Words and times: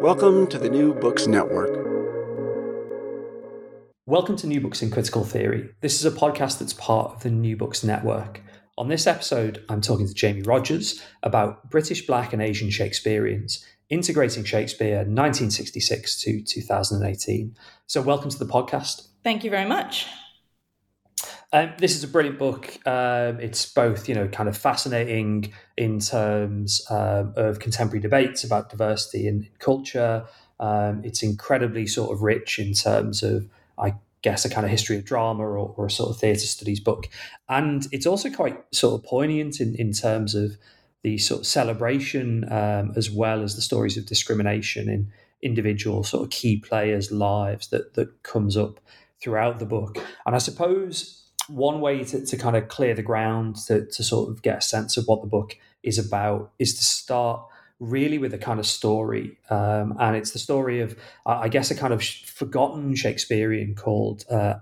Welcome 0.00 0.46
to 0.46 0.58
the 0.58 0.70
New 0.70 0.94
Books 0.94 1.26
Network. 1.26 1.76
Welcome 4.06 4.34
to 4.36 4.46
New 4.46 4.58
Books 4.58 4.80
in 4.80 4.90
Critical 4.90 5.24
Theory. 5.24 5.74
This 5.82 6.02
is 6.02 6.06
a 6.06 6.10
podcast 6.10 6.58
that's 6.58 6.72
part 6.72 7.12
of 7.12 7.22
the 7.22 7.28
New 7.28 7.54
Books 7.54 7.84
Network. 7.84 8.40
On 8.78 8.88
this 8.88 9.06
episode, 9.06 9.62
I'm 9.68 9.82
talking 9.82 10.08
to 10.08 10.14
Jamie 10.14 10.40
Rogers 10.40 11.02
about 11.22 11.68
British 11.68 12.06
Black 12.06 12.32
and 12.32 12.40
Asian 12.40 12.70
Shakespeareans, 12.70 13.62
integrating 13.90 14.42
Shakespeare 14.42 15.00
1966 15.00 16.22
to 16.22 16.42
2018. 16.44 17.54
So, 17.86 18.00
welcome 18.00 18.30
to 18.30 18.38
the 18.38 18.50
podcast. 18.50 19.08
Thank 19.22 19.44
you 19.44 19.50
very 19.50 19.68
much. 19.68 20.06
Um, 21.52 21.72
this 21.78 21.96
is 21.96 22.04
a 22.04 22.08
brilliant 22.08 22.38
book. 22.38 22.78
Um, 22.86 23.40
it's 23.40 23.66
both, 23.66 24.08
you 24.08 24.14
know, 24.14 24.28
kind 24.28 24.48
of 24.48 24.56
fascinating 24.56 25.52
in 25.76 25.98
terms 25.98 26.80
um, 26.90 27.32
of 27.36 27.58
contemporary 27.58 28.00
debates 28.00 28.44
about 28.44 28.70
diversity 28.70 29.26
and 29.26 29.48
culture. 29.58 30.24
Um, 30.60 31.02
it's 31.04 31.22
incredibly 31.22 31.86
sort 31.86 32.12
of 32.12 32.22
rich 32.22 32.60
in 32.60 32.72
terms 32.72 33.24
of, 33.24 33.48
I 33.76 33.94
guess, 34.22 34.44
a 34.44 34.50
kind 34.50 34.64
of 34.64 34.70
history 34.70 34.96
of 34.96 35.04
drama 35.04 35.42
or, 35.42 35.74
or 35.76 35.86
a 35.86 35.90
sort 35.90 36.10
of 36.10 36.18
theatre 36.18 36.38
studies 36.40 36.78
book. 36.78 37.08
And 37.48 37.88
it's 37.90 38.06
also 38.06 38.30
quite 38.30 38.56
sort 38.72 39.00
of 39.00 39.04
poignant 39.04 39.60
in, 39.60 39.74
in 39.74 39.92
terms 39.92 40.36
of 40.36 40.56
the 41.02 41.18
sort 41.18 41.40
of 41.40 41.46
celebration 41.46 42.44
um, 42.52 42.92
as 42.94 43.10
well 43.10 43.42
as 43.42 43.56
the 43.56 43.62
stories 43.62 43.96
of 43.96 44.06
discrimination 44.06 44.88
in 44.88 45.10
individual 45.42 46.04
sort 46.04 46.22
of 46.22 46.30
key 46.30 46.58
players' 46.58 47.10
lives 47.10 47.68
that 47.68 47.94
that 47.94 48.22
comes 48.22 48.56
up 48.56 48.78
throughout 49.20 49.58
the 49.58 49.66
book. 49.66 49.98
And 50.26 50.34
I 50.34 50.38
suppose 50.38 51.20
one 51.50 51.80
way 51.80 52.04
to, 52.04 52.24
to 52.24 52.36
kind 52.36 52.56
of 52.56 52.68
clear 52.68 52.94
the 52.94 53.02
ground 53.02 53.56
to, 53.66 53.86
to 53.86 54.02
sort 54.02 54.30
of 54.30 54.42
get 54.42 54.58
a 54.58 54.60
sense 54.60 54.96
of 54.96 55.04
what 55.06 55.20
the 55.20 55.28
book 55.28 55.56
is 55.82 55.98
about 55.98 56.52
is 56.58 56.74
to 56.74 56.84
start 56.84 57.42
really 57.78 58.18
with 58.18 58.34
a 58.34 58.38
kind 58.38 58.60
of 58.60 58.66
story. 58.66 59.38
Um, 59.48 59.96
and 59.98 60.14
it's 60.16 60.32
the 60.32 60.38
story 60.38 60.80
of, 60.80 60.98
I 61.24 61.48
guess, 61.48 61.70
a 61.70 61.74
kind 61.74 61.92
of 61.92 62.02
forgotten 62.02 62.94
Shakespearean 62.94 63.74
called 63.74 64.24
uh, 64.30 64.56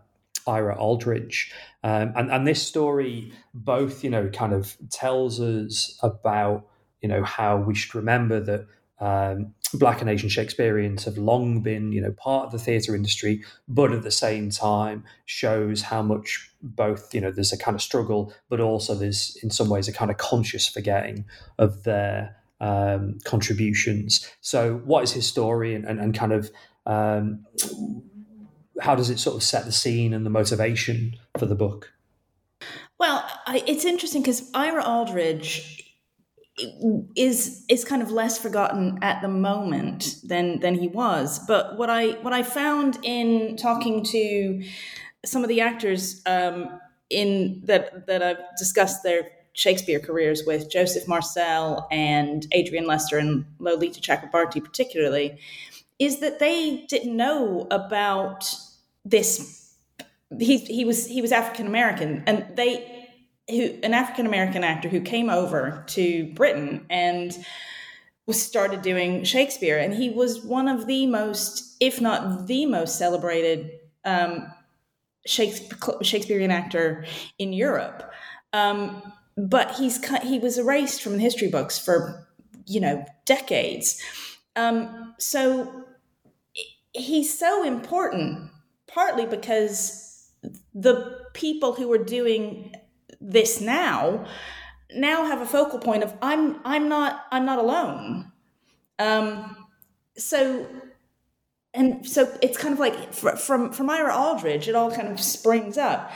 Ira 0.47 0.77
Aldridge. 0.77 1.53
Um, 1.83 2.13
and, 2.17 2.31
and 2.31 2.47
this 2.47 2.67
story 2.67 3.33
both, 3.53 4.05
you 4.05 4.11
know, 4.11 4.29
kind 4.29 4.53
of 4.53 4.77
tells 4.91 5.41
us 5.41 5.99
about, 6.03 6.67
you 7.03 7.09
know, 7.09 7.25
how 7.25 7.57
we 7.59 7.75
should 7.75 7.95
remember 7.95 8.41
that 8.41 8.67
um, 9.01 9.55
Black 9.75 10.01
and 10.01 10.09
Asian 10.09 10.29
Shakespeareans 10.29 11.05
have 11.05 11.19
long 11.19 11.61
been, 11.61 11.93
you 11.93 12.01
know, 12.01 12.13
part 12.13 12.47
of 12.47 12.53
the 12.53 12.59
theatre 12.59 12.95
industry, 12.95 13.45
but 13.67 13.93
at 13.93 14.03
the 14.03 14.11
same 14.11 14.51
time 14.51 15.05
shows 15.27 15.83
how 15.83 16.03
much 16.03 16.51
both, 16.63 17.15
you 17.15 17.21
know, 17.21 17.31
there's 17.31 17.53
a 17.53 17.59
kind 17.59 17.75
of 17.75 17.83
struggle, 17.83 18.33
but 18.49 18.61
also 18.61 18.95
there's 18.95 19.37
in 19.43 19.51
some 19.51 19.69
ways 19.69 19.87
a 19.87 19.93
kind 19.93 20.11
of 20.11 20.17
conscious 20.17 20.67
forgetting 20.67 21.25
of 21.59 21.85
their 21.85 22.37
um, 22.61 23.19
contributions. 23.25 24.27
So, 24.41 24.79
what 24.85 25.05
is 25.05 25.13
his 25.13 25.27
story, 25.27 25.75
and, 25.75 25.85
and, 25.85 26.01
and 26.01 26.15
kind 26.15 26.33
of 26.33 26.51
um, 26.87 27.45
how 28.81 28.95
does 28.95 29.11
it 29.11 29.19
sort 29.19 29.37
of 29.37 29.43
set 29.43 29.65
the 29.65 29.73
scene 29.73 30.15
and 30.15 30.25
the 30.25 30.31
motivation 30.31 31.17
for 31.39 31.47
the 31.47 31.55
book? 31.55 31.93
Well, 32.99 33.25
I, 33.47 33.63
it's 33.67 33.85
interesting 33.85 34.23
because 34.23 34.51
Ira 34.55 34.83
Aldridge 34.83 35.88
is 37.17 37.65
is 37.69 37.85
kind 37.85 38.03
of 38.03 38.11
less 38.11 38.39
forgotten 38.39 38.99
at 39.03 39.23
the 39.23 39.29
moment 39.29 40.17
than 40.25 40.61
than 40.61 40.75
he 40.75 40.89
was. 40.89 41.39
But 41.47 41.77
what 41.77 41.91
I 41.91 42.11
what 42.23 42.33
I 42.33 42.43
found 42.43 42.99
in 43.03 43.57
talking 43.57 44.05
to 44.05 44.63
some 45.25 45.43
of 45.43 45.49
the 45.49 45.61
actors 45.61 46.23
um, 46.27 46.81
in 47.11 47.63
that 47.65 48.07
that 48.07 48.23
I've 48.23 48.39
discussed 48.57 49.03
their 49.03 49.31
Shakespeare 49.53 49.99
careers 49.99 50.45
with 50.47 50.71
Joseph 50.71 51.09
Marcel 51.09 51.89
and 51.91 52.47
Adrian 52.53 52.87
Lester 52.87 53.19
and 53.19 53.45
Lolita 53.59 54.01
Chakrabarti 54.01 54.63
particularly, 54.63 55.39
is 55.99 56.21
that 56.21 56.39
they 56.39 56.85
didn't 56.89 57.17
know 57.17 57.67
about 57.71 58.53
this. 59.05 59.75
He 60.39 60.59
he 60.59 60.85
was 60.85 61.07
he 61.07 61.23
was 61.23 61.33
African 61.33 61.67
American, 61.67 62.23
and 62.27 62.45
they 62.57 62.98
who 63.49 63.79
an 63.83 63.95
African 63.95 64.27
American 64.27 64.65
actor 64.65 64.89
who 64.89 65.01
came 65.01 65.31
over 65.31 65.85
to 65.89 66.33
Britain 66.35 66.87
and 66.91 67.37
was 68.27 68.41
started 68.41 68.83
doing 68.83 69.25
Shakespeare, 69.25 69.79
and 69.79 69.95
he 69.95 70.11
was 70.11 70.45
one 70.45 70.69
of 70.69 70.87
the 70.87 71.07
most, 71.07 71.77
if 71.81 72.01
not 72.01 72.47
the 72.47 72.67
most 72.67 72.99
celebrated 72.99 73.71
um, 74.05 74.53
Shakespearean 75.27 76.51
actor 76.51 77.07
in 77.39 77.53
Europe. 77.53 78.13
Um, 78.53 79.13
but 79.37 79.77
he's 79.77 80.05
he 80.23 80.39
was 80.39 80.59
erased 80.59 81.03
from 81.03 81.15
the 81.15 81.23
history 81.23 81.49
books 81.49 81.79
for 81.79 82.27
you 82.67 82.81
know 82.81 83.05
decades. 83.25 84.03
Um, 84.57 85.15
so 85.19 85.85
he's 86.93 87.39
so 87.39 87.63
important, 87.65 88.51
partly 88.87 89.25
because 89.25 90.29
the 90.75 91.19
people 91.33 91.73
who 91.73 91.89
were 91.89 92.05
doing 92.05 92.75
this 93.21 93.61
now 93.61 94.25
now 94.95 95.25
have 95.25 95.41
a 95.41 95.47
focal 95.47 95.79
point 95.79 96.03
of 96.03 96.15
i'm 96.23 96.61
i'm 96.65 96.89
not 96.89 97.25
i'm 97.31 97.45
not 97.45 97.59
alone. 97.59 98.33
Um 98.99 99.57
so 100.17 100.67
and 101.75 102.07
so 102.09 102.37
it's 102.43 102.59
kind 102.59 102.73
of 102.73 102.81
like 102.81 103.13
from 103.13 103.73
from 103.73 103.91
ira 103.91 104.15
aldridge 104.15 104.69
it 104.69 104.75
all 104.75 104.91
kind 104.91 105.09
of 105.09 105.21
springs 105.21 105.77
up. 105.77 106.11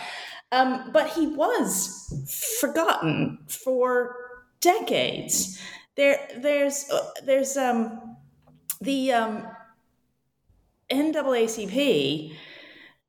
Um 0.50 0.90
but 0.92 1.10
he 1.10 1.26
was 1.26 2.58
forgotten 2.60 3.38
for 3.48 4.16
decades. 4.60 5.60
There 5.96 6.26
there's 6.38 6.88
uh, 6.90 7.10
there's 7.24 7.56
um 7.56 8.16
the 8.80 9.12
um 9.12 9.46
NAACP 10.90 12.34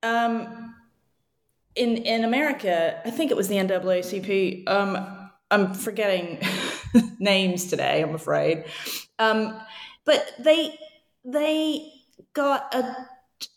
um 0.04 0.63
in 1.76 1.98
in 1.98 2.24
America, 2.24 3.02
I 3.06 3.12
think 3.12 3.32
it 3.32 3.38
was 3.38 3.48
the 3.48 3.56
NAACP. 3.56 4.68
Um, 4.68 5.30
I'm 5.52 5.74
forgetting 5.74 6.40
names 7.20 7.66
today. 7.66 8.02
I'm 8.02 8.16
afraid, 8.16 8.66
um, 9.20 9.60
but 10.06 10.34
they 10.40 10.78
they 11.26 11.92
got 12.34 12.74
a 12.74 13.08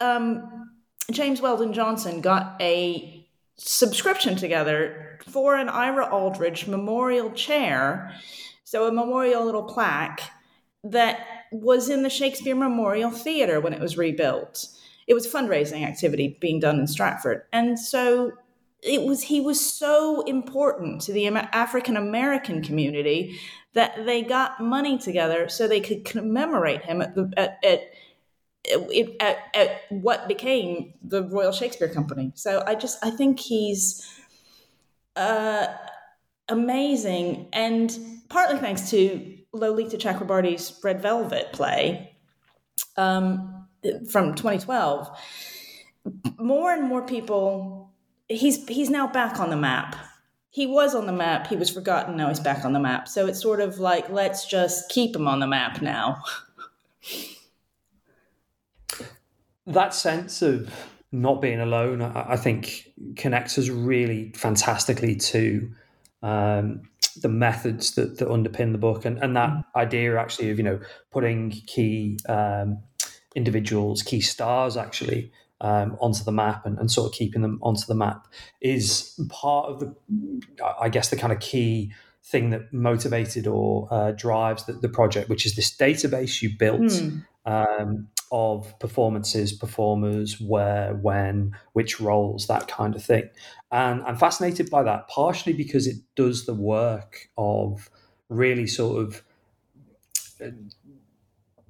um, 0.00 0.70
James 1.10 1.40
Weldon 1.40 1.72
Johnson 1.72 2.20
got 2.20 2.60
a 2.60 3.26
subscription 3.56 4.36
together 4.36 5.18
for 5.28 5.56
an 5.56 5.68
Ira 5.68 6.06
Aldridge 6.06 6.66
memorial 6.66 7.30
chair, 7.32 8.12
so 8.64 8.86
a 8.86 8.92
memorial 8.92 9.44
little 9.44 9.64
plaque 9.64 10.20
that 10.84 11.26
was 11.52 11.88
in 11.88 12.02
the 12.02 12.10
Shakespeare 12.10 12.54
Memorial 12.54 13.10
Theater 13.10 13.60
when 13.60 13.72
it 13.72 13.80
was 13.80 13.96
rebuilt 13.96 14.68
it 15.06 15.14
was 15.14 15.26
fundraising 15.26 15.85
activity 15.85 16.37
being 16.41 16.61
done 16.61 16.79
in 16.79 16.87
Stratford. 16.87 17.43
And 17.53 17.79
so 17.79 18.32
it 18.82 19.03
was 19.03 19.23
he 19.23 19.41
was 19.41 19.61
so 19.61 20.23
important 20.23 21.00
to 21.03 21.12
the 21.12 21.26
African 21.26 21.97
American 21.97 22.62
community 22.62 23.38
that 23.75 24.06
they 24.06 24.23
got 24.23 24.61
money 24.61 24.99
together 24.99 25.49
so 25.49 25.67
they 25.67 25.81
could 25.81 26.05
commemorate 26.05 26.82
him 26.82 27.03
at 27.03 27.14
the 27.14 27.32
at, 27.37 27.58
at 27.64 27.81
at, 29.20 29.38
at, 29.55 29.82
what 29.91 30.26
became 30.26 30.93
the 31.03 31.23
Royal 31.23 31.52
Shakespeare 31.52 31.88
Company. 31.88 32.32
So 32.35 32.64
I 32.67 32.75
just 32.75 32.99
I 33.05 33.11
think 33.11 33.38
he's 33.38 34.05
uh, 35.14 35.69
amazing, 36.49 37.49
and 37.52 37.97
partly 38.29 38.59
thanks 38.59 38.91
to 38.91 39.38
Lolita 39.52 39.97
Chakrabarti's 39.97 40.81
Red 40.82 41.00
Velvet 41.00 41.52
play 41.52 42.17
um, 42.97 43.56
from 44.11 44.34
2012. 44.34 45.08
More 46.38 46.73
and 46.73 46.84
more 46.84 47.02
people, 47.02 47.93
he's 48.28 48.67
he's 48.69 48.90
now 48.90 49.06
back 49.06 49.40
on 49.40 49.50
the 49.50 49.56
map. 49.56 49.96
He 50.50 50.67
was 50.67 50.94
on 50.94 51.06
the 51.06 51.12
map. 51.12 51.49
He 51.49 51.56
was 51.56 51.69
forgotten. 51.69 52.17
Now 52.17 52.28
he's 52.28 52.40
back 52.40 52.64
on 52.64 52.73
the 52.73 52.81
map. 52.81 53.08
So 53.08 53.26
it's 53.26 53.40
sort 53.40 53.61
of 53.61 53.78
like 53.78 54.08
let's 54.08 54.46
just 54.46 54.88
keep 54.88 55.14
him 55.14 55.28
on 55.28 55.40
the 55.40 55.46
map 55.46 55.82
now. 55.82 56.23
that 59.67 59.94
sense 59.94 60.43
of 60.43 60.73
not 61.12 61.40
being 61.40 61.61
alone, 61.61 62.02
I, 62.02 62.32
I 62.32 62.37
think, 62.37 62.93
connects 63.17 63.58
us 63.58 63.69
really 63.69 64.32
fantastically 64.34 65.17
to 65.17 65.70
um, 66.23 66.82
the 67.23 67.28
methods 67.28 67.94
that, 67.94 68.19
that 68.19 68.28
underpin 68.28 68.73
the 68.73 68.78
book 68.78 69.05
and, 69.05 69.19
and 69.19 69.37
that 69.37 69.50
mm-hmm. 69.50 69.78
idea 69.78 70.19
actually 70.19 70.50
of 70.50 70.58
you 70.58 70.64
know 70.64 70.81
putting 71.11 71.50
key 71.50 72.19
um, 72.28 72.78
individuals, 73.37 74.03
key 74.03 74.21
stars 74.21 74.77
actually 74.77 75.31
um, 75.61 75.97
onto 76.00 76.25
the 76.25 76.33
map 76.33 76.67
and, 76.67 76.79
and 76.79 76.91
sort 76.91 77.06
of 77.06 77.12
keeping 77.17 77.43
them 77.43 77.61
onto 77.62 77.87
the 77.87 77.94
map 77.94 78.27
is 78.61 79.19
part 79.29 79.67
of 79.69 79.81
the, 79.81 79.94
I 80.81 80.88
guess, 80.88 81.11
the 81.11 81.17
kind 81.17 81.33
of 81.33 81.38
key 81.38 81.93
thing 82.25 82.50
that 82.50 82.73
motivated 82.73 83.47
or 83.47 83.87
uh, 83.93 84.11
drives 84.12 84.65
the, 84.67 84.73
the, 84.73 84.88
project, 84.88 85.29
which 85.29 85.47
is 85.47 85.55
this 85.55 85.75
database 85.77 86.43
you 86.43 86.50
built. 86.59 86.81
Mm. 86.81 87.25
Um, 87.44 88.09
of 88.33 88.77
performances, 88.81 89.53
performers, 89.53 90.41
where, 90.41 90.94
when, 90.94 91.56
which 91.75 92.00
roles, 92.00 92.49
that 92.49 92.67
kind 92.67 92.97
of 92.97 93.05
thing. 93.05 93.31
And 93.71 94.03
I'm 94.03 94.17
fascinated 94.17 94.69
by 94.69 94.83
that, 94.83 95.06
partially 95.06 95.53
because 95.53 95.87
it 95.87 95.99
does 96.17 96.44
the 96.44 96.53
work 96.53 97.29
of 97.38 97.88
really 98.29 98.67
sort 98.67 99.00
of 99.00 99.23
uh, 100.44 100.50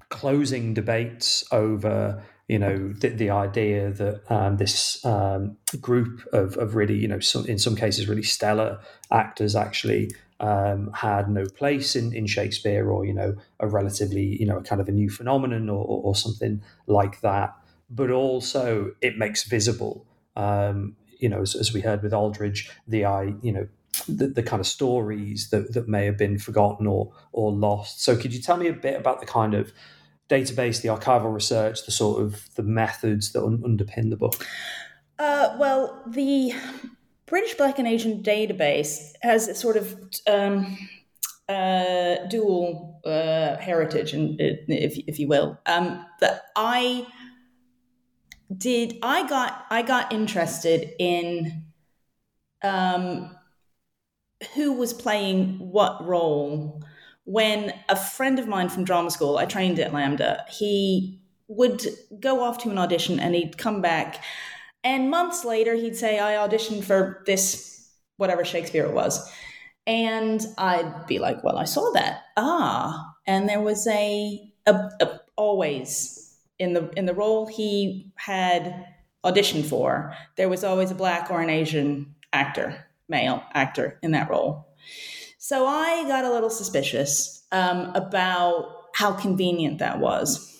closing 0.09 0.73
debates 0.73 1.43
over 1.51 2.23
you 2.47 2.57
know 2.57 2.93
the, 2.93 3.09
the 3.09 3.29
idea 3.29 3.91
that 3.91 4.31
um, 4.31 4.57
this 4.57 5.03
um, 5.05 5.57
group 5.81 6.25
of, 6.31 6.55
of 6.57 6.75
really 6.75 6.95
you 6.95 7.07
know 7.07 7.19
some, 7.19 7.45
in 7.45 7.59
some 7.59 7.75
cases 7.75 8.07
really 8.07 8.23
stellar 8.23 8.79
actors 9.11 9.55
actually 9.55 10.09
um, 10.39 10.91
had 10.93 11.29
no 11.29 11.47
place 11.47 11.95
in, 11.95 12.13
in 12.13 12.27
Shakespeare 12.27 12.89
or, 12.89 13.05
you 13.05 13.13
know, 13.13 13.35
a 13.59 13.67
relatively, 13.67 14.37
you 14.39 14.45
know, 14.45 14.57
a 14.57 14.63
kind 14.63 14.79
of 14.81 14.87
a 14.87 14.91
new 14.91 15.09
phenomenon 15.09 15.69
or, 15.69 15.83
or, 15.83 16.03
or 16.03 16.15
something 16.15 16.61
like 16.85 17.21
that. 17.21 17.55
But 17.89 18.11
also 18.11 18.91
it 19.01 19.17
makes 19.17 19.43
visible, 19.43 20.05
um, 20.35 20.95
you 21.19 21.29
know, 21.29 21.41
as, 21.41 21.55
as, 21.55 21.73
we 21.73 21.81
heard 21.81 22.03
with 22.03 22.13
Aldridge, 22.13 22.69
the, 22.87 23.05
I, 23.05 23.33
you 23.41 23.51
know, 23.51 23.67
the, 24.07 24.27
the 24.27 24.43
kind 24.43 24.59
of 24.59 24.67
stories 24.67 25.49
that, 25.49 25.73
that 25.73 25.87
may 25.87 26.05
have 26.05 26.17
been 26.17 26.37
forgotten 26.37 26.85
or, 26.85 27.11
or 27.31 27.51
lost. 27.51 28.03
So 28.03 28.15
could 28.15 28.33
you 28.33 28.41
tell 28.41 28.57
me 28.57 28.67
a 28.67 28.73
bit 28.73 28.99
about 28.99 29.19
the 29.19 29.25
kind 29.25 29.55
of 29.55 29.71
database, 30.29 30.81
the 30.81 30.89
archival 30.89 31.33
research, 31.33 31.85
the 31.85 31.91
sort 31.91 32.21
of 32.21 32.53
the 32.55 32.63
methods 32.63 33.31
that 33.31 33.43
un- 33.43 33.63
underpin 33.65 34.09
the 34.09 34.17
book? 34.17 34.45
Uh, 35.19 35.55
well, 35.59 36.03
the 36.07 36.53
British 37.25 37.55
Black 37.55 37.79
and 37.79 37.87
Asian 37.87 38.21
database 38.21 39.13
has 39.21 39.47
a 39.47 39.55
sort 39.55 39.77
of 39.77 39.99
um, 40.27 40.77
uh, 41.49 42.15
dual 42.29 43.01
uh, 43.05 43.57
heritage, 43.57 44.13
and 44.13 44.39
if 44.39 44.97
if 45.07 45.19
you 45.19 45.27
will, 45.27 45.57
um, 45.65 46.05
that 46.19 46.43
I 46.55 47.07
did. 48.55 48.97
I 49.01 49.27
got 49.27 49.65
I 49.69 49.81
got 49.81 50.13
interested 50.13 50.91
in 50.99 51.65
um, 52.63 53.35
who 54.53 54.73
was 54.73 54.93
playing 54.93 55.57
what 55.59 56.05
role 56.05 56.83
when 57.27 57.73
a 57.87 57.95
friend 57.95 58.39
of 58.39 58.47
mine 58.47 58.69
from 58.69 58.83
drama 58.83 59.11
school. 59.11 59.37
I 59.37 59.45
trained 59.45 59.79
at 59.79 59.91
LAMDA, 59.91 60.49
He 60.49 61.21
would 61.47 61.85
go 62.19 62.41
off 62.41 62.57
to 62.59 62.69
an 62.69 62.77
audition, 62.77 63.19
and 63.19 63.35
he'd 63.35 63.57
come 63.57 63.81
back 63.81 64.23
and 64.87 65.09
months 65.09 65.43
later, 65.43 65.75
he'd 65.75 65.97
say, 65.97 66.17
I 66.17 66.35
auditioned 66.35 66.85
for 66.85 67.21
this, 67.25 67.89
whatever 68.15 68.45
Shakespeare 68.45 68.85
it 68.85 68.93
was. 68.93 69.29
And 69.85 70.45
I'd 70.57 71.07
be 71.07 71.19
like, 71.19 71.43
well, 71.43 71.57
I 71.57 71.65
saw 71.65 71.91
that. 71.91 72.21
Ah. 72.37 73.13
And 73.25 73.49
there 73.49 73.59
was 73.59 73.85
a, 73.87 74.49
a, 74.65 74.73
a 75.01 75.19
always 75.35 76.37
in 76.57 76.73
the 76.73 76.89
in 76.97 77.05
the 77.05 77.13
role 77.13 77.47
he 77.47 78.11
had 78.15 78.85
auditioned 79.25 79.65
for, 79.65 80.15
there 80.37 80.47
was 80.47 80.63
always 80.63 80.89
a 80.89 80.95
black 80.95 81.29
or 81.29 81.41
an 81.41 81.49
Asian 81.49 82.15
actor, 82.31 82.87
male 83.09 83.43
actor 83.53 83.99
in 84.01 84.11
that 84.11 84.29
role. 84.29 84.69
So 85.47 85.65
I 85.65 86.03
got 86.09 86.25
a 86.25 86.29
little 86.29 86.49
suspicious 86.49 87.41
um, 87.53 87.93
about 87.95 88.87
how 88.93 89.13
convenient 89.13 89.79
that 89.79 89.97
was. 89.97 90.53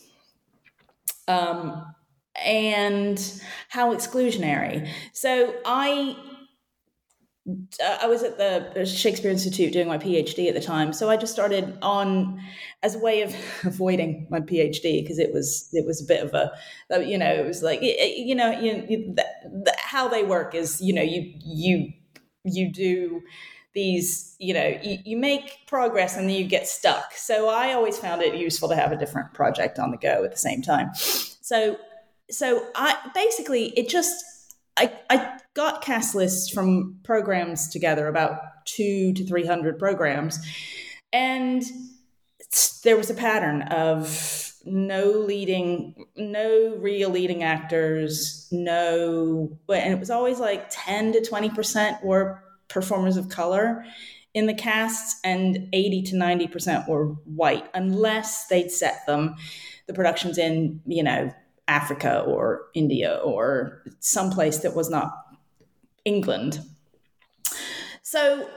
Um, 1.28 1.94
and 2.42 3.20
how 3.68 3.94
exclusionary. 3.94 4.90
So 5.12 5.54
I 5.66 6.16
uh, 7.84 7.98
I 8.02 8.08
was 8.08 8.24
at 8.24 8.38
the 8.38 8.86
Shakespeare 8.86 9.30
Institute 9.30 9.74
doing 9.74 9.90
my 9.90 9.98
PhD 9.98 10.48
at 10.48 10.54
the 10.54 10.62
time, 10.62 10.94
so 10.94 11.10
I 11.10 11.18
just 11.18 11.34
started 11.34 11.78
on 11.82 12.40
as 12.82 12.96
a 12.96 13.00
way 13.00 13.24
of 13.24 13.36
avoiding 13.66 14.26
my 14.30 14.40
PhD 14.40 15.04
because 15.04 15.20
it 15.20 15.34
was 15.34 15.68
it 15.74 15.86
was 15.86 16.02
a 16.02 16.06
bit 16.06 16.24
of 16.24 16.34
a 16.34 17.06
you 17.06 17.18
know 17.18 17.34
it 17.34 17.46
was 17.46 17.62
like 17.62 17.82
you 17.82 18.36
know 18.36 18.58
you, 18.58 18.86
you 18.88 19.14
the, 19.16 19.26
the, 19.66 19.76
how 19.80 20.08
they 20.08 20.24
work 20.24 20.56
is 20.56 20.80
you 20.80 20.94
know 20.94 21.02
you 21.02 21.34
you 21.44 21.92
you 22.46 22.72
do 22.72 23.22
these 23.78 24.36
you 24.40 24.56
know 24.56 24.76
you, 24.82 24.98
you 25.06 25.18
make 25.18 25.60
progress 25.68 26.18
and 26.18 26.28
then 26.28 26.36
you 26.36 26.44
get 26.44 26.68
stuck. 26.68 27.14
So 27.14 27.48
i 27.48 27.74
always 27.74 27.98
found 27.98 28.24
it 28.24 28.34
useful 28.34 28.68
to 28.70 28.76
have 28.76 28.92
a 28.92 28.98
different 28.98 29.34
project 29.34 29.78
on 29.78 29.92
the 29.92 29.98
go 29.98 30.24
at 30.26 30.32
the 30.32 30.38
same 30.38 30.64
time. 30.64 30.94
So 30.96 31.78
so 32.30 32.68
I 32.76 32.98
basically 33.14 33.68
it 33.78 33.88
just 33.88 34.26
I 34.78 34.92
I 35.12 35.38
got 35.54 35.84
cast 35.84 36.16
lists 36.16 36.50
from 36.50 36.98
programs 37.04 37.70
together 37.70 38.08
about 38.08 38.66
two 38.66 39.14
to 39.14 39.26
three 39.26 39.46
hundred 39.46 39.78
programs, 39.78 40.40
and 41.14 41.64
there 42.84 42.98
was 42.98 43.12
a 43.12 43.14
pattern 43.14 43.62
of 43.62 44.54
no 44.66 45.06
leading, 45.12 46.06
no 46.16 46.76
real 46.80 47.10
leading 47.10 47.44
actors, 47.44 48.48
no, 48.52 49.58
and 49.70 49.94
it 49.94 50.00
was 50.00 50.10
always 50.10 50.40
like 50.40 50.66
ten 50.72 51.14
to 51.14 51.24
twenty 51.24 51.50
percent 51.50 52.04
were 52.04 52.44
performers 52.80 53.18
of 53.18 53.28
color 53.28 53.84
in 54.34 54.46
the 54.46 54.54
casts, 54.54 55.20
and 55.24 55.68
eighty 55.74 56.04
to 56.04 56.16
ninety 56.16 56.48
percent 56.48 56.88
were 56.88 57.08
white, 57.26 57.66
unless 57.74 58.48
they'd 58.48 58.70
set 58.70 59.04
them 59.08 59.36
the 59.88 59.94
productions 59.94 60.38
in 60.38 60.80
you 60.86 61.02
know 61.02 61.34
Africa 61.68 62.22
or 62.22 62.68
India 62.76 63.20
or 63.24 63.82
someplace 64.00 64.60
that 64.60 64.76
was 64.76 64.92
not 64.92 65.12
England. 66.06 66.60
So 68.04 68.48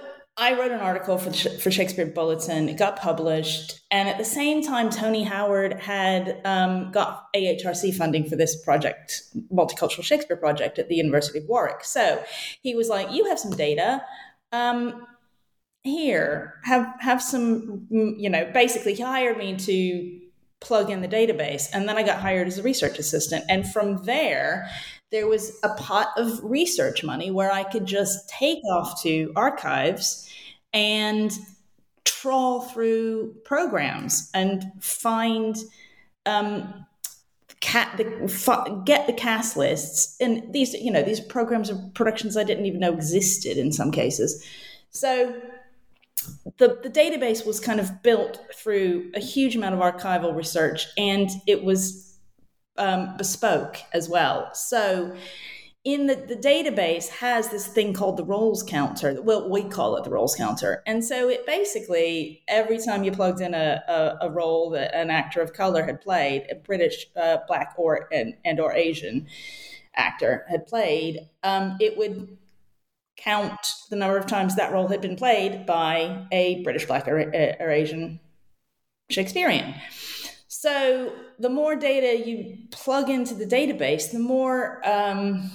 I 0.40 0.58
wrote 0.58 0.72
an 0.72 0.80
article 0.80 1.18
for, 1.18 1.30
for 1.32 1.70
Shakespeare 1.70 2.06
Bulletin. 2.06 2.70
It 2.70 2.78
got 2.78 2.96
published. 2.96 3.78
And 3.90 4.08
at 4.08 4.16
the 4.16 4.24
same 4.24 4.62
time, 4.62 4.88
Tony 4.88 5.22
Howard 5.22 5.74
had 5.74 6.40
um, 6.46 6.90
got 6.90 7.26
AHRC 7.36 7.94
funding 7.94 8.26
for 8.26 8.36
this 8.36 8.60
project, 8.64 9.20
Multicultural 9.52 10.02
Shakespeare 10.02 10.38
Project 10.38 10.78
at 10.78 10.88
the 10.88 10.94
University 10.94 11.40
of 11.40 11.44
Warwick. 11.44 11.84
So 11.84 12.24
he 12.62 12.74
was 12.74 12.88
like, 12.88 13.12
You 13.12 13.26
have 13.26 13.38
some 13.38 13.50
data. 13.50 14.02
Um, 14.50 15.06
here, 15.82 16.54
have 16.64 16.86
have 17.00 17.22
some, 17.22 17.86
you 17.90 18.30
know, 18.30 18.50
basically 18.54 18.94
he 18.94 19.02
hired 19.02 19.36
me 19.36 19.56
to 19.56 20.20
plug 20.60 20.88
in 20.88 21.02
the 21.02 21.08
database. 21.08 21.68
And 21.72 21.86
then 21.86 21.98
I 21.98 22.02
got 22.02 22.18
hired 22.18 22.48
as 22.48 22.56
a 22.56 22.62
research 22.62 22.98
assistant. 22.98 23.44
And 23.50 23.70
from 23.70 24.04
there, 24.04 24.70
there 25.10 25.26
was 25.26 25.58
a 25.62 25.70
pot 25.74 26.08
of 26.16 26.40
research 26.42 27.02
money 27.02 27.30
where 27.30 27.52
I 27.52 27.64
could 27.64 27.84
just 27.84 28.28
take 28.28 28.60
off 28.70 29.02
to 29.02 29.32
archives 29.34 30.28
and 30.72 31.32
trawl 32.04 32.62
through 32.62 33.34
programs 33.44 34.30
and 34.34 34.70
find 34.80 35.56
um, 36.26 36.86
cat 37.60 37.96
the, 37.96 38.82
get 38.84 39.06
the 39.06 39.12
cast 39.12 39.56
lists 39.56 40.16
and 40.20 40.52
these 40.52 40.72
you 40.74 40.90
know 40.90 41.02
these 41.02 41.20
programs 41.20 41.68
of 41.68 41.78
productions 41.94 42.36
I 42.36 42.44
didn't 42.44 42.66
even 42.66 42.80
know 42.80 42.92
existed 42.92 43.58
in 43.58 43.72
some 43.72 43.90
cases. 43.90 44.44
So 44.90 45.40
the, 46.58 46.78
the 46.82 46.90
database 46.90 47.46
was 47.46 47.60
kind 47.60 47.80
of 47.80 48.02
built 48.02 48.40
through 48.54 49.10
a 49.14 49.20
huge 49.20 49.56
amount 49.56 49.74
of 49.74 49.80
archival 49.80 50.34
research 50.34 50.86
and 50.96 51.30
it 51.46 51.64
was 51.64 52.09
um, 52.80 53.16
bespoke 53.16 53.76
as 53.92 54.08
well. 54.08 54.52
So 54.54 55.14
in 55.84 56.06
the, 56.06 56.14
the 56.14 56.36
database 56.36 57.08
has 57.08 57.48
this 57.48 57.66
thing 57.66 57.94
called 57.94 58.16
the 58.16 58.24
roles 58.24 58.62
counter. 58.62 59.22
Well, 59.22 59.48
we 59.48 59.62
call 59.62 59.96
it 59.96 60.04
the 60.04 60.10
roles 60.10 60.34
counter. 60.34 60.82
And 60.86 61.04
so 61.04 61.28
it 61.28 61.46
basically, 61.46 62.42
every 62.48 62.78
time 62.78 63.04
you 63.04 63.12
plugged 63.12 63.40
in 63.40 63.54
a, 63.54 63.82
a, 63.88 64.26
a 64.26 64.30
role 64.30 64.70
that 64.70 64.94
an 64.94 65.10
actor 65.10 65.40
of 65.40 65.52
color 65.52 65.84
had 65.84 66.00
played, 66.00 66.46
a 66.50 66.54
British, 66.54 67.06
uh, 67.16 67.38
black, 67.46 67.74
or 67.78 68.08
and, 68.12 68.34
and 68.44 68.60
or 68.60 68.72
Asian 68.74 69.26
actor 69.94 70.44
had 70.50 70.66
played, 70.66 71.20
um, 71.42 71.76
it 71.80 71.96
would 71.96 72.36
count 73.16 73.74
the 73.90 73.96
number 73.96 74.18
of 74.18 74.26
times 74.26 74.56
that 74.56 74.72
role 74.72 74.88
had 74.88 75.00
been 75.00 75.16
played 75.16 75.64
by 75.66 76.26
a 76.30 76.62
British, 76.62 76.86
black, 76.86 77.08
or, 77.08 77.18
or 77.60 77.70
Asian 77.70 78.20
Shakespearean. 79.08 79.74
So 80.46 81.12
the 81.40 81.48
more 81.48 81.74
data 81.74 82.28
you 82.28 82.58
plug 82.70 83.08
into 83.08 83.34
the 83.34 83.46
database, 83.46 84.12
the 84.12 84.18
more 84.18 84.86
um, 84.86 85.50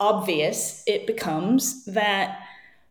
obvious 0.00 0.82
it 0.88 1.06
becomes 1.06 1.84
that 1.84 2.40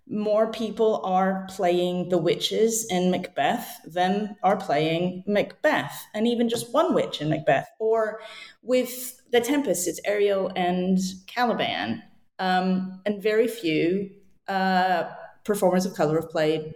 more 0.07 0.49
people 0.51 1.01
are 1.03 1.45
playing 1.49 2.07
the 2.07 2.17
witches 2.17 2.87
in 2.89 3.11
Macbeth 3.11 3.67
than 3.85 4.35
are 4.43 4.55
playing 4.55 5.23
Macbeth, 5.27 6.05
and 6.13 6.25
even 6.25 6.47
just 6.47 6.73
one 6.73 6.93
witch 6.93 7.21
in 7.21 7.29
Macbeth. 7.29 7.67
Or 7.79 8.21
with 8.61 9.21
The 9.31 9.41
Tempest, 9.41 9.87
it's 9.87 9.99
Ariel 10.05 10.51
and 10.55 10.97
Caliban, 11.27 12.01
um, 12.39 13.01
and 13.05 13.21
very 13.21 13.47
few 13.47 14.09
uh, 14.47 15.03
performers 15.43 15.85
of 15.85 15.95
color 15.95 16.19
have 16.19 16.29
played 16.29 16.75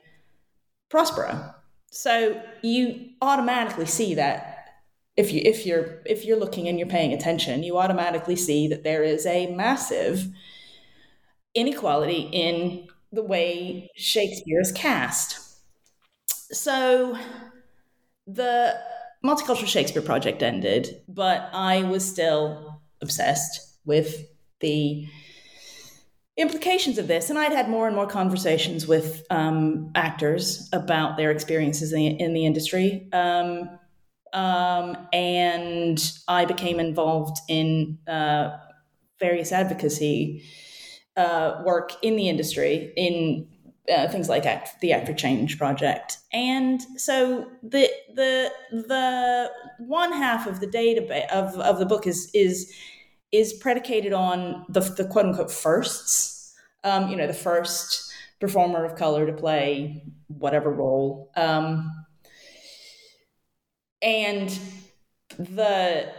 Prospero. 0.89 1.53
So 1.91 2.41
you 2.61 3.11
automatically 3.21 3.85
see 3.85 4.15
that 4.15 4.56
if 5.17 5.33
you 5.33 5.41
if 5.43 5.65
you're 5.65 6.01
if 6.05 6.23
you're 6.23 6.39
looking 6.39 6.67
and 6.67 6.77
you're 6.77 6.87
paying 6.87 7.11
attention, 7.11 7.63
you 7.63 7.77
automatically 7.77 8.35
see 8.35 8.67
that 8.67 8.83
there 8.83 9.03
is 9.03 9.25
a 9.25 9.47
massive 9.47 10.27
inequality 11.55 12.29
in 12.31 12.87
the 13.11 13.23
way 13.23 13.89
Shakespeare 13.95 14.61
is 14.61 14.71
cast. 14.71 15.39
So 16.27 17.17
the 18.27 18.77
multicultural 19.25 19.67
Shakespeare 19.67 20.03
project 20.03 20.43
ended, 20.43 21.01
but 21.07 21.49
I 21.51 21.83
was 21.83 22.07
still 22.07 22.81
obsessed 23.01 23.79
with 23.85 24.27
the 24.59 25.07
implications 26.37 26.99
of 26.99 27.07
this. 27.07 27.31
And 27.31 27.39
I'd 27.39 27.51
had 27.51 27.69
more 27.69 27.87
and 27.87 27.95
more 27.95 28.05
conversations 28.05 28.87
with 28.87 29.25
um, 29.31 29.91
actors 29.95 30.69
about 30.71 31.17
their 31.17 31.31
experiences 31.31 31.91
in 31.91 31.99
the, 31.99 32.07
in 32.07 32.33
the 32.33 32.45
industry. 32.45 33.07
Um, 33.11 33.79
um, 34.33 34.97
and 35.13 35.99
I 36.27 36.45
became 36.45 36.79
involved 36.79 37.37
in 37.47 37.99
uh, 38.07 38.57
various 39.19 39.51
advocacy 39.51 40.43
uh, 41.15 41.61
work 41.65 41.91
in 42.01 42.15
the 42.15 42.29
industry 42.29 42.93
in 42.95 43.47
uh, 43.91 44.07
things 44.09 44.29
like 44.29 44.45
Act, 44.45 44.79
the 44.81 44.91
Act 44.91 45.07
for 45.07 45.13
Change 45.13 45.57
project. 45.57 46.17
And 46.33 46.81
so 46.97 47.49
the 47.63 47.89
the 48.13 48.51
the 48.71 49.51
one 49.79 50.11
half 50.11 50.45
of 50.45 50.59
the 50.59 50.67
database 50.67 51.29
of, 51.29 51.55
of 51.59 51.79
the 51.79 51.85
book 51.85 52.05
is 52.05 52.29
is 52.33 52.73
is 53.31 53.53
predicated 53.53 54.13
on 54.13 54.65
the, 54.69 54.81
the 54.81 55.05
quote 55.05 55.25
unquote 55.25 55.51
firsts. 55.51 56.53
Um, 56.83 57.09
you 57.09 57.15
know, 57.15 57.27
the 57.27 57.33
first 57.33 58.13
performer 58.39 58.85
of 58.85 58.95
color 58.95 59.25
to 59.25 59.33
play 59.33 60.03
whatever 60.27 60.69
role. 60.69 61.31
Um, 61.35 62.05
and 64.01 64.57
the 65.37 66.11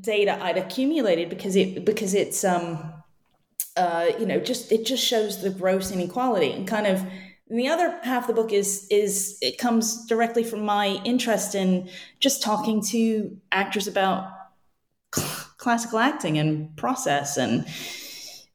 data 0.00 0.38
I'd 0.42 0.58
accumulated 0.58 1.28
because 1.28 1.56
it 1.56 1.84
because 1.84 2.14
it's 2.14 2.44
um 2.44 2.92
uh 3.76 4.06
you 4.18 4.26
know 4.26 4.40
just 4.40 4.72
it 4.72 4.84
just 4.84 5.04
shows 5.04 5.42
the 5.42 5.50
gross 5.50 5.90
inequality 5.90 6.50
and 6.50 6.66
kind 6.66 6.86
of 6.86 7.04
and 7.48 7.58
the 7.58 7.68
other 7.68 7.98
half 8.02 8.28
of 8.28 8.34
the 8.34 8.42
book 8.42 8.52
is 8.52 8.86
is 8.90 9.38
it 9.40 9.58
comes 9.58 10.06
directly 10.06 10.42
from 10.42 10.64
my 10.64 11.00
interest 11.04 11.54
in 11.54 11.88
just 12.18 12.42
talking 12.42 12.82
to 12.82 13.36
actors 13.52 13.86
about 13.86 14.28
classical 15.10 15.98
acting 15.98 16.38
and 16.38 16.76
process 16.76 17.36
and 17.36 17.66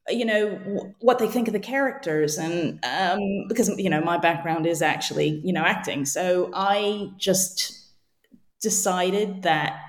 you 0.09 0.25
know 0.25 0.93
what 0.99 1.19
they 1.19 1.27
think 1.27 1.47
of 1.47 1.53
the 1.53 1.59
characters 1.59 2.37
and 2.37 2.83
um, 2.83 3.19
because 3.47 3.69
you 3.77 3.89
know 3.89 4.01
my 4.01 4.17
background 4.17 4.65
is 4.65 4.81
actually 4.81 5.39
you 5.43 5.53
know 5.53 5.63
acting. 5.63 6.03
So 6.05 6.49
i 6.53 7.09
just 7.17 7.78
decided 8.61 9.43
that 9.43 9.81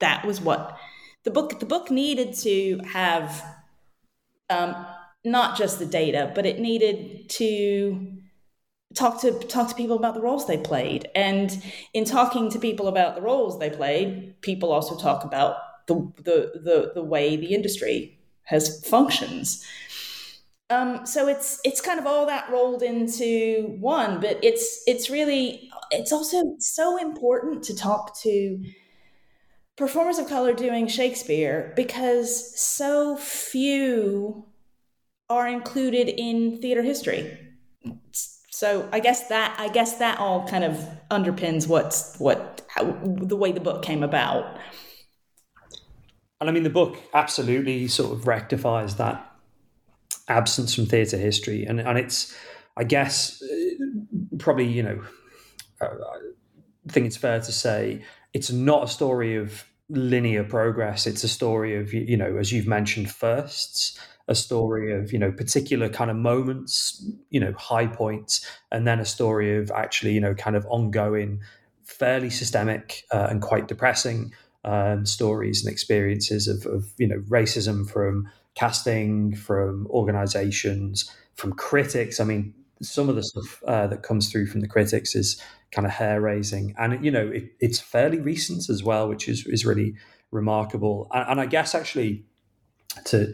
that 0.00 0.24
was 0.24 0.40
what 0.40 0.78
the 1.24 1.30
book 1.30 1.58
the 1.60 1.66
book 1.66 1.90
needed 1.90 2.34
to 2.34 2.80
have 2.92 3.44
um, 4.50 4.74
not 5.24 5.56
just 5.56 5.78
the 5.78 5.86
data 5.86 6.30
but 6.34 6.44
it 6.44 6.58
needed 6.58 7.28
to 7.28 8.14
talk 8.94 9.20
to 9.20 9.32
talk 9.32 9.68
to 9.68 9.74
people 9.74 9.96
about 9.96 10.14
the 10.14 10.20
roles 10.20 10.46
they 10.46 10.58
played. 10.58 11.08
And 11.14 11.62
in 11.92 12.04
talking 12.04 12.50
to 12.50 12.58
people 12.58 12.88
about 12.88 13.16
the 13.16 13.22
roles 13.22 13.58
they 13.58 13.70
played 13.70 14.40
people 14.40 14.72
also 14.72 14.96
talk 14.96 15.24
about 15.24 15.56
the 15.86 15.94
the 16.16 16.60
the, 16.60 16.92
the 16.94 17.02
way 17.02 17.36
the 17.36 17.54
industry 17.54 18.18
has 18.44 18.86
functions 18.86 19.64
um, 20.70 21.04
so 21.04 21.28
it's 21.28 21.60
it's 21.64 21.80
kind 21.80 22.00
of 22.00 22.06
all 22.06 22.26
that 22.26 22.50
rolled 22.50 22.82
into 22.82 23.76
one, 23.80 24.20
but 24.20 24.38
it's 24.42 24.82
it's 24.86 25.10
really 25.10 25.70
it's 25.90 26.12
also 26.12 26.56
so 26.58 26.96
important 26.96 27.62
to 27.64 27.76
talk 27.76 28.18
to 28.22 28.64
performers 29.76 30.18
of 30.18 30.28
color 30.28 30.54
doing 30.54 30.86
Shakespeare 30.86 31.72
because 31.76 32.58
so 32.58 33.16
few 33.16 34.46
are 35.28 35.46
included 35.46 36.08
in 36.08 36.60
theater 36.60 36.82
history. 36.82 37.38
So 38.50 38.88
I 38.90 39.00
guess 39.00 39.28
that 39.28 39.56
I 39.58 39.68
guess 39.68 39.98
that 39.98 40.18
all 40.18 40.48
kind 40.48 40.64
of 40.64 40.76
underpins 41.10 41.68
what's 41.68 42.16
what 42.18 42.62
how, 42.68 42.84
the 43.04 43.36
way 43.36 43.52
the 43.52 43.60
book 43.60 43.82
came 43.82 44.02
about. 44.02 44.58
And 46.40 46.48
I 46.48 46.52
mean, 46.52 46.62
the 46.62 46.70
book 46.70 46.96
absolutely 47.12 47.86
sort 47.88 48.12
of 48.12 48.26
rectifies 48.26 48.96
that 48.96 49.33
absence 50.28 50.74
from 50.74 50.86
theatre 50.86 51.18
history, 51.18 51.64
and 51.64 51.80
and 51.80 51.98
it's 51.98 52.34
I 52.76 52.84
guess 52.84 53.42
probably 54.38 54.66
you 54.66 54.82
know 54.82 55.02
uh, 55.80 55.86
I 55.86 56.92
think 56.92 57.06
it's 57.06 57.16
fair 57.16 57.40
to 57.40 57.52
say 57.52 58.02
it's 58.32 58.50
not 58.50 58.84
a 58.84 58.88
story 58.88 59.36
of 59.36 59.64
linear 59.88 60.44
progress. 60.44 61.06
It's 61.06 61.24
a 61.24 61.28
story 61.28 61.76
of 61.76 61.92
you 61.92 62.16
know 62.16 62.36
as 62.36 62.52
you've 62.52 62.66
mentioned 62.66 63.10
firsts 63.10 63.98
a 64.28 64.34
story 64.34 64.92
of 64.92 65.12
you 65.12 65.18
know 65.18 65.30
particular 65.30 65.88
kind 65.88 66.10
of 66.10 66.16
moments 66.16 67.04
you 67.30 67.38
know 67.38 67.52
high 67.58 67.86
points 67.86 68.46
and 68.72 68.86
then 68.86 68.98
a 68.98 69.04
story 69.04 69.56
of 69.56 69.70
actually 69.70 70.12
you 70.12 70.20
know 70.20 70.34
kind 70.34 70.56
of 70.56 70.66
ongoing 70.66 71.40
fairly 71.82 72.30
systemic 72.30 73.04
uh, 73.12 73.26
and 73.30 73.42
quite 73.42 73.68
depressing 73.68 74.32
um, 74.64 75.04
stories 75.04 75.62
and 75.62 75.70
experiences 75.70 76.48
of, 76.48 76.64
of 76.66 76.86
you 76.96 77.06
know 77.06 77.18
racism 77.28 77.88
from 77.88 78.28
casting, 78.54 79.34
from 79.34 79.86
organizations, 79.90 81.10
from 81.34 81.52
critics. 81.52 82.20
I 82.20 82.24
mean, 82.24 82.54
some 82.82 83.08
of 83.08 83.16
the 83.16 83.22
stuff 83.22 83.62
uh, 83.66 83.86
that 83.88 84.02
comes 84.02 84.30
through 84.30 84.46
from 84.46 84.60
the 84.60 84.68
critics 84.68 85.14
is 85.14 85.40
kind 85.72 85.86
of 85.86 85.92
hair 85.92 86.20
raising, 86.20 86.74
and 86.78 87.04
you 87.04 87.10
know 87.10 87.28
it, 87.28 87.52
it's 87.60 87.78
fairly 87.78 88.20
recent 88.20 88.68
as 88.68 88.82
well, 88.82 89.08
which 89.08 89.28
is 89.28 89.46
is 89.46 89.64
really 89.64 89.94
remarkable. 90.30 91.08
And, 91.12 91.30
and, 91.30 91.40
I 91.40 91.46
guess 91.46 91.74
actually 91.74 92.24
to 93.06 93.32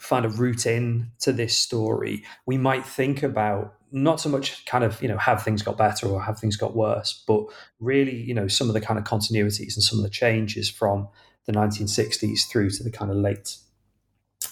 find 0.00 0.24
a 0.24 0.28
route 0.28 0.66
in 0.66 1.10
to 1.20 1.32
this 1.32 1.56
story, 1.56 2.24
we 2.46 2.58
might 2.58 2.84
think 2.84 3.22
about 3.22 3.74
not 3.90 4.20
so 4.20 4.28
much 4.28 4.64
kind 4.66 4.84
of 4.84 5.00
you 5.02 5.08
know 5.08 5.18
have 5.18 5.42
things 5.42 5.62
got 5.62 5.76
better 5.76 6.06
or 6.06 6.22
have 6.22 6.38
things 6.38 6.56
got 6.56 6.76
worse, 6.76 7.24
but 7.26 7.44
really 7.80 8.16
you 8.16 8.34
know 8.34 8.48
some 8.48 8.68
of 8.68 8.74
the 8.74 8.80
kind 8.80 8.98
of 8.98 9.04
continuities 9.04 9.74
and 9.74 9.82
some 9.82 9.98
of 9.98 10.04
the 10.04 10.10
changes 10.10 10.68
from 10.68 11.08
the 11.46 11.52
1960s 11.52 12.46
through 12.46 12.68
to 12.68 12.82
the 12.82 12.90
kind 12.90 13.10
of 13.10 13.16
late 13.16 13.56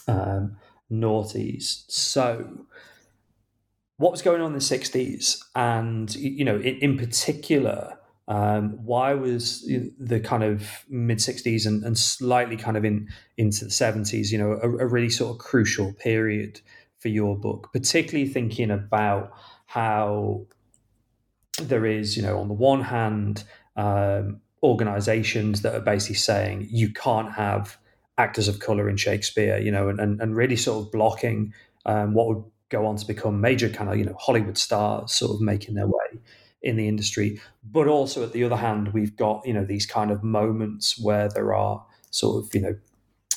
um, 0.07 0.57
noughties. 0.91 1.85
So, 1.89 2.67
what 3.99 4.13
was 4.13 4.23
going 4.23 4.41
on 4.41 4.49
in 4.49 4.53
the 4.53 4.59
60s? 4.59 5.43
And, 5.55 6.15
you 6.15 6.45
know, 6.45 6.57
in, 6.57 6.77
in 6.79 6.99
particular, 6.99 7.99
um, 8.29 8.85
why 8.85 9.15
was 9.15 9.63
the 9.99 10.21
kind 10.21 10.43
of 10.43 10.85
mid 10.89 11.19
60s 11.19 11.67
and, 11.67 11.85
and, 11.85 11.97
slightly 11.97 12.57
kind 12.57 12.77
of 12.77 12.85
in 12.85 13.09
into 13.37 13.65
the 13.65 13.71
70s, 13.71 14.33
you 14.33 14.39
know, 14.39 14.53
a, 14.53 14.69
a, 14.69 14.87
really 14.87 15.11
sort 15.11 15.31
of 15.31 15.39
crucial 15.39 15.93
period 15.93 16.61
for 16.99 17.09
your 17.09 17.39
book, 17.39 17.71
particularly 17.73 18.29
thinking 18.29 18.73
about 18.73 19.33
how 19.67 20.45
there 21.63 21.87
is, 21.87 22.17
you 22.17 22.23
know, 22.23 22.41
on 22.41 22.49
the 22.49 22.55
one 22.55 22.83
hand, 22.83 23.45
um, 23.77 24.41
organizations 24.63 25.63
that 25.63 25.75
are 25.75 25.81
basically 25.81 26.17
saying 26.17 26.67
you 26.71 26.93
can't 26.93 27.33
have 27.33 27.79
actors 28.19 28.49
of 28.49 28.61
color 28.61 28.89
in 28.89 28.97
Shakespeare, 28.97 29.59
you 29.59 29.71
know, 29.71 29.89
and, 29.89 30.01
and, 30.01 30.21
and 30.21 30.37
really 30.37 30.57
sort 30.57 30.85
of 30.85 30.93
blocking 30.93 31.53
um, 31.85 32.15
what 32.15 32.29
would 32.29 32.45
go 32.69 32.87
on 32.87 32.97
to 32.97 33.07
become 33.07 33.41
major 33.41 33.69
kind 33.69 33.91
of, 33.91 33.97
you 33.97 34.05
know, 34.05 34.17
Hollywood 34.19 34.59
stars 34.59 35.13
sort 35.13 35.33
of 35.33 35.41
making 35.41 35.75
their 35.75 35.87
way 35.87 36.21
in 36.63 36.77
the 36.77 36.89
industry. 36.89 37.41
But 37.63 37.87
also, 37.87 38.23
at 38.23 38.33
the 38.33 38.45
other 38.45 38.57
hand, 38.57 38.93
we've 38.93 39.17
got 39.17 39.47
you 39.47 39.53
know 39.53 39.65
these 39.65 39.87
kind 39.87 40.11
of 40.11 40.23
moments 40.23 40.99
where 41.01 41.29
there 41.29 41.55
are 41.55 41.85
sort 42.11 42.45
of 42.45 42.55
you 42.55 42.61
know 42.61 42.77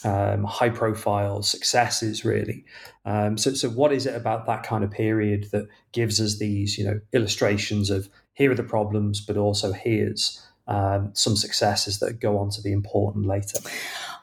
um, 0.04 0.44
high 0.46 0.70
profile 0.70 1.42
successes 1.44 2.24
really 2.24 2.64
um, 3.06 3.38
so, 3.38 3.54
so 3.54 3.70
what 3.70 3.92
is 3.92 4.06
it 4.06 4.16
about 4.16 4.46
that 4.46 4.64
kind 4.64 4.84
of 4.84 4.92
period 4.92 5.48
that 5.52 5.68
gives 5.92 6.22
us 6.22 6.38
these 6.38 6.78
you 6.78 6.86
know 6.86 7.02
illustrations 7.12 7.90
of 7.90 8.08
here 8.34 8.52
are 8.52 8.56
the 8.56 8.64
problems 8.64 9.20
but 9.20 9.36
also 9.36 9.74
here's 9.74 10.42
um, 10.68 11.12
some 11.14 11.36
successes 11.36 12.00
that 12.00 12.22
go 12.22 12.38
on 12.38 12.50
to 12.52 12.62
be 12.62 12.72
important 12.72 13.26
later 13.26 13.60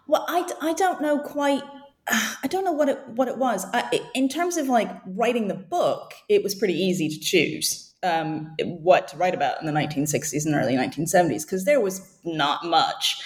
well 0.07 0.25
i, 0.29 0.49
I 0.61 0.73
don't 0.73 1.01
know 1.01 1.19
quite 1.19 1.63
I 2.09 2.47
don't 2.49 2.65
know 2.65 2.73
what 2.73 2.89
it 2.89 3.01
what 3.09 3.29
it 3.29 3.37
was. 3.37 3.67
I, 3.73 4.01
in 4.15 4.29
terms 4.29 4.57
of 4.57 4.69
like 4.69 4.89
writing 5.07 5.49
the 5.49 5.55
book, 5.55 6.15
it 6.29 6.43
was 6.43 6.55
pretty 6.55 6.75
easy 6.75 7.09
to 7.09 7.19
choose 7.19 7.95
um, 8.03 8.55
what 8.65 9.09
to 9.09 9.17
write 9.17 9.35
about 9.35 9.61
in 9.61 9.67
the 9.67 9.73
1960s 9.73 10.47
and 10.47 10.55
early 10.55 10.75
1970s 10.75 11.43
because 11.43 11.65
there 11.65 11.81
was 11.81 12.19
not 12.25 12.65
much. 12.65 13.21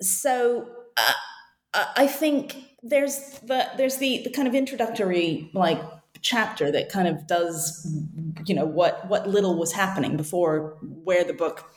So 0.00 0.68
uh, 0.96 1.12
I 1.96 2.06
think 2.06 2.56
there's 2.82 3.38
the 3.40 3.68
there's 3.76 3.98
the 3.98 4.22
the 4.24 4.30
kind 4.30 4.48
of 4.48 4.54
introductory 4.54 5.50
like 5.54 5.80
chapter 6.20 6.70
that 6.70 6.88
kind 6.88 7.08
of 7.08 7.26
does 7.26 7.86
you 8.46 8.54
know 8.54 8.64
what 8.64 9.08
what 9.08 9.28
little 9.28 9.56
was 9.56 9.72
happening 9.72 10.16
before 10.16 10.76
where 10.82 11.24
the 11.24 11.32
book 11.32 11.72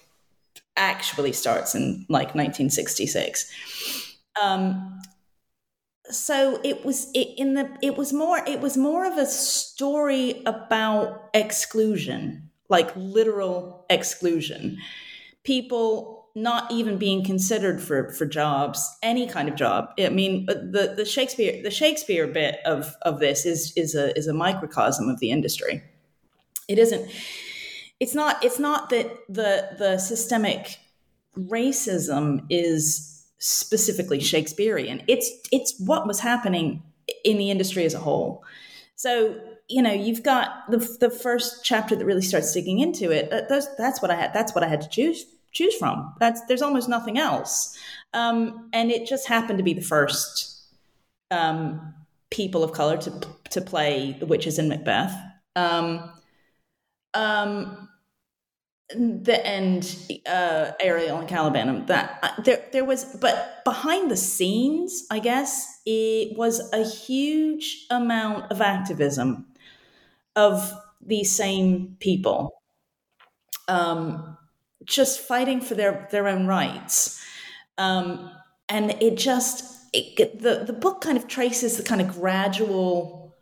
actually 0.77 1.32
starts 1.32 1.74
in 1.75 2.05
like 2.10 2.36
1966 2.36 4.04
um 4.42 5.00
so 6.10 6.60
it 6.63 6.86
was 6.86 7.10
it, 7.13 7.30
in 7.38 7.56
the 7.56 7.70
it 7.82 7.98
was 7.98 8.13
more 8.13 8.39
it 8.48 8.62
was 8.62 8.77
more 8.77 9.06
of 9.06 9.18
a 9.18 9.25
story 9.25 10.44
about 10.46 11.30
exclusion 11.34 12.50
like 12.70 12.92
literal 12.96 13.86
exclusion 13.89 14.77
people 15.44 16.15
not 16.36 16.70
even 16.70 16.98
being 16.98 17.24
considered 17.24 17.82
for 17.82 18.12
for 18.12 18.25
jobs, 18.25 18.86
any 19.01 19.25
kind 19.25 19.48
of 19.48 19.56
job. 19.56 19.89
I 19.98 20.10
mean, 20.10 20.46
uh, 20.50 20.54
the 20.54 20.94
the 20.96 21.06
Shakespeare 21.06 21.63
the 21.63 21.72
Shakespeare 21.72 22.27
bit 22.27 22.60
of 22.65 22.94
of 23.04 23.20
this 23.20 23.46
is 23.46 23.72
is 23.77 23.96
a 23.96 24.15
is 24.18 24.27
a 24.27 24.34
microcosm 24.34 25.08
of 25.08 25.20
the 25.20 25.32
industry. 25.32 25.82
It 26.68 26.77
isn't. 26.77 27.10
It's 28.01 28.13
not. 28.13 28.44
It's 28.44 28.60
not 28.60 28.89
that 28.89 29.10
the 29.30 29.70
the 29.77 29.98
systemic 29.98 30.77
racism 31.38 32.46
is 32.50 33.14
specifically 33.39 34.20
Shakespearean. 34.20 35.04
It's 35.08 35.30
it's 35.51 35.80
what 35.80 36.08
was 36.08 36.20
happening 36.20 36.84
in 37.24 37.38
the 37.38 37.51
industry 37.51 37.86
as 37.86 37.94
a 37.94 38.00
whole. 38.00 38.44
So 38.96 39.39
you 39.68 39.82
know 39.82 39.92
you've 39.92 40.24
got 40.24 40.70
the 40.70 40.77
the 41.00 41.10
first 41.10 41.63
chapter 41.63 41.96
that 41.96 42.06
really 42.06 42.22
starts 42.22 42.54
digging 42.54 42.80
into 42.80 43.12
it. 43.12 43.32
Uh, 43.32 43.42
that's, 43.48 43.68
that's 43.75 44.01
what 44.01 44.12
I 44.12 44.15
had. 44.15 44.34
That's 44.34 44.56
what 44.56 44.63
I 44.63 44.68
had 44.68 44.82
to 44.82 44.89
choose 44.89 45.25
choose 45.51 45.75
from. 45.75 46.13
That's 46.20 46.42
there's 46.46 46.62
almost 46.62 46.89
nothing 46.89 47.18
else, 47.18 47.77
um, 48.13 48.70
and 48.74 48.92
it 48.92 49.08
just 49.08 49.27
happened 49.27 49.58
to 49.58 49.63
be 49.63 49.74
the 49.74 49.82
first 49.82 50.63
um, 51.32 51.94
people 52.30 52.63
of 52.63 52.72
color 52.72 52.98
to 52.98 53.22
to 53.51 53.62
play 53.62 54.15
the 54.20 54.25
witches 54.25 54.60
in 54.60 54.70
Macbeth. 54.70 55.15
Um, 55.56 56.12
um, 57.13 57.89
the 58.89 59.46
end 59.46 59.98
uh, 60.27 60.72
Ariel 60.80 61.18
and 61.18 61.27
Caliban. 61.27 61.86
That 61.88 62.20
uh, 62.22 62.42
there 62.42 62.63
there 62.72 62.86
was, 62.86 63.06
but 63.20 63.63
behind 63.65 64.12
the 64.12 64.18
scenes, 64.18 65.06
I 65.10 65.20
guess 65.20 65.82
it 65.86 66.38
was 66.38 66.72
a 66.72 66.84
huge 66.84 67.86
amount 67.89 68.51
of 68.51 68.62
activism 68.62 69.48
of 70.36 70.74
these 71.01 71.36
same 71.36 71.98
people. 72.00 72.62
Um, 73.68 74.38
just 74.84 75.20
fighting 75.20 75.62
for 75.62 75.75
their 75.75 76.08
their 76.12 76.27
own 76.27 76.46
rights. 76.46 77.22
Um, 77.77 78.32
and 78.70 78.92
it 79.01 79.18
just 79.18 79.75
it, 79.94 80.39
the 80.42 80.63
the 80.65 80.74
book 80.74 81.01
kind 81.01 81.18
of 81.18 81.27
traces 81.27 81.77
the 81.77 81.84
kind 81.84 82.01
of 82.01 82.20
gradual 82.20 83.36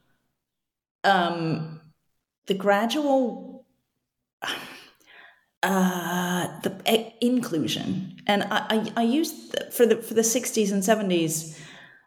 um, 1.03 1.81
the 2.47 2.53
gradual 2.53 3.65
uh, 5.63 6.59
the 6.61 7.13
inclusion. 7.25 8.15
And 8.27 8.43
I, 8.43 8.65
I, 8.69 8.91
I 8.97 9.03
used 9.03 9.55
for 9.71 9.85
the 9.85 9.97
for 9.97 10.13
the 10.13 10.21
60s 10.21 10.71
and 10.71 10.83
70s 10.83 11.59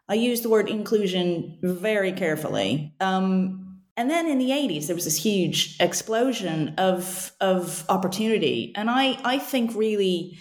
I 0.09 0.13
used 0.13 0.43
the 0.43 0.49
word 0.49 0.69
inclusion 0.69 1.57
very 1.61 2.13
carefully. 2.13 2.93
Um, 2.99 3.81
and 3.97 4.09
then 4.09 4.27
in 4.27 4.37
the 4.37 4.51
80s 4.51 4.87
there 4.87 4.95
was 4.95 5.05
this 5.05 5.21
huge 5.21 5.75
explosion 5.79 6.75
of 6.77 7.31
of 7.41 7.83
opportunity. 7.89 8.71
And 8.75 8.89
i 8.89 9.19
i 9.25 9.39
think 9.39 9.75
really 9.75 10.37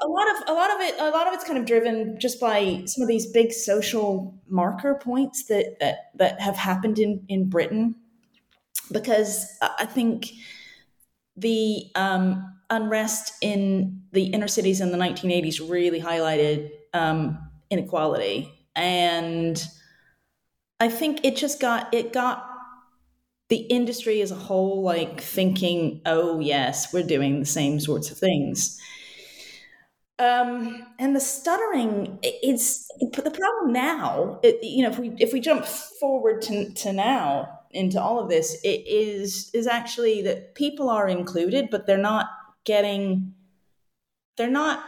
a 0.00 0.08
lot 0.08 0.28
of 0.30 0.36
a 0.48 0.52
lot 0.52 0.74
of 0.74 0.80
it 0.80 0.94
a 0.98 1.10
lot 1.10 1.26
of 1.26 1.34
it's 1.34 1.44
kind 1.44 1.58
of 1.58 1.66
driven 1.66 2.18
just 2.18 2.40
by 2.40 2.82
some 2.86 3.02
of 3.02 3.08
these 3.08 3.30
big 3.30 3.52
social 3.52 4.34
marker 4.48 4.94
points 4.94 5.44
that 5.44 5.78
that 5.78 6.10
that 6.16 6.40
have 6.40 6.56
happened 6.56 6.98
in 6.98 7.24
in 7.28 7.48
britain. 7.48 7.94
Because 8.90 9.46
i 9.78 9.84
think 9.84 10.30
the 11.40 11.86
um, 11.94 12.54
unrest 12.70 13.32
in 13.40 14.02
the 14.12 14.24
inner 14.26 14.48
cities 14.48 14.80
in 14.80 14.92
the 14.92 14.98
1980s 14.98 15.68
really 15.70 16.00
highlighted 16.00 16.70
um, 16.94 17.38
inequality. 17.70 18.52
And 18.74 19.62
i 20.80 20.88
think 20.88 21.24
it 21.24 21.36
just 21.36 21.60
got 21.60 21.92
it 21.94 22.12
got 22.12 22.46
the 23.48 23.56
industry 23.56 24.20
as 24.22 24.30
a 24.30 24.36
whole 24.36 24.82
like 24.82 25.20
thinking 25.20 26.00
oh 26.06 26.40
yes 26.40 26.92
we're 26.92 27.02
doing 27.02 27.40
the 27.40 27.46
same 27.46 27.78
sorts 27.78 28.10
of 28.10 28.18
things. 28.18 28.80
Um, 30.18 30.86
and 30.98 31.16
the 31.16 31.20
stuttering 31.20 32.18
it's 32.22 32.86
the 33.00 33.30
problem 33.30 33.72
now 33.72 34.38
it, 34.42 34.62
you 34.62 34.82
know 34.82 34.90
if 34.90 34.98
we 34.98 35.12
if 35.18 35.32
we 35.32 35.40
jump 35.40 35.64
forward 35.64 36.42
to, 36.42 36.70
to 36.74 36.92
now 36.92 37.59
into 37.70 38.00
all 38.00 38.18
of 38.18 38.28
this 38.28 38.60
it 38.64 38.84
is 38.86 39.50
is 39.54 39.66
actually 39.66 40.22
that 40.22 40.54
people 40.54 40.90
are 40.90 41.08
included 41.08 41.68
but 41.70 41.86
they're 41.86 41.96
not 41.96 42.26
getting 42.64 43.32
they're 44.36 44.50
not 44.50 44.82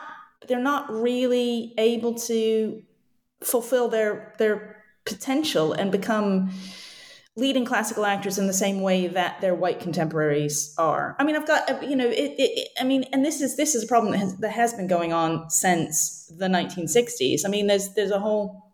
they're 0.49 0.59
not 0.59 0.91
really 0.91 1.75
able 1.79 2.15
to 2.15 2.83
fulfill 3.43 3.89
their 3.89 4.35
their 4.39 4.83
potential 5.05 5.73
and 5.73 5.91
become 5.91 6.51
leading 7.35 7.65
classical 7.65 8.05
actors 8.05 8.39
in 8.39 8.47
the 8.47 8.53
same 8.53 8.83
way 8.83 9.07
that 9.07 9.41
their 9.41 9.55
white 9.55 9.81
contemporaries 9.81 10.75
are. 10.77 11.17
I 11.19 11.25
mean, 11.25 11.35
I've 11.35 11.47
got 11.47 11.71
uh, 11.71 11.81
you 11.81 11.97
know, 11.97 12.07
it, 12.07 12.35
it, 12.39 12.69
I 12.79 12.85
mean, 12.85 13.05
and 13.13 13.25
this 13.25 13.41
is 13.41 13.57
this 13.57 13.75
is 13.75 13.85
a 13.85 13.87
problem 13.87 14.13
that 14.13 14.19
has, 14.19 14.37
that 14.39 14.51
has 14.51 14.75
been 14.75 14.87
going 14.87 15.13
on 15.13 15.49
since 15.51 16.31
the 16.37 16.47
1960s. 16.47 17.43
I 17.45 17.49
mean, 17.49 17.67
there's 17.67 17.95
there's 17.95 18.11
a 18.11 18.19
whole 18.19 18.72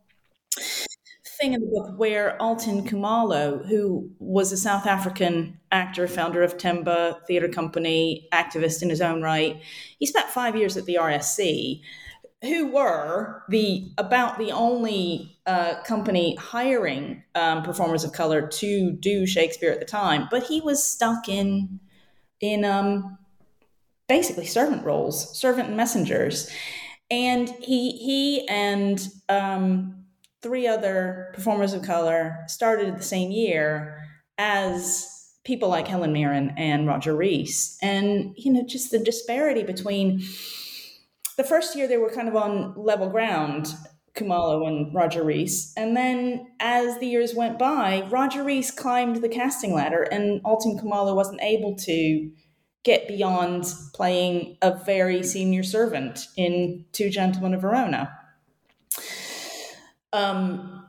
thing 1.40 1.52
in 1.52 1.60
the 1.60 1.66
book 1.66 1.98
where 1.98 2.40
Alton 2.40 2.84
Kumalo, 2.84 3.66
who 3.66 4.10
was 4.18 4.52
a 4.52 4.56
South 4.56 4.86
African 4.86 5.58
actor, 5.70 6.08
founder 6.08 6.42
of 6.42 6.56
Temba 6.56 7.24
Theatre 7.26 7.48
Company, 7.48 8.28
activist 8.32 8.82
in 8.82 8.90
his 8.90 9.00
own 9.00 9.22
right, 9.22 9.62
he 9.98 10.06
spent 10.06 10.28
five 10.28 10.56
years 10.56 10.76
at 10.76 10.84
the 10.84 10.98
RSC 11.00 11.80
who 12.42 12.72
were 12.72 13.42
the 13.48 13.90
about 13.98 14.38
the 14.38 14.52
only 14.52 15.36
uh, 15.46 15.82
company 15.82 16.36
hiring 16.36 17.22
um, 17.34 17.62
performers 17.62 18.04
of 18.04 18.12
color 18.12 18.46
to 18.46 18.92
do 18.92 19.26
Shakespeare 19.26 19.72
at 19.72 19.80
the 19.80 19.86
time, 19.86 20.28
but 20.30 20.44
he 20.44 20.60
was 20.60 20.82
stuck 20.82 21.28
in 21.28 21.80
in 22.40 22.64
um, 22.64 23.18
basically 24.06 24.46
servant 24.46 24.84
roles, 24.84 25.36
servant 25.38 25.74
messengers, 25.74 26.48
and 27.10 27.48
he 27.60 27.90
he 27.92 28.48
and 28.48 29.08
um, 29.28 29.97
three 30.42 30.66
other 30.66 31.30
performers 31.34 31.72
of 31.72 31.82
color 31.82 32.38
started 32.46 32.96
the 32.96 33.02
same 33.02 33.30
year 33.30 34.00
as 34.38 35.08
people 35.44 35.68
like 35.68 35.88
Helen 35.88 36.12
Mirren 36.12 36.54
and 36.56 36.86
Roger 36.86 37.16
Rees. 37.16 37.78
and 37.82 38.34
you 38.36 38.52
know 38.52 38.64
just 38.66 38.90
the 38.90 38.98
disparity 38.98 39.62
between 39.62 40.22
the 41.38 41.44
first 41.44 41.76
year 41.76 41.88
they 41.88 41.96
were 41.96 42.10
kind 42.10 42.28
of 42.28 42.36
on 42.36 42.74
level 42.76 43.08
ground, 43.08 43.74
Kumalo 44.14 44.66
and 44.66 44.92
Roger 44.92 45.22
Rees. 45.22 45.72
And 45.76 45.96
then 45.96 46.48
as 46.58 46.98
the 46.98 47.06
years 47.06 47.34
went 47.34 47.58
by, 47.58 48.06
Roger 48.10 48.42
Rees 48.42 48.72
climbed 48.72 49.22
the 49.22 49.28
casting 49.28 49.72
ladder 49.72 50.02
and 50.02 50.40
Alton 50.44 50.76
Kumalo 50.78 51.14
wasn't 51.14 51.40
able 51.40 51.76
to 51.76 52.30
get 52.82 53.06
beyond 53.06 53.72
playing 53.94 54.56
a 54.62 54.74
very 54.84 55.22
senior 55.22 55.62
servant 55.62 56.26
in 56.36 56.84
Two 56.92 57.08
Gentlemen 57.08 57.54
of 57.54 57.60
Verona. 57.60 58.17
Um, 60.12 60.86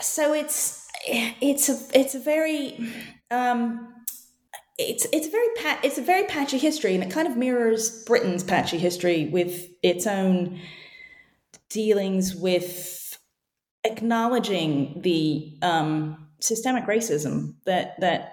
so 0.00 0.32
it's 0.32 0.88
it's 1.06 1.68
a 1.68 1.98
it's 1.98 2.14
a 2.14 2.20
very 2.20 2.78
um, 3.30 3.94
it's 4.78 5.06
it's 5.12 5.26
a 5.26 5.30
very 5.30 5.48
pa- 5.56 5.80
it's 5.82 5.98
a 5.98 6.02
very 6.02 6.24
patchy 6.24 6.58
history, 6.58 6.94
and 6.94 7.04
it 7.04 7.10
kind 7.10 7.28
of 7.28 7.36
mirrors 7.36 8.04
Britain's 8.04 8.42
patchy 8.42 8.78
history 8.78 9.28
with 9.28 9.68
its 9.82 10.06
own 10.06 10.60
dealings 11.68 12.34
with 12.34 13.18
acknowledging 13.84 15.00
the 15.02 15.56
um, 15.62 16.28
systemic 16.40 16.86
racism 16.86 17.54
that 17.64 18.00
that 18.00 18.32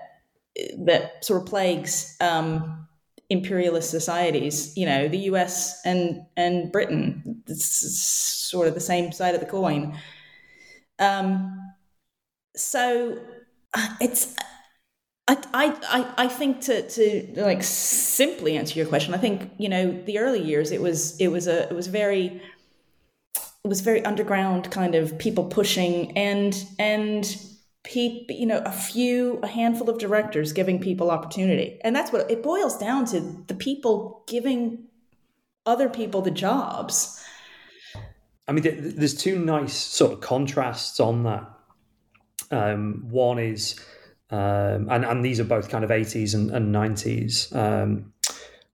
that 0.79 1.23
sort 1.23 1.41
of 1.41 1.47
plagues 1.47 2.15
um, 2.19 2.86
imperialist 3.29 3.89
societies. 3.89 4.75
You 4.77 4.85
know, 4.85 5.07
the 5.07 5.19
U.S. 5.31 5.81
and 5.85 6.25
and 6.35 6.71
Britain. 6.71 7.43
It's 7.47 7.65
sort 7.65 8.67
of 8.67 8.73
the 8.73 8.79
same 8.79 9.11
side 9.11 9.35
of 9.35 9.41
the 9.41 9.47
coin. 9.47 9.97
Um, 10.99 11.73
so 12.55 13.19
uh, 13.73 13.95
it's. 14.01 14.35
I, 15.29 15.75
I, 15.89 16.13
I 16.23 16.27
think 16.29 16.61
to, 16.61 16.87
to 16.87 17.33
like 17.35 17.61
simply 17.61 18.55
answer 18.55 18.79
your 18.79 18.87
question, 18.87 19.13
I 19.13 19.17
think 19.17 19.51
you 19.57 19.67
know 19.67 19.91
the 20.05 20.19
early 20.19 20.41
years 20.41 20.71
it 20.71 20.81
was 20.81 21.19
it 21.19 21.27
was 21.27 21.47
a 21.47 21.67
it 21.67 21.75
was 21.75 21.87
very 21.87 22.41
it 23.67 23.67
was 23.67 23.81
very 23.81 24.05
underground 24.05 24.71
kind 24.71 24.95
of 24.95 25.17
people 25.17 25.43
pushing 25.43 26.17
and 26.17 26.65
and 26.79 27.37
people 27.87 28.35
you 28.35 28.45
know 28.45 28.61
a 28.65 28.71
few 28.71 29.39
a 29.43 29.47
handful 29.47 29.89
of 29.89 29.97
directors 29.97 30.51
giving 30.51 30.79
people 30.79 31.09
opportunity. 31.09 31.79
And 31.83 31.95
that's 31.95 32.11
what 32.11 32.29
it 32.29 32.43
boils 32.43 32.77
down 32.77 33.05
to 33.07 33.21
the 33.47 33.55
people 33.55 34.23
giving 34.27 34.85
other 35.65 35.89
people 35.89 36.21
the 36.21 36.31
jobs. 36.31 37.23
I 38.47 38.51
mean 38.51 38.63
there's 38.97 39.15
two 39.15 39.39
nice 39.39 39.73
sort 39.73 40.13
of 40.13 40.21
contrasts 40.21 40.99
on 40.99 41.23
that. 41.23 41.49
Um, 42.51 43.05
one 43.09 43.39
is 43.39 43.79
um, 44.29 44.87
and 44.89 45.05
and 45.05 45.23
these 45.23 45.39
are 45.39 45.45
both 45.45 45.69
kind 45.69 45.83
of 45.83 45.89
80s 45.89 46.35
and, 46.35 46.51
and 46.51 46.75
90s 46.75 47.55
um, 47.55 48.13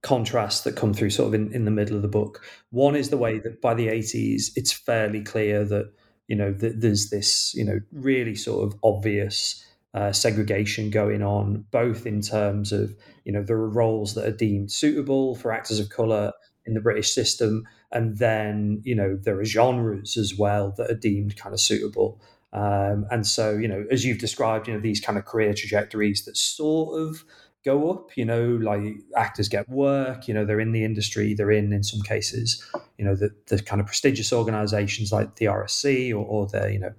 contrasts 0.02 0.62
that 0.62 0.76
come 0.76 0.94
through 0.94 1.12
sort 1.12 1.28
of 1.28 1.34
in, 1.34 1.54
in 1.54 1.66
the 1.66 1.72
middle 1.72 1.96
of 1.96 2.02
the 2.02 2.08
book. 2.08 2.44
One 2.72 2.96
is 2.96 3.10
the 3.10 3.18
way 3.18 3.40
that 3.40 3.62
by 3.62 3.74
the 3.74 3.88
80s, 3.88 4.52
it's 4.56 4.72
fairly 4.72 5.22
clear 5.22 5.64
that, 5.66 5.94
you 6.34 6.40
know, 6.40 6.52
that 6.52 6.82
there's 6.82 7.12
this, 7.12 7.54
you 7.54 7.64
know, 7.64 7.80
really 7.92 8.34
sort 8.34 8.66
of 8.66 8.80
obvious 8.84 9.64
uh, 9.94 10.12
segregation 10.12 10.90
going 10.90 11.22
on, 11.22 11.64
both 11.70 12.08
in 12.08 12.22
terms 12.22 12.72
of, 12.72 12.96
you 13.24 13.32
know, 13.32 13.44
there 13.44 13.56
are 13.56 13.70
roles 13.70 14.16
that 14.16 14.26
are 14.26 14.36
deemed 14.36 14.72
suitable 14.72 15.36
for 15.36 15.52
actors 15.52 15.80
of 15.80 15.90
colour 15.90 16.32
in 16.66 16.74
the 16.74 16.82
British 16.82 17.14
system. 17.14 17.68
And 17.92 18.18
then, 18.18 18.82
you 18.84 18.96
know, 18.96 19.16
there 19.16 19.40
are 19.40 19.46
genres 19.46 20.18
as 20.18 20.36
well 20.36 20.74
that 20.78 20.90
are 20.90 20.96
deemed 20.96 21.38
kind 21.38 21.54
of 21.54 21.60
suitable. 21.60 22.20
Um, 22.52 23.06
and 23.12 23.28
so, 23.28 23.52
you 23.52 23.68
know, 23.68 23.86
as 23.92 24.04
you've 24.04 24.18
described, 24.18 24.68
you 24.68 24.74
know, 24.74 24.80
these 24.80 25.02
kind 25.02 25.20
of 25.20 25.26
career 25.26 25.54
trajectories 25.54 26.26
that 26.26 26.36
sort 26.36 27.00
of 27.00 27.24
go 27.64 27.92
up. 27.92 28.16
You 28.18 28.26
know, 28.26 28.44
like 28.44 28.96
actors 29.16 29.50
get 29.50 29.68
work. 29.70 30.28
You 30.28 30.34
know, 30.34 30.46
they're 30.46 30.60
in 30.60 30.72
the 30.72 30.84
industry. 30.84 31.34
They're 31.34 31.52
in, 31.52 31.74
in 31.74 31.84
some 31.84 32.02
cases, 32.02 32.64
you 32.98 33.06
know, 33.06 33.16
the, 33.16 33.32
the 33.48 33.62
kind 33.62 33.82
of 33.82 33.88
prestigious 33.88 34.32
organisations 34.32 35.12
like 35.12 35.36
the 35.36 35.46
RSC 35.46 36.12
or, 36.12 36.26
or 36.26 36.48
the 36.48 36.72
you 36.72 36.80
know 36.80 36.94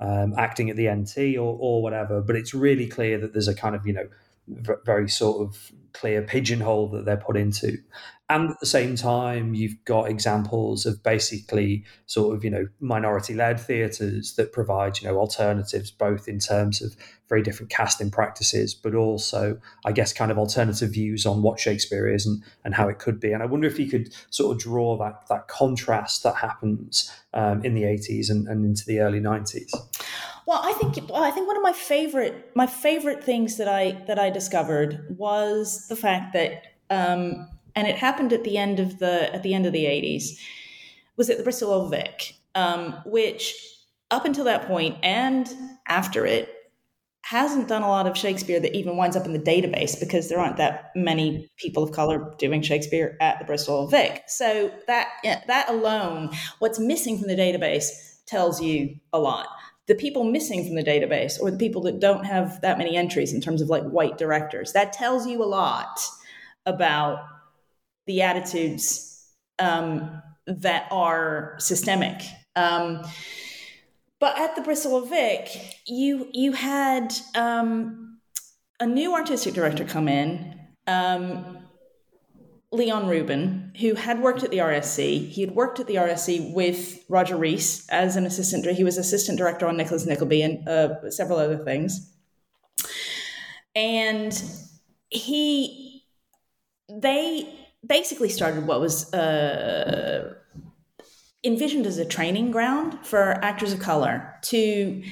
um, 0.00 0.34
acting 0.36 0.70
at 0.70 0.76
the 0.76 0.90
NT 0.90 1.36
or, 1.36 1.56
or 1.60 1.82
whatever. 1.82 2.20
But 2.20 2.36
it's 2.36 2.54
really 2.54 2.86
clear 2.86 3.18
that 3.18 3.32
there's 3.32 3.48
a 3.48 3.54
kind 3.54 3.74
of 3.74 3.86
you 3.86 3.92
know 3.92 4.08
very 4.84 5.08
sort 5.08 5.46
of 5.46 5.72
clear 5.92 6.22
pigeonhole 6.22 6.88
that 6.88 7.04
they're 7.04 7.16
put 7.16 7.36
into. 7.36 7.78
And 8.30 8.50
at 8.50 8.60
the 8.60 8.66
same 8.66 8.94
time, 8.94 9.54
you've 9.54 9.82
got 9.86 10.10
examples 10.10 10.84
of 10.84 11.02
basically 11.02 11.84
sort 12.04 12.36
of, 12.36 12.44
you 12.44 12.50
know, 12.50 12.66
minority 12.78 13.32
led 13.32 13.58
theatres 13.58 14.34
that 14.34 14.52
provide, 14.52 15.00
you 15.00 15.08
know, 15.08 15.16
alternatives, 15.16 15.90
both 15.90 16.28
in 16.28 16.38
terms 16.38 16.82
of 16.82 16.94
very 17.30 17.42
different 17.42 17.70
casting 17.70 18.10
practices, 18.10 18.74
but 18.74 18.94
also, 18.94 19.58
I 19.86 19.92
guess, 19.92 20.12
kind 20.12 20.30
of 20.30 20.36
alternative 20.36 20.92
views 20.92 21.24
on 21.24 21.42
what 21.42 21.58
Shakespeare 21.58 22.06
is 22.06 22.26
and, 22.26 22.42
and 22.64 22.74
how 22.74 22.88
it 22.88 22.98
could 22.98 23.18
be. 23.18 23.32
And 23.32 23.42
I 23.42 23.46
wonder 23.46 23.66
if 23.66 23.78
you 23.78 23.88
could 23.88 24.14
sort 24.28 24.54
of 24.54 24.62
draw 24.62 24.98
that, 24.98 25.26
that 25.30 25.48
contrast 25.48 26.22
that 26.22 26.36
happens 26.36 27.10
um, 27.32 27.64
in 27.64 27.74
the 27.74 27.84
80s 27.84 28.30
and, 28.30 28.46
and 28.46 28.64
into 28.66 28.84
the 28.84 29.00
early 29.00 29.20
90s. 29.20 29.70
Well, 30.44 30.60
I 30.62 30.72
think 30.74 30.98
I 31.14 31.30
think 31.30 31.46
one 31.46 31.58
of 31.58 31.62
my 31.62 31.74
favorite 31.74 32.52
my 32.54 32.66
favorite 32.66 33.22
things 33.22 33.58
that 33.58 33.68
I 33.68 34.02
that 34.06 34.18
I 34.18 34.30
discovered 34.30 35.04
was 35.10 35.88
the 35.88 35.96
fact 35.96 36.32
that 36.32 36.62
um, 36.88 37.50
and 37.74 37.86
it 37.86 37.96
happened 37.96 38.32
at 38.32 38.44
the 38.44 38.56
end 38.56 38.80
of 38.80 38.98
the 38.98 39.32
at 39.34 39.42
the 39.42 39.54
end 39.54 39.66
of 39.66 39.72
the 39.72 39.84
80s 39.84 40.38
was 41.16 41.30
at 41.30 41.38
the 41.38 41.44
Bristol 41.44 41.72
Old 41.72 41.90
Vic, 41.90 42.34
um, 42.54 42.94
which 43.04 43.54
up 44.10 44.24
until 44.24 44.44
that 44.44 44.66
point 44.66 44.96
and 45.02 45.52
after 45.86 46.24
it 46.24 46.54
hasn't 47.22 47.68
done 47.68 47.82
a 47.82 47.88
lot 47.88 48.06
of 48.06 48.16
Shakespeare 48.16 48.58
that 48.58 48.74
even 48.74 48.96
winds 48.96 49.14
up 49.14 49.26
in 49.26 49.34
the 49.34 49.38
database 49.38 50.00
because 50.00 50.28
there 50.28 50.38
aren't 50.38 50.56
that 50.56 50.92
many 50.94 51.50
people 51.58 51.82
of 51.82 51.92
color 51.92 52.34
doing 52.38 52.62
Shakespeare 52.62 53.18
at 53.20 53.38
the 53.38 53.44
Bristol 53.44 53.76
Old 53.76 53.90
Vic. 53.90 54.22
So 54.28 54.72
that 54.86 55.08
that 55.46 55.68
alone, 55.68 56.30
what's 56.58 56.78
missing 56.78 57.18
from 57.18 57.28
the 57.28 57.36
database 57.36 57.88
tells 58.26 58.60
you 58.60 58.96
a 59.12 59.18
lot 59.18 59.48
the 59.88 59.94
people 59.94 60.22
missing 60.22 60.64
from 60.64 60.74
the 60.74 60.84
database 60.84 61.40
or 61.40 61.50
the 61.50 61.56
people 61.56 61.80
that 61.82 61.98
don't 61.98 62.24
have 62.24 62.60
that 62.60 62.78
many 62.78 62.94
entries 62.94 63.32
in 63.32 63.40
terms 63.40 63.62
of 63.62 63.68
like 63.68 63.82
white 63.84 64.18
directors 64.18 64.72
that 64.74 64.92
tells 64.92 65.26
you 65.26 65.42
a 65.42 65.46
lot 65.46 65.98
about 66.66 67.24
the 68.08 68.22
attitudes 68.22 69.24
um, 69.60 70.20
that 70.46 70.88
are 70.90 71.54
systemic 71.58 72.20
um, 72.56 73.02
but 74.18 74.36
at 74.36 74.56
the 74.56 74.62
bristol 74.62 75.00
vic 75.06 75.48
you 75.86 76.28
you 76.32 76.52
had 76.52 77.14
um, 77.36 78.18
a 78.80 78.86
new 78.86 79.14
artistic 79.14 79.54
director 79.54 79.84
come 79.84 80.08
in 80.08 80.58
um, 80.88 81.58
Leon 82.70 83.08
Rubin, 83.08 83.72
who 83.80 83.94
had 83.94 84.20
worked 84.20 84.42
at 84.42 84.50
the 84.50 84.58
RSC. 84.58 85.28
He 85.28 85.40
had 85.40 85.52
worked 85.52 85.80
at 85.80 85.86
the 85.86 85.94
RSC 85.94 86.52
with 86.52 87.02
Roger 87.08 87.36
Rees 87.36 87.86
as 87.90 88.16
an 88.16 88.26
assistant. 88.26 88.66
He 88.66 88.84
was 88.84 88.98
assistant 88.98 89.38
director 89.38 89.66
on 89.66 89.76
Nicholas 89.78 90.04
Nickleby 90.04 90.42
and 90.42 90.68
uh, 90.68 91.10
several 91.10 91.38
other 91.38 91.56
things. 91.56 92.14
And 93.74 94.42
he, 95.08 96.04
they 96.90 97.48
basically 97.86 98.28
started 98.28 98.66
what 98.66 98.80
was 98.80 99.12
uh, 99.14 100.34
envisioned 101.44 101.86
as 101.86 101.98
a 101.98 102.04
training 102.04 102.50
ground 102.50 102.98
for 103.04 103.32
actors 103.44 103.72
of 103.72 103.80
color 103.80 104.34
to 104.42 105.02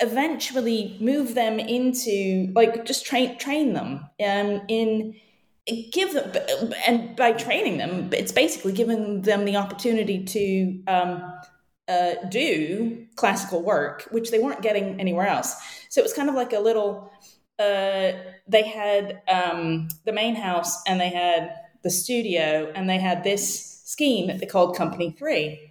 eventually 0.00 0.96
move 1.00 1.34
them 1.34 1.58
into 1.58 2.52
like 2.54 2.84
just 2.84 3.06
train 3.06 3.38
train 3.38 3.72
them 3.72 4.00
um, 4.24 4.60
in 4.68 5.14
give 5.92 6.12
them 6.12 6.72
and 6.86 7.16
by 7.16 7.32
training 7.32 7.78
them 7.78 8.10
it's 8.12 8.32
basically 8.32 8.72
giving 8.72 9.22
them 9.22 9.44
the 9.44 9.56
opportunity 9.56 10.22
to 10.24 10.82
um, 10.88 11.32
uh, 11.88 12.14
do 12.28 13.06
classical 13.16 13.62
work 13.62 14.06
which 14.10 14.30
they 14.30 14.38
weren't 14.38 14.62
getting 14.62 15.00
anywhere 15.00 15.26
else. 15.26 15.54
So 15.88 16.00
it 16.00 16.04
was 16.04 16.12
kind 16.12 16.28
of 16.28 16.34
like 16.34 16.52
a 16.52 16.60
little 16.60 17.10
uh, 17.58 18.12
they 18.48 18.62
had 18.66 19.22
um, 19.28 19.88
the 20.04 20.12
main 20.12 20.34
house 20.34 20.82
and 20.86 21.00
they 21.00 21.10
had 21.10 21.54
the 21.84 21.90
studio 21.90 22.72
and 22.74 22.90
they 22.90 22.98
had 22.98 23.22
this 23.22 23.82
scheme 23.84 24.26
that 24.26 24.40
they 24.40 24.46
called 24.46 24.76
company 24.76 25.14
three. 25.16 25.70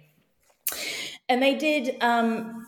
And 1.28 1.42
they 1.42 1.54
did 1.54 1.96
um, 2.02 2.66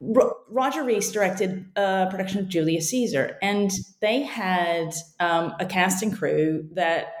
Roger 0.00 0.84
Rees 0.84 1.12
directed 1.12 1.66
a 1.76 2.06
production 2.10 2.40
of 2.40 2.48
Julius 2.48 2.90
Caesar, 2.90 3.38
and 3.40 3.70
they 4.00 4.22
had 4.22 4.92
um, 5.20 5.54
a 5.58 5.66
cast 5.66 6.02
and 6.02 6.16
crew 6.16 6.68
that 6.72 7.14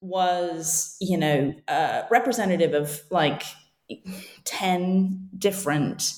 was, 0.00 0.96
you 1.00 1.16
know, 1.16 1.54
uh, 1.66 2.02
representative 2.10 2.74
of 2.74 3.00
like 3.10 3.42
10 4.44 5.30
different 5.38 6.12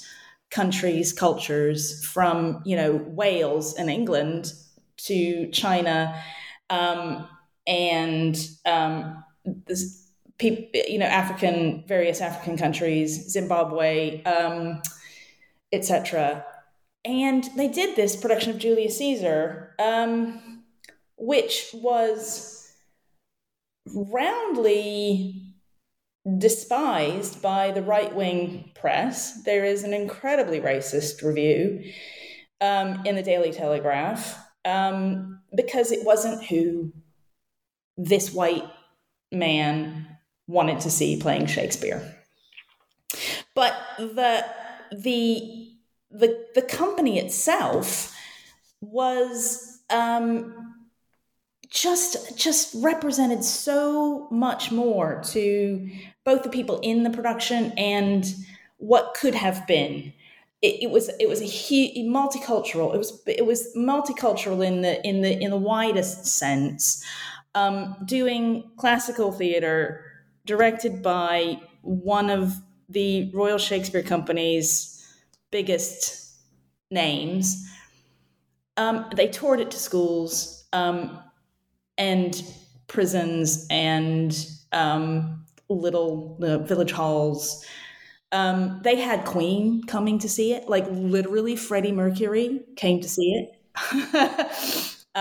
countries, 0.51 1.13
cultures 1.13 2.05
from, 2.05 2.63
you 2.65 2.77
know, 2.77 2.97
Wales 3.07 3.75
and 3.75 3.89
England 3.89 4.53
to 4.97 5.49
China. 5.51 6.21
Um, 6.69 7.29
and 7.67 8.37
um, 8.65 9.25
this, 9.45 10.09
you 10.41 10.99
know, 10.99 11.07
African, 11.07 11.85
various 11.87 12.21
African 12.21 12.57
countries, 12.57 13.31
Zimbabwe. 13.31 14.23
Um, 14.25 14.83
etc. 15.73 16.45
And 17.05 17.45
they 17.57 17.69
did 17.69 17.97
this 17.97 18.17
production 18.17 18.51
of 18.51 18.59
Julius 18.59 18.99
Caesar, 18.99 19.75
um, 19.79 20.65
which 21.17 21.71
was 21.75 22.73
roundly 23.95 25.55
despised 26.39 27.41
by 27.41 27.71
the 27.71 27.83
right 27.83 28.15
wing 28.15 28.73
press. 28.75 29.45
There 29.45 29.65
is 29.65 29.85
an 29.85 29.95
incredibly 29.95 30.61
racist 30.61 31.23
review 31.23 31.85
um, 32.61 33.03
in 33.05 33.15
the 33.15 33.23
Daily 33.23 33.53
Telegraph 33.53 34.37
um, 34.65 35.41
because 35.55 35.93
it 35.93 36.05
wasn't 36.05 36.45
who 36.45 36.93
this 37.97 38.33
white 38.33 38.65
man 39.33 40.07
wanted 40.47 40.81
to 40.81 40.91
see 40.91 41.17
playing 41.17 41.47
Shakespeare. 41.47 42.17
But 43.55 43.75
the 43.99 44.45
the 44.93 45.73
the 46.11 46.47
the 46.55 46.63
company 46.63 47.19
itself 47.19 48.15
was 48.81 49.81
um, 49.91 50.75
just 51.69 52.37
just 52.37 52.75
represented 52.79 53.43
so 53.45 54.29
much 54.31 54.71
more 54.71 55.23
to 55.29 55.91
both 56.25 56.43
the 56.43 56.49
people 56.49 56.79
in 56.81 57.03
the 57.03 57.11
production 57.11 57.73
and 57.77 58.35
what 58.79 59.15
could 59.15 59.35
have 59.35 59.67
been 59.67 60.13
it, 60.63 60.85
it, 60.85 60.91
was 60.91 61.11
it 61.21 61.29
was 61.29 61.41
a 61.41 61.45
huge 61.45 61.97
multicultural. 62.07 62.95
It 62.95 62.99
was 62.99 63.23
it 63.27 63.45
was 63.45 63.75
multicultural 63.77 64.67
in 64.67 64.81
the 64.83 65.05
in 65.07 65.21
the 65.21 65.39
in 65.39 65.51
the 65.51 65.57
widest 65.57 66.27
sense. 66.27 67.05
Um, 67.57 67.97
doing 68.05 68.71
classical 68.77 69.33
theater 69.33 70.05
directed 70.45 71.03
by 71.03 71.61
one 71.83 72.31
of 72.31 72.55
the 72.89 73.31
Royal 73.33 73.59
Shakespeare 73.59 74.03
Company's 74.03 74.93
biggest 75.51 76.37
names. 76.91 77.67
Um, 78.77 79.07
they 79.17 79.29
toured 79.29 79.61
it 79.61 79.71
to 79.71 79.79
schools 79.79 80.67
um, 80.73 81.19
and 81.99 82.43
prisons 82.89 83.67
and 83.71 84.37
um, 84.73 85.45
little 85.69 86.39
uh, 86.43 86.59
village 86.59 86.93
halls. 86.93 87.65
Um, 88.33 88.81
they 88.85 88.97
had 88.97 89.25
Queen 89.25 89.83
coming 89.85 90.19
to 90.19 90.29
see 90.29 90.53
it, 90.53 90.69
like 90.69 90.85
literally 90.91 91.57
Freddie 91.57 91.93
Mercury 91.93 92.61
came 92.77 93.01
to 93.01 93.09
see 93.09 93.33
it. 93.33 94.97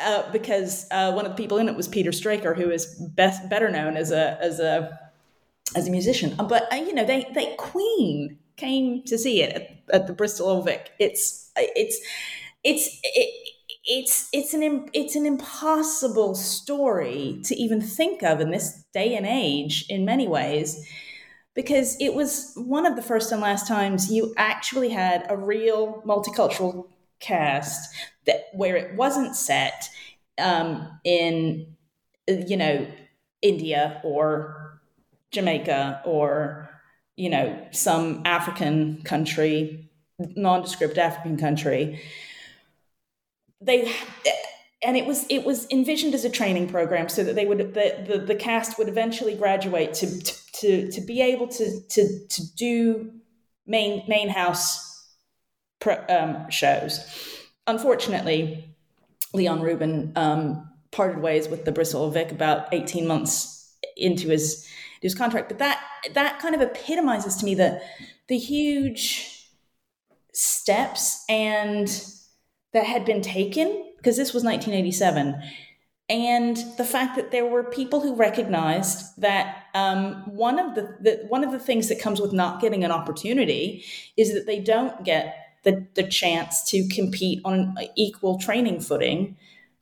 Uh, 0.00 0.30
because 0.32 0.86
uh, 0.90 1.12
one 1.12 1.26
of 1.26 1.32
the 1.32 1.42
people 1.42 1.58
in 1.58 1.68
it 1.68 1.76
was 1.76 1.86
Peter 1.86 2.12
Straker, 2.12 2.54
who 2.54 2.70
is 2.70 2.86
best 3.14 3.48
better 3.50 3.70
known 3.70 3.96
as 3.96 4.10
a 4.10 4.38
as 4.40 4.58
a 4.58 4.98
as 5.76 5.86
a 5.86 5.90
musician. 5.90 6.34
Uh, 6.38 6.44
but 6.44 6.72
uh, 6.72 6.76
you 6.76 6.94
know, 6.94 7.04
they 7.04 7.26
they 7.34 7.54
Queen 7.56 8.38
came 8.56 9.02
to 9.04 9.18
see 9.18 9.42
it 9.42 9.54
at, 9.54 9.94
at 9.94 10.06
the 10.06 10.12
Bristol 10.12 10.48
Old 10.48 10.64
Vic. 10.64 10.92
It's 10.98 11.50
it's 11.56 12.00
it's 12.64 13.00
it, 13.02 13.52
it's 13.84 14.28
it's 14.32 14.54
an 14.54 14.88
it's 14.92 15.16
an 15.16 15.26
impossible 15.26 16.34
story 16.34 17.40
to 17.44 17.54
even 17.56 17.80
think 17.80 18.22
of 18.22 18.40
in 18.40 18.50
this 18.50 18.84
day 18.94 19.14
and 19.16 19.26
age 19.26 19.84
in 19.88 20.04
many 20.04 20.28
ways 20.28 20.88
because 21.54 21.96
it 22.00 22.14
was 22.14 22.52
one 22.56 22.86
of 22.86 22.96
the 22.96 23.02
first 23.02 23.32
and 23.32 23.40
last 23.40 23.66
times 23.66 24.10
you 24.10 24.32
actually 24.36 24.88
had 24.88 25.26
a 25.28 25.36
real 25.36 26.02
multicultural 26.06 26.86
cast 27.20 27.92
that 28.26 28.46
where 28.52 28.76
it 28.76 28.94
wasn't 28.94 29.36
set 29.36 29.88
um, 30.38 31.00
in 31.04 31.66
you 32.28 32.56
know 32.56 32.86
India 33.40 34.00
or 34.04 34.80
Jamaica 35.30 36.02
or 36.04 36.68
you 37.16 37.30
know 37.30 37.66
some 37.72 38.22
African 38.24 39.02
country 39.02 39.90
nondescript 40.36 40.98
African 40.98 41.36
country 41.36 42.00
they 43.60 43.92
and 44.82 44.96
it 44.96 45.06
was 45.06 45.26
it 45.28 45.44
was 45.44 45.66
envisioned 45.70 46.14
as 46.14 46.24
a 46.24 46.30
training 46.30 46.68
program 46.68 47.08
so 47.08 47.22
that 47.24 47.34
they 47.34 47.46
would 47.46 47.74
the 47.74 48.04
the, 48.06 48.18
the 48.18 48.34
cast 48.34 48.78
would 48.78 48.88
eventually 48.88 49.34
graduate 49.34 49.94
to, 49.94 50.22
to 50.22 50.52
to 50.52 50.90
to 50.90 51.00
be 51.00 51.20
able 51.20 51.48
to 51.48 51.80
to 51.88 52.26
to 52.28 52.54
do 52.54 53.12
main 53.66 54.02
main 54.08 54.28
house 54.28 54.92
pro, 55.80 55.96
um, 56.08 56.50
shows. 56.50 57.00
Unfortunately, 57.66 58.74
Leon 59.32 59.60
Rubin 59.60 60.12
um, 60.16 60.68
parted 60.90 61.22
ways 61.22 61.48
with 61.48 61.64
the 61.64 61.72
Bristol 61.72 62.10
Vic 62.10 62.32
about 62.32 62.72
eighteen 62.72 63.06
months 63.06 63.74
into 63.96 64.28
his 64.28 64.68
his 65.00 65.14
contract. 65.14 65.48
But 65.48 65.58
that 65.58 65.82
that 66.14 66.38
kind 66.38 66.54
of 66.54 66.60
epitomizes 66.60 67.36
to 67.36 67.44
me 67.44 67.54
the 67.54 67.80
the 68.28 68.38
huge 68.38 69.48
steps 70.32 71.24
and 71.28 72.04
that 72.72 72.86
had 72.86 73.04
been 73.04 73.20
taken 73.20 73.92
because 73.98 74.16
this 74.16 74.32
was 74.32 74.42
1987 74.42 75.40
and 76.08 76.56
the 76.76 76.84
fact 76.84 77.16
that 77.16 77.30
there 77.30 77.46
were 77.46 77.64
people 77.64 78.00
who 78.00 78.14
recognized 78.14 79.18
that 79.20 79.64
um, 79.74 80.14
one 80.26 80.58
of 80.58 80.74
the, 80.74 80.96
the, 81.00 81.24
one 81.28 81.44
of 81.44 81.52
the 81.52 81.58
things 81.58 81.88
that 81.88 82.00
comes 82.00 82.20
with 82.20 82.32
not 82.32 82.60
getting 82.60 82.84
an 82.84 82.90
opportunity 82.90 83.84
is 84.16 84.34
that 84.34 84.46
they 84.46 84.60
don't 84.60 85.04
get 85.04 85.41
the, 85.62 85.86
the 85.94 86.02
chance 86.02 86.64
to 86.70 86.88
compete 86.88 87.40
on 87.44 87.76
equal 87.96 88.38
training 88.38 88.80
footing 88.80 89.36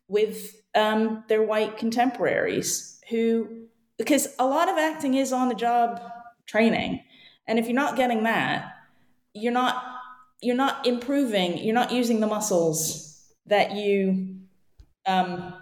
with 0.09 0.61
um, 0.75 1.25
their 1.29 1.43
white 1.43 1.79
contemporaries 1.79 3.01
who 3.11 3.67
because 3.99 4.29
a 4.39 4.47
lot 4.47 4.69
of 4.69 4.79
acting 4.79 5.15
is 5.15 5.33
on 5.33 5.49
the 5.49 5.55
job 5.55 6.01
training. 6.47 7.03
And 7.47 7.59
if 7.59 7.67
you're 7.67 7.75
not 7.75 7.97
getting 7.97 8.23
that 8.25 8.73
you're 9.35 9.53
not 9.53 9.85
you're 10.43 10.57
not 10.57 10.87
improving 10.87 11.59
you're 11.59 11.75
not 11.75 11.93
using 11.93 12.21
the 12.21 12.27
muscles 12.27 13.29
that 13.47 13.73
you 13.73 14.37
um, 15.07 15.55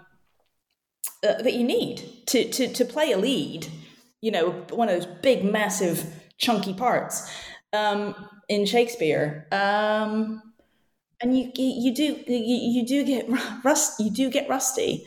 uh, 1.27 1.41
that 1.41 1.53
you 1.53 1.63
need 1.63 2.03
to, 2.27 2.49
to 2.49 2.71
to 2.73 2.85
play 2.85 3.11
a 3.11 3.17
lead 3.17 3.67
you 4.21 4.31
know 4.31 4.51
one 4.69 4.89
of 4.89 4.95
those 4.95 5.05
big 5.21 5.43
massive 5.43 6.05
chunky 6.39 6.73
parts. 6.73 7.29
Um, 7.73 8.15
in 8.49 8.65
shakespeare 8.65 9.47
um, 9.51 10.41
and 11.21 11.37
you 11.37 11.51
you 11.55 11.93
do 11.93 12.23
you, 12.27 12.85
do 12.85 13.03
get 13.03 13.27
rust 13.63 13.99
you 13.99 14.09
do 14.09 14.29
get 14.29 14.47
rusty. 14.49 15.05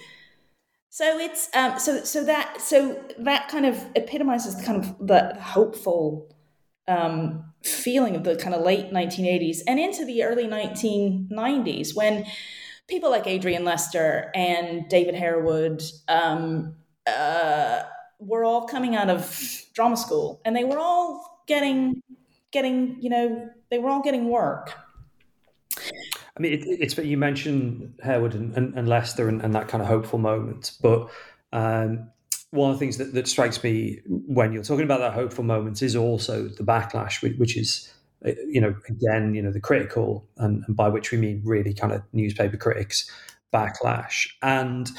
So 0.90 1.18
it's 1.18 1.48
um, 1.55 1.78
so 1.78 2.05
so 2.05 2.24
that 2.24 2.61
so 2.61 3.02
that 3.18 3.48
kind 3.48 3.64
of 3.64 3.83
epitomizes 3.96 4.62
kind 4.64 4.85
of 4.85 5.07
the 5.07 5.35
hopeful 5.40 6.35
um, 6.87 7.44
feeling 7.62 8.14
of 8.14 8.24
the 8.24 8.37
kind 8.37 8.55
of 8.55 8.62
late 8.62 8.90
1980s 8.92 9.61
and 9.66 9.78
into 9.78 10.05
the 10.05 10.24
early 10.24 10.46
1990s 10.46 11.94
when 11.94 12.26
people 12.88 13.11
like 13.11 13.26
Adrian 13.26 13.64
Lester 13.64 14.31
and 14.35 14.88
David 14.88 15.14
Harewood 15.14 15.83
um, 16.09 16.74
uh, 17.07 17.85
were 18.18 18.44
all 18.44 18.66
coming 18.66 18.96
out 18.96 19.09
of 19.09 19.64
drama 19.74 19.96
school 19.96 20.42
and 20.44 20.55
they 20.55 20.64
were 20.64 20.78
all 20.78 21.44
getting 21.46 22.02
getting 22.53 22.97
you 23.01 23.11
know 23.11 23.51
they 23.71 23.79
were 23.79 23.91
all 23.91 24.03
getting 24.03 24.29
work 24.29 24.75
I 26.37 26.41
mean, 26.41 26.53
it, 26.53 26.65
it's 26.65 26.95
but 26.95 27.05
you 27.05 27.19
mentioned 27.19 27.95
Harewood 28.03 28.35
and, 28.35 28.57
and, 28.57 28.75
and 28.75 28.88
Lester 28.88 29.29
and, 29.29 29.43
and, 29.43 29.55
that 29.55 29.69
kind 29.69 29.83
of 29.83 29.88
hopeful 29.88 30.19
moment, 30.19 30.73
but 30.81 31.11
um, 31.53 32.11
one 32.51 32.71
of 32.71 32.77
the 32.77 32.81
things 32.81 32.99
that, 32.99 33.12
that 33.15 33.27
strikes 33.27 33.62
me 33.62 34.01
when 34.07 34.53
you're 34.53 34.62
talking 34.62 34.85
about 34.85 35.01
that 35.01 35.15
hopeful 35.15 35.45
moment 35.45 35.83
is 35.83 35.97
also 35.97 36.49
the 36.49 36.62
backlash, 36.62 37.23
which 37.38 37.57
is, 37.57 37.93
uh, 38.27 38.33
you 38.47 38.61
know, 38.61 38.75
again, 38.88 39.35
you 39.35 39.43
know, 39.43 39.51
the 39.51 39.61
critical, 39.61 40.27
and, 40.37 40.62
and 40.67 40.77
by 40.77 40.88
which 40.88 41.11
we 41.11 41.19
mean 41.19 41.43
really 41.45 41.75
kind 41.75 41.93
of 41.93 42.03
newspaper 42.12 42.57
critics 42.57 43.11
backlash. 43.53 44.29
And 44.43 44.91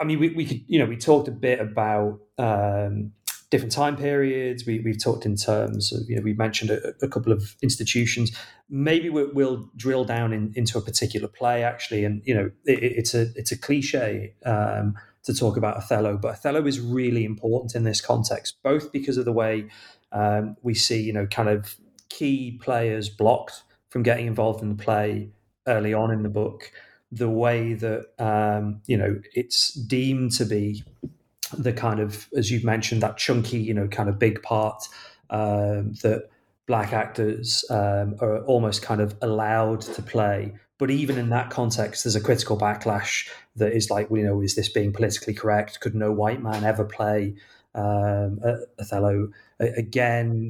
I 0.00 0.04
mean, 0.04 0.18
we, 0.18 0.30
we 0.30 0.44
could, 0.44 0.62
you 0.66 0.78
know, 0.78 0.86
we 0.86 0.96
talked 0.96 1.28
a 1.28 1.32
bit 1.32 1.60
about 1.60 2.20
um, 2.38 3.12
different 3.50 3.72
time 3.72 3.96
periods. 3.96 4.64
We, 4.64 4.80
we've 4.80 5.02
talked 5.02 5.26
in 5.26 5.36
terms 5.36 5.92
of, 5.92 6.08
you 6.08 6.16
know, 6.16 6.22
we 6.22 6.34
mentioned 6.34 6.70
a, 6.70 6.94
a, 7.02 7.08
couple 7.08 7.32
of 7.32 7.56
institutions. 7.62 8.36
Maybe 8.68 9.10
we'll, 9.10 9.30
we'll 9.34 9.68
drill 9.76 10.04
down 10.04 10.32
in, 10.32 10.52
into 10.54 10.78
a 10.78 10.80
particular 10.80 11.28
play, 11.28 11.64
actually. 11.64 12.04
And, 12.04 12.22
you 12.24 12.34
know, 12.34 12.50
it, 12.64 12.78
it's 12.82 13.14
a 13.14 13.26
it's 13.34 13.52
a 13.52 13.58
cliche. 13.58 14.34
Um, 14.46 14.96
to 15.22 15.34
talk 15.34 15.58
about 15.58 15.76
Othello, 15.76 16.16
but 16.16 16.32
Othello 16.32 16.66
is 16.66 16.80
really 16.80 17.26
important 17.26 17.74
in 17.74 17.84
this 17.84 18.00
context, 18.00 18.56
both 18.62 18.90
because 18.90 19.18
of 19.18 19.26
the 19.26 19.32
way 19.32 19.68
um, 20.12 20.56
we 20.62 20.72
see, 20.72 21.02
you 21.02 21.12
know, 21.12 21.26
kind 21.26 21.50
of 21.50 21.76
key 22.08 22.58
players 22.62 23.08
blocked 23.10 23.62
from 23.90 24.02
getting 24.02 24.26
involved 24.26 24.62
in 24.62 24.68
the 24.68 24.82
play 24.82 25.30
early 25.66 25.92
on 25.92 26.10
in 26.10 26.22
the 26.22 26.28
book, 26.28 26.72
the 27.12 27.28
way 27.28 27.74
that 27.74 28.06
um, 28.18 28.80
you 28.86 28.96
know 28.96 29.20
it's 29.34 29.74
deemed 29.74 30.32
to 30.32 30.44
be 30.44 30.84
the 31.58 31.72
kind 31.72 32.00
of, 32.00 32.28
as 32.36 32.50
you've 32.50 32.64
mentioned, 32.64 33.02
that 33.02 33.16
chunky, 33.16 33.58
you 33.58 33.74
know, 33.74 33.88
kind 33.88 34.08
of 34.08 34.18
big 34.18 34.42
part 34.42 34.82
um, 35.30 35.94
that 36.02 36.28
black 36.66 36.92
actors 36.92 37.64
um, 37.70 38.16
are 38.20 38.44
almost 38.44 38.82
kind 38.82 39.00
of 39.00 39.16
allowed 39.22 39.80
to 39.80 40.02
play 40.02 40.54
but 40.80 40.90
even 40.90 41.18
in 41.18 41.28
that 41.28 41.50
context, 41.50 42.04
there's 42.04 42.16
a 42.16 42.22
critical 42.22 42.56
backlash 42.56 43.28
that 43.56 43.74
is 43.74 43.90
like, 43.90 44.08
you 44.10 44.24
know, 44.24 44.40
is 44.40 44.54
this 44.54 44.70
being 44.70 44.94
politically 44.94 45.34
correct? 45.34 45.78
Could 45.80 45.94
no 45.94 46.10
white 46.10 46.42
man 46.42 46.64
ever 46.64 46.86
play 46.86 47.34
um, 47.74 48.40
Othello 48.78 49.28
again? 49.60 50.48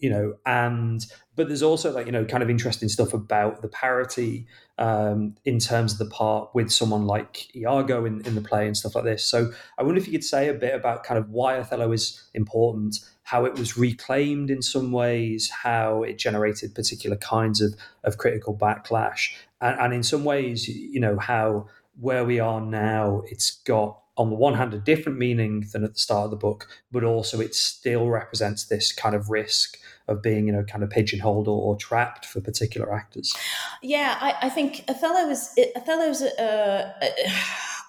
You 0.00 0.10
know, 0.10 0.34
and 0.44 1.04
but 1.36 1.48
there's 1.48 1.62
also 1.62 1.92
like 1.92 2.06
you 2.06 2.12
know, 2.12 2.24
kind 2.24 2.42
of 2.42 2.50
interesting 2.50 2.88
stuff 2.88 3.14
about 3.14 3.62
the 3.62 3.68
parity 3.68 4.46
um, 4.76 5.36
in 5.44 5.58
terms 5.58 5.92
of 5.92 5.98
the 5.98 6.06
part 6.06 6.50
with 6.54 6.70
someone 6.70 7.06
like 7.06 7.54
Iago 7.54 8.04
in, 8.04 8.20
in 8.26 8.34
the 8.34 8.40
play 8.40 8.66
and 8.66 8.76
stuff 8.76 8.94
like 8.94 9.04
this. 9.04 9.24
So 9.24 9.52
I 9.78 9.82
wonder 9.82 10.00
if 10.00 10.06
you 10.06 10.12
could 10.12 10.24
say 10.24 10.48
a 10.48 10.54
bit 10.54 10.74
about 10.74 11.04
kind 11.04 11.18
of 11.18 11.30
why 11.30 11.58
Othello 11.58 11.92
is 11.92 12.22
important, 12.34 12.98
how 13.22 13.44
it 13.44 13.54
was 13.54 13.76
reclaimed 13.78 14.50
in 14.50 14.62
some 14.62 14.90
ways, 14.92 15.50
how 15.50 16.02
it 16.02 16.18
generated 16.18 16.74
particular 16.74 17.16
kinds 17.16 17.60
of, 17.60 17.74
of 18.04 18.18
critical 18.18 18.56
backlash, 18.56 19.32
and, 19.60 19.78
and 19.80 19.94
in 19.94 20.02
some 20.02 20.24
ways, 20.24 20.68
you 20.68 21.00
know, 21.00 21.18
how 21.18 21.68
where 22.00 22.24
we 22.24 22.38
are 22.38 22.60
now, 22.60 23.22
it's 23.26 23.50
got 23.62 24.00
on 24.18 24.30
the 24.30 24.36
one 24.36 24.54
hand 24.54 24.74
a 24.74 24.78
different 24.78 25.16
meaning 25.16 25.64
than 25.72 25.84
at 25.84 25.94
the 25.94 25.98
start 25.98 26.24
of 26.24 26.30
the 26.32 26.36
book, 26.36 26.66
but 26.90 27.04
also 27.04 27.40
it 27.40 27.54
still 27.54 28.08
represents 28.08 28.64
this 28.64 28.92
kind 28.92 29.14
of 29.14 29.30
risk 29.30 29.78
of 30.08 30.20
being, 30.20 30.48
you 30.48 30.52
know, 30.52 30.64
kind 30.64 30.82
of 30.82 30.90
pigeonholed 30.90 31.46
or, 31.46 31.60
or 31.62 31.76
trapped 31.76 32.26
for 32.26 32.40
particular 32.40 32.92
actors. 32.92 33.34
Yeah, 33.80 34.18
I, 34.20 34.34
I 34.42 34.48
think 34.50 34.84
Othello 34.88 35.30
is 35.30 35.56
Othello's. 35.76 36.22
Uh, 36.22 36.92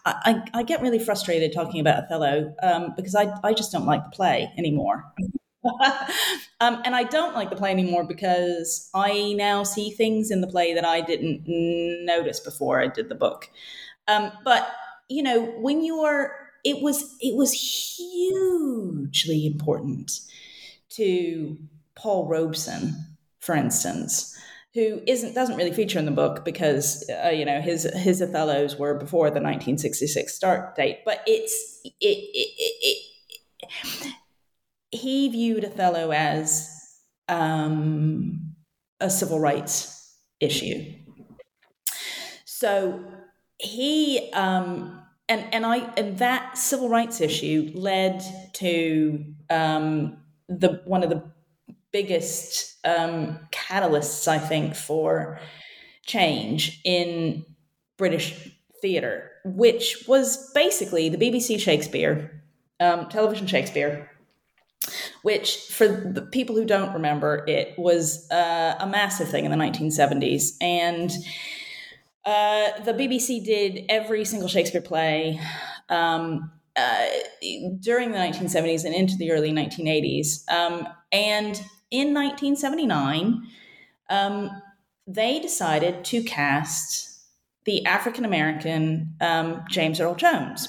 I, 0.05 0.43
I 0.53 0.63
get 0.63 0.81
really 0.81 0.99
frustrated 0.99 1.51
talking 1.51 1.81
about 1.81 2.03
Othello 2.05 2.53
um, 2.61 2.93
because 2.95 3.15
I, 3.15 3.33
I 3.43 3.53
just 3.53 3.71
don't 3.71 3.85
like 3.85 4.03
the 4.03 4.11
play 4.11 4.51
anymore. 4.57 5.03
um, 6.61 6.81
and 6.85 6.95
I 6.95 7.03
don't 7.03 7.35
like 7.35 7.49
the 7.49 7.55
play 7.55 7.71
anymore 7.71 8.05
because 8.05 8.89
I 8.93 9.33
now 9.33 9.63
see 9.63 9.91
things 9.91 10.31
in 10.31 10.41
the 10.41 10.47
play 10.47 10.73
that 10.73 10.85
I 10.85 11.01
didn't 11.01 11.43
notice 12.05 12.39
before 12.39 12.79
I 12.79 12.87
did 12.87 13.09
the 13.09 13.15
book. 13.15 13.49
Um, 14.07 14.31
but 14.43 14.71
you 15.09 15.23
know, 15.23 15.43
when 15.43 15.83
you 15.83 16.01
are, 16.01 16.31
it 16.63 16.81
was 16.81 17.15
it 17.19 17.35
was 17.35 17.51
hugely 17.51 19.47
important 19.47 20.11
to 20.89 21.57
Paul 21.95 22.27
Robeson, 22.27 22.95
for 23.39 23.55
instance, 23.55 24.37
who 24.73 25.01
isn't 25.07 25.33
doesn't 25.33 25.57
really 25.57 25.73
feature 25.73 25.99
in 25.99 26.05
the 26.05 26.11
book 26.11 26.45
because 26.45 27.09
uh, 27.25 27.29
you 27.29 27.45
know 27.45 27.59
his 27.59 27.83
his 27.95 28.21
Othello's 28.21 28.77
were 28.77 28.93
before 28.93 29.27
the 29.27 29.41
1966 29.41 30.33
start 30.33 30.75
date, 30.75 30.99
but 31.05 31.21
it's 31.25 31.81
it, 31.83 31.93
it, 31.99 32.49
it, 32.57 32.75
it 32.81 34.13
he 34.91 35.29
viewed 35.29 35.65
Othello 35.65 36.11
as 36.11 36.69
um, 37.27 38.53
a 38.99 39.09
civil 39.09 39.39
rights 39.39 40.17
issue. 40.39 40.93
So 42.45 43.03
he 43.59 44.31
um, 44.33 44.98
and 45.29 45.45
and 45.53 45.65
I 45.65 45.77
and 45.95 46.17
that 46.17 46.57
civil 46.57 46.89
rights 46.89 47.21
issue 47.21 47.71
led 47.73 48.23
to 48.53 49.23
um, 49.49 50.17
the 50.49 50.81
one 50.85 51.03
of 51.03 51.09
the 51.09 51.23
biggest 51.91 52.77
um, 52.85 53.39
catalysts, 53.51 54.27
I 54.27 54.39
think, 54.39 54.75
for 54.75 55.39
change 56.05 56.81
in 56.83 57.45
British 57.97 58.51
theatre, 58.81 59.31
which 59.45 60.03
was 60.07 60.51
basically 60.53 61.09
the 61.09 61.17
BBC 61.17 61.59
Shakespeare, 61.59 62.43
um, 62.79 63.09
television 63.09 63.47
Shakespeare, 63.47 64.09
which, 65.21 65.57
for 65.57 65.87
the 65.87 66.21
people 66.21 66.55
who 66.55 66.65
don't 66.65 66.93
remember, 66.93 67.43
it 67.47 67.77
was 67.77 68.29
uh, 68.31 68.75
a 68.79 68.87
massive 68.87 69.29
thing 69.29 69.45
in 69.45 69.51
the 69.51 69.57
1970s. 69.57 70.53
And 70.61 71.11
uh, 72.29 72.83
the 72.83 72.93
BBC 72.93 73.43
did 73.43 73.85
every 73.89 74.23
single 74.23 74.47
Shakespeare 74.47 74.81
play 74.81 75.41
um, 75.89 76.51
uh, 76.75 77.07
during 77.79 78.11
the 78.11 78.19
1970s 78.19 78.85
and 78.85 78.93
into 78.93 79.17
the 79.17 79.31
early 79.31 79.51
1980s. 79.51 80.47
Um, 80.47 80.87
and 81.11 81.59
in 81.89 82.13
1979, 82.13 83.41
um, 84.11 84.61
they 85.07 85.39
decided 85.39 86.05
to 86.05 86.21
cast 86.21 87.19
the 87.65 87.83
African 87.87 88.25
American 88.25 89.15
um, 89.21 89.63
James 89.67 89.99
Earl 89.99 90.13
Jones. 90.13 90.67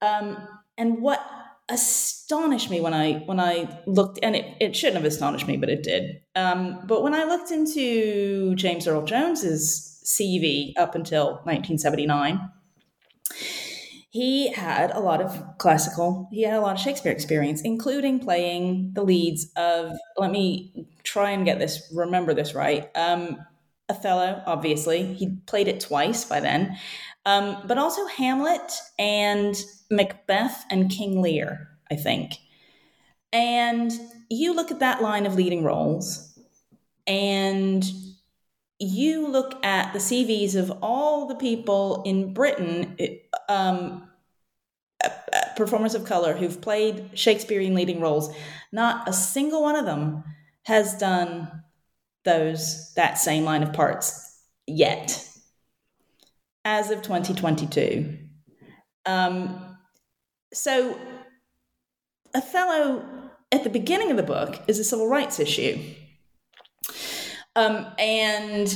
Um, 0.00 0.48
and 0.78 1.02
what 1.02 1.20
astonished 1.68 2.70
me 2.70 2.80
when 2.80 2.94
I 2.94 3.16
when 3.26 3.38
I 3.38 3.82
looked, 3.86 4.18
and 4.22 4.34
it, 4.34 4.56
it 4.60 4.74
shouldn't 4.74 4.96
have 4.96 5.04
astonished 5.04 5.46
me, 5.46 5.58
but 5.58 5.68
it 5.68 5.82
did. 5.82 6.22
Um, 6.34 6.80
but 6.86 7.02
when 7.02 7.12
I 7.12 7.24
looked 7.24 7.50
into 7.50 8.54
James 8.54 8.86
Earl 8.88 9.04
Jones's 9.04 9.93
CV 10.04 10.72
up 10.76 10.94
until 10.94 11.40
1979, 11.44 12.50
he 14.10 14.52
had 14.52 14.92
a 14.92 15.00
lot 15.00 15.20
of 15.20 15.58
classical, 15.58 16.28
he 16.30 16.42
had 16.42 16.54
a 16.54 16.60
lot 16.60 16.76
of 16.76 16.80
Shakespeare 16.80 17.10
experience, 17.10 17.62
including 17.62 18.20
playing 18.20 18.92
the 18.94 19.02
leads 19.02 19.50
of. 19.56 19.92
Let 20.16 20.30
me 20.30 20.86
try 21.02 21.30
and 21.30 21.44
get 21.44 21.58
this, 21.58 21.90
remember 21.92 22.32
this 22.32 22.54
right. 22.54 22.88
Um, 22.94 23.38
Othello, 23.88 24.40
obviously, 24.46 25.12
he 25.14 25.36
played 25.46 25.68
it 25.68 25.80
twice 25.80 26.24
by 26.24 26.40
then, 26.40 26.78
um, 27.26 27.58
but 27.66 27.76
also 27.76 28.06
Hamlet 28.06 28.72
and 28.98 29.56
Macbeth 29.90 30.64
and 30.70 30.90
King 30.90 31.20
Lear, 31.20 31.68
I 31.90 31.96
think. 31.96 32.34
And 33.32 33.92
you 34.30 34.54
look 34.54 34.70
at 34.70 34.78
that 34.78 35.02
line 35.02 35.26
of 35.26 35.34
leading 35.34 35.64
roles, 35.64 36.38
and 37.06 37.84
you 38.78 39.26
look 39.28 39.64
at 39.64 39.92
the 39.92 39.98
CVs 39.98 40.56
of 40.56 40.70
all 40.82 41.26
the 41.26 41.34
people 41.34 42.02
in 42.04 42.34
Britain, 42.34 42.96
um, 43.48 44.08
performers 45.56 45.94
of 45.94 46.04
color 46.04 46.34
who've 46.34 46.60
played 46.60 47.10
Shakespearean 47.14 47.74
leading 47.74 48.00
roles, 48.00 48.34
not 48.72 49.08
a 49.08 49.12
single 49.12 49.62
one 49.62 49.76
of 49.76 49.86
them 49.86 50.24
has 50.64 50.96
done 50.98 51.62
those 52.24 52.92
that 52.94 53.18
same 53.18 53.44
line 53.44 53.62
of 53.62 53.72
parts 53.72 54.40
yet. 54.66 55.28
As 56.64 56.90
of 56.90 57.02
2022 57.02 58.24
um, 59.06 59.76
so 60.52 60.98
othello 62.34 63.04
at 63.52 63.64
the 63.64 63.70
beginning 63.70 64.10
of 64.10 64.16
the 64.16 64.22
book 64.22 64.62
is 64.66 64.78
a 64.78 64.84
civil 64.84 65.06
rights 65.06 65.38
issue 65.38 65.78
um, 67.56 67.86
and 67.98 68.68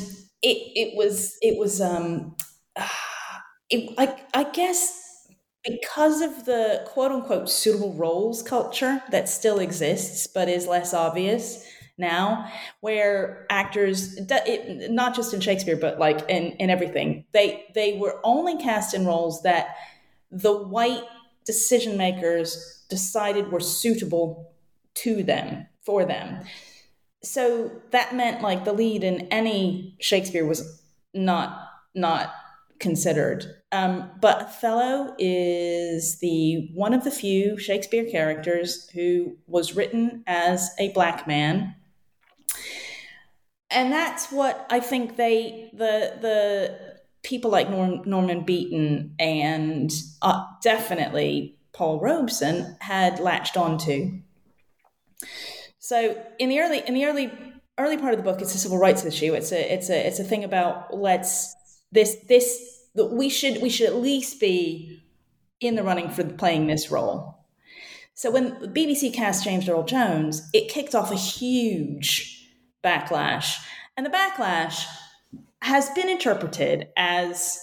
it 0.42 0.56
it 0.74 0.96
was 0.96 1.36
it 1.42 1.58
was 1.58 1.80
um, 1.80 2.36
it, 3.70 3.94
I, 3.98 4.16
I 4.34 4.44
guess 4.44 5.26
because 5.64 6.20
of 6.20 6.44
the 6.44 6.84
quote 6.86 7.12
unquote 7.12 7.50
suitable 7.50 7.92
roles 7.94 8.42
culture 8.42 9.02
that 9.10 9.28
still 9.28 9.58
exists 9.58 10.26
but 10.26 10.48
is 10.48 10.66
less 10.66 10.94
obvious 10.94 11.66
now 11.98 12.50
where 12.80 13.44
actors 13.50 14.16
it, 14.16 14.90
not 14.90 15.14
just 15.14 15.34
in 15.34 15.40
shakespeare 15.40 15.76
but 15.76 15.98
like 15.98 16.20
in, 16.28 16.52
in 16.52 16.70
everything 16.70 17.24
they 17.32 17.64
they 17.74 17.98
were 17.98 18.20
only 18.24 18.56
cast 18.56 18.94
in 18.94 19.04
roles 19.04 19.42
that 19.42 19.74
the 20.30 20.52
white 20.52 21.02
decision 21.44 21.96
makers 21.96 22.84
decided 22.88 23.50
were 23.50 23.60
suitable 23.60 24.52
to 24.94 25.22
them 25.22 25.66
for 25.84 26.04
them 26.04 26.44
so 27.22 27.70
that 27.90 28.14
meant 28.14 28.42
like 28.42 28.64
the 28.64 28.72
lead 28.72 29.02
in 29.02 29.22
any 29.28 29.96
shakespeare 30.00 30.46
was 30.46 30.82
not 31.14 31.68
not 31.94 32.32
considered 32.78 33.44
um, 33.72 34.10
but 34.20 34.42
othello 34.42 35.14
is 35.18 36.20
the 36.20 36.70
one 36.74 36.94
of 36.94 37.04
the 37.04 37.10
few 37.10 37.58
shakespeare 37.58 38.04
characters 38.04 38.88
who 38.90 39.36
was 39.46 39.74
written 39.74 40.22
as 40.26 40.70
a 40.78 40.90
black 40.92 41.26
man 41.26 41.74
and 43.70 43.92
that's 43.92 44.30
what 44.30 44.66
I 44.70 44.80
think 44.80 45.16
they 45.16 45.70
the 45.72 46.16
the 46.20 46.98
people 47.22 47.50
like 47.50 47.68
Norm, 47.68 48.02
Norman 48.06 48.44
Beaton 48.44 49.14
and 49.18 49.90
uh, 50.22 50.44
definitely 50.62 51.58
Paul 51.72 52.00
Robeson 52.00 52.76
had 52.80 53.20
latched 53.20 53.56
onto. 53.56 54.20
So 55.88 56.22
in 56.38 56.50
the 56.50 56.60
early 56.60 56.82
in 56.86 56.92
the 56.92 57.06
early 57.06 57.32
early 57.78 57.96
part 57.96 58.12
of 58.12 58.18
the 58.18 58.22
book, 58.22 58.42
it's 58.42 58.54
a 58.54 58.58
civil 58.58 58.76
rights 58.76 59.06
issue. 59.06 59.32
It's 59.32 59.52
a 59.52 59.72
it's 59.72 59.88
a 59.88 60.06
it's 60.06 60.18
a 60.18 60.22
thing 60.22 60.44
about 60.44 60.94
let's 60.94 61.56
this 61.92 62.18
this 62.28 62.84
that 62.94 63.06
we 63.06 63.30
should 63.30 63.62
we 63.62 63.70
should 63.70 63.86
at 63.86 63.96
least 63.96 64.38
be 64.38 65.02
in 65.62 65.76
the 65.76 65.82
running 65.82 66.10
for 66.10 66.24
playing 66.24 66.66
this 66.66 66.90
role. 66.90 67.38
So 68.12 68.30
when 68.30 68.56
BBC 68.74 69.14
cast 69.14 69.44
James 69.44 69.66
Earl 69.66 69.84
Jones, 69.84 70.46
it 70.52 70.68
kicked 70.68 70.94
off 70.94 71.10
a 71.10 71.16
huge 71.16 72.46
backlash. 72.84 73.56
And 73.96 74.04
the 74.04 74.10
backlash 74.10 74.84
has 75.62 75.88
been 75.90 76.10
interpreted 76.10 76.88
as 76.98 77.58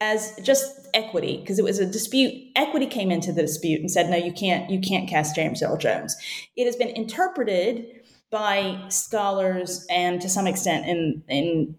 as 0.00 0.36
just 0.42 0.88
equity 0.94 1.38
because 1.38 1.58
it 1.58 1.64
was 1.64 1.78
a 1.78 1.86
dispute. 1.86 2.32
Equity 2.54 2.86
came 2.86 3.10
into 3.10 3.32
the 3.32 3.42
dispute 3.42 3.80
and 3.80 3.90
said 3.90 4.08
no 4.08 4.16
you 4.16 4.32
can't 4.32 4.70
you 4.70 4.80
can't 4.80 5.08
cast 5.08 5.34
james 5.34 5.62
earl 5.62 5.76
jones. 5.76 6.16
It 6.56 6.66
has 6.66 6.76
been 6.76 6.88
interpreted 6.88 8.02
by 8.30 8.84
scholars 8.88 9.86
and 9.90 10.20
to 10.20 10.28
some 10.28 10.46
extent 10.46 10.86
in 10.86 11.22
in 11.28 11.76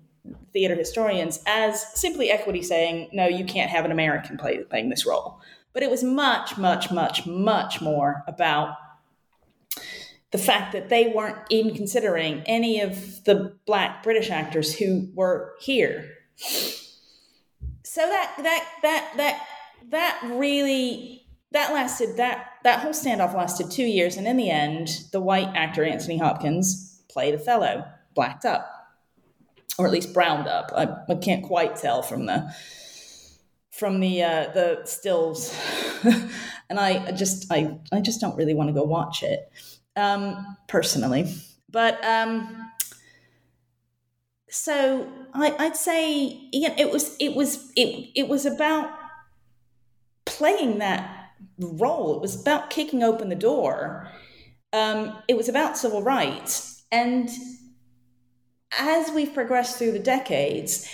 theater 0.52 0.76
historians 0.76 1.40
as 1.48 1.86
simply 1.98 2.30
equity 2.30 2.62
saying 2.62 3.10
no 3.14 3.28
you 3.28 3.46
can't 3.46 3.70
have 3.70 3.86
an 3.86 3.92
american 3.92 4.38
play, 4.38 4.58
playing 4.70 4.90
this 4.90 5.06
role. 5.06 5.40
But 5.74 5.84
it 5.84 5.90
was 5.90 6.04
much 6.04 6.58
much 6.58 6.92
much 6.92 7.26
much 7.26 7.80
more 7.80 8.24
about 8.28 8.76
the 10.32 10.38
fact 10.38 10.74
that 10.74 10.90
they 10.90 11.08
weren't 11.08 11.38
even 11.50 11.74
considering 11.74 12.44
any 12.46 12.82
of 12.82 13.24
the 13.24 13.58
black 13.66 14.04
British 14.04 14.30
actors 14.30 14.76
who 14.76 15.10
were 15.16 15.56
here. 15.60 16.08
So 17.90 18.02
that 18.02 18.36
that 18.44 18.68
that 18.84 19.14
that 19.18 19.48
that 19.90 20.22
really 20.36 21.26
that 21.50 21.74
lasted 21.74 22.18
that 22.18 22.52
that 22.64 22.82
whole 22.82 22.92
standoff 22.92 23.34
lasted 23.34 23.72
two 23.72 23.84
years, 23.84 24.16
and 24.16 24.28
in 24.28 24.38
the 24.38 24.52
end, 24.52 25.06
the 25.12 25.20
white 25.20 25.48
actor 25.56 25.84
Anthony 25.84 26.20
Hopkins 26.20 27.02
played 27.10 27.34
Othello, 27.34 27.84
blacked 28.14 28.46
up, 28.46 28.70
or 29.80 29.88
at 29.88 29.92
least 29.92 30.14
browned 30.14 30.48
up. 30.48 30.72
I, 30.76 31.12
I 31.12 31.16
can't 31.16 31.44
quite 31.44 31.78
tell 31.78 32.04
from 32.04 32.28
the 32.28 32.54
from 33.72 34.02
the 34.02 34.22
uh, 34.22 34.52
the 34.54 34.82
stills, 34.86 35.52
and 36.70 36.80
I 36.80 37.12
just 37.14 37.52
I 37.52 37.80
I 37.92 38.02
just 38.02 38.22
don't 38.22 38.38
really 38.38 38.54
want 38.54 38.68
to 38.70 38.74
go 38.74 38.84
watch 38.84 39.24
it 39.24 39.52
um, 39.96 40.58
personally. 40.68 41.34
But 41.72 42.06
um, 42.06 42.69
so 44.50 45.08
I, 45.34 45.52
would 45.60 45.76
say 45.76 46.50
yeah, 46.52 46.74
it 46.78 46.92
was 46.92 47.16
it 47.20 47.36
was 47.36 47.72
it 47.76 48.10
it 48.16 48.28
was 48.28 48.46
about 48.46 48.90
playing 50.26 50.80
that 50.80 51.32
role. 51.60 52.16
It 52.16 52.22
was 52.22 52.40
about 52.40 52.70
kicking 52.70 53.04
open 53.04 53.30
the 53.30 53.36
door 53.36 54.10
Um, 54.72 55.18
it 55.28 55.36
was 55.36 55.50
about 55.50 55.78
civil 55.78 56.04
rights. 56.04 56.84
And 56.92 57.30
as 58.78 59.12
we've 59.12 59.34
progressed 59.34 59.78
through 59.78 59.94
the 59.94 60.00
decades, 60.00 60.88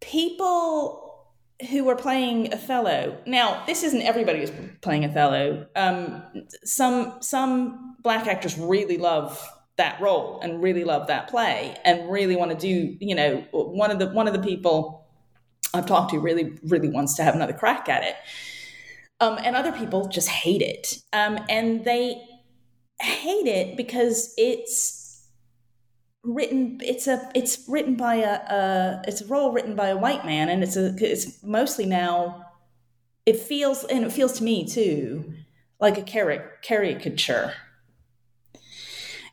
people 0.00 1.26
who 1.70 1.84
were 1.84 1.96
playing 1.96 2.52
Othello. 2.54 3.18
Now, 3.26 3.64
this 3.66 3.82
isn't 3.82 4.02
everybody 4.02 4.40
who's 4.40 4.52
playing 4.80 5.04
Othello. 5.04 5.66
Um, 5.74 6.22
some 6.64 7.18
some 7.20 7.96
black 8.02 8.26
actors 8.26 8.56
really 8.56 8.96
love 8.96 9.44
that 9.78 10.00
role 10.00 10.40
and 10.42 10.62
really 10.62 10.84
love 10.84 11.06
that 11.06 11.28
play 11.28 11.74
and 11.84 12.10
really 12.10 12.36
want 12.36 12.50
to 12.50 12.56
do. 12.56 12.96
You 13.00 13.14
know, 13.14 13.36
one 13.52 13.90
of 13.90 13.98
the 13.98 14.08
one 14.08 14.26
of 14.28 14.34
the 14.34 14.42
people 14.42 15.06
I've 15.72 15.86
talked 15.86 16.10
to 16.10 16.18
really 16.18 16.58
really 16.64 16.88
wants 16.88 17.14
to 17.16 17.22
have 17.22 17.34
another 17.34 17.54
crack 17.54 17.88
at 17.88 18.04
it. 18.04 18.16
Um, 19.20 19.38
and 19.42 19.56
other 19.56 19.72
people 19.72 20.08
just 20.08 20.28
hate 20.28 20.62
it. 20.62 21.02
Um, 21.12 21.40
and 21.48 21.84
they 21.84 22.22
hate 23.00 23.46
it 23.46 23.76
because 23.76 24.34
it's 24.36 25.26
written 26.24 26.78
it's 26.82 27.06
a 27.06 27.30
it's 27.34 27.64
written 27.68 27.94
by 27.94 28.16
a, 28.16 28.34
a 28.34 29.02
it's 29.06 29.20
a 29.20 29.26
role 29.26 29.52
written 29.52 29.74
by 29.76 29.88
a 29.88 29.96
white 29.96 30.26
man 30.26 30.48
and 30.48 30.62
it's 30.62 30.76
a 30.76 30.94
it's 30.98 31.42
mostly 31.42 31.86
now 31.86 32.44
it 33.24 33.36
feels 33.38 33.84
and 33.84 34.04
it 34.04 34.12
feels 34.12 34.32
to 34.32 34.44
me 34.44 34.66
too 34.66 35.32
like 35.80 35.96
a 35.96 36.02
caricature 36.02 37.52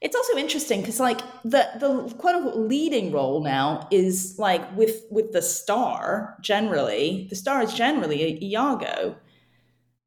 it's 0.02 0.16
also 0.16 0.38
interesting 0.38 0.82
because 0.82 1.00
like 1.00 1.20
the 1.43 1.68
the 1.80 2.14
quote 2.18 2.36
unquote 2.36 2.58
leading 2.58 3.12
role 3.12 3.43
now 3.43 3.88
is 3.91 4.36
like 4.38 4.76
with 4.76 5.04
with 5.10 5.32
the 5.32 5.41
star 5.41 6.38
generally 6.41 7.28
the 7.30 7.36
star 7.36 7.62
is 7.62 7.74
generally 7.74 8.43
Iago 8.43 9.16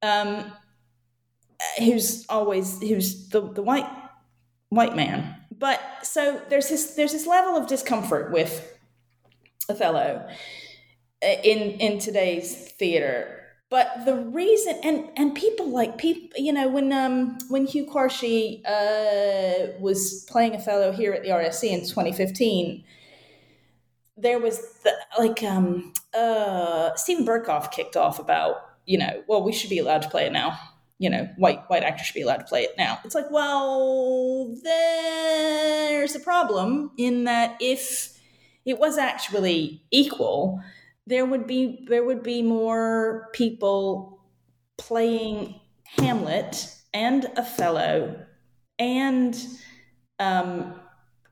um 0.03 0.53
who's 1.79 2.27
always 2.29 2.81
who's 2.81 3.29
the 3.29 3.41
the 3.41 3.63
white 3.63 3.89
white 4.69 4.97
man. 4.97 5.37
But 5.57 5.81
so 6.03 6.41
there's 6.49 6.69
this 6.69 6.95
there's 6.95 7.13
this 7.13 7.27
level 7.27 7.57
of 7.57 7.67
discomfort 7.67 8.33
with 8.33 8.79
Othello 9.69 10.29
uh, 11.23 11.27
in 11.27 11.73
in 11.81 11.99
today's 11.99 12.55
theater. 12.73 13.38
But 13.71 14.05
the 14.07 14.17
reason 14.17 14.81
and 14.83 15.11
and 15.17 15.35
people 15.35 15.69
like 15.69 15.99
people 15.99 16.31
you 16.37 16.53
know 16.53 16.69
when 16.69 16.93
um 16.93 17.39
when 17.49 17.67
Hugh 17.67 17.87
Quarshie 17.87 18.63
uh, 18.67 19.79
was 19.79 20.25
playing 20.29 20.55
Othello 20.55 20.93
here 20.93 21.13
at 21.13 21.23
the 21.23 21.29
RSC 21.29 21.65
in 21.65 21.81
2015 21.81 22.85
there 24.21 24.39
was 24.41 24.59
the, 24.83 24.93
like 25.19 25.43
um 25.43 25.93
uh 26.15 26.95
Steven 26.95 27.27
Berkoff 27.27 27.71
kicked 27.71 27.95
off 27.95 28.19
about 28.19 28.57
you 28.87 28.97
know 28.97 29.23
well 29.29 29.43
we 29.43 29.53
should 29.53 29.69
be 29.69 29.79
allowed 29.79 30.01
to 30.03 30.09
play 30.09 30.25
it 30.25 30.33
now 30.33 30.59
you 30.99 31.09
know, 31.09 31.29
white 31.37 31.63
white 31.69 31.85
actors 31.85 32.07
should 32.07 32.15
be 32.15 32.23
allowed 32.23 32.39
to 32.39 32.45
play 32.45 32.63
it 32.63 32.75
now. 32.77 32.99
It's 33.05 33.15
like, 33.15 33.31
well, 33.31 34.55
there's 34.63 36.17
a 36.17 36.21
problem 36.21 36.91
in 36.99 37.25
that 37.25 37.57
if 37.61 38.19
it 38.65 38.79
was 38.79 38.99
actually 38.99 39.81
equal, 39.91 40.61
there 41.09 41.25
would 41.25 41.47
be 41.47 41.87
there 41.89 42.05
would 42.05 42.23
be 42.23 42.43
more 42.43 43.29
people 43.33 44.21
playing 44.77 45.59
Hamlet 45.85 46.75
and 46.93 47.27
Othello 47.37 48.25
and 48.79 49.37
um, 50.19 50.75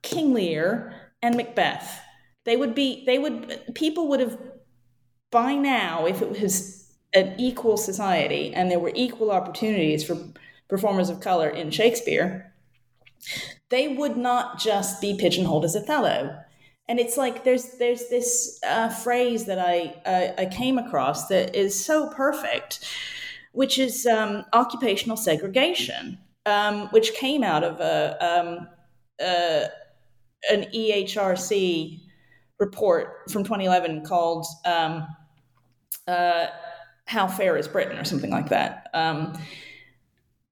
King 0.03 0.33
Lear 0.33 0.95
and 1.23 1.37
Macbeth. 1.37 2.01
They 2.45 2.57
would 2.57 2.75
be 2.75 3.05
they 3.05 3.19
would 3.19 3.75
people 3.75 4.09
would 4.09 4.21
have 4.21 4.39
by 5.31 5.55
now 5.55 6.07
if 6.07 6.23
it 6.23 6.41
was 6.41 6.93
an 7.13 7.35
equal 7.39 7.77
society 7.77 8.55
and 8.55 8.71
there 8.71 8.79
were 8.79 8.93
equal 8.95 9.31
opportunities 9.31 10.03
for 10.05 10.17
performers 10.69 11.11
of 11.11 11.21
color 11.21 11.49
in 11.49 11.71
Shakespeare, 11.71 12.53
they 13.69 13.89
would 13.89 14.17
not 14.17 14.59
just 14.59 15.01
be 15.01 15.17
pigeonholed 15.19 15.65
as 15.65 15.77
Othello. 15.77 16.39
And 16.89 17.01
it's 17.01 17.17
like 17.17 17.43
there's 17.43 17.79
there's 17.79 18.09
this 18.09 18.61
uh, 18.67 18.89
phrase 18.89 19.47
that 19.47 19.59
I 19.59 19.95
uh, 20.09 20.43
I 20.43 20.47
came 20.47 20.79
across 20.79 21.27
that 21.29 21.57
is 21.57 21.85
so 21.85 22.09
perfect, 22.11 22.87
which 23.53 23.79
is 23.79 24.07
um, 24.07 24.45
occupational 24.53 25.17
segregation, 25.17 26.19
um, 26.45 26.89
which 26.89 27.15
came 27.15 27.43
out 27.43 27.65
of 27.65 27.81
a 27.81 28.17
um, 28.25 28.69
uh, 29.21 29.67
an 30.51 30.67
EHRC 30.73 32.01
report 32.59 33.31
from 33.31 33.43
2011 33.43 34.05
called 34.05 34.47
um, 34.65 35.07
uh, 36.07 36.47
how 37.07 37.27
fair 37.27 37.57
is 37.57 37.69
Britain 37.69 37.99
or 37.99 38.05
something 38.05 38.31
like 38.31 38.49
that. 38.51 38.89
Um, 38.95 39.39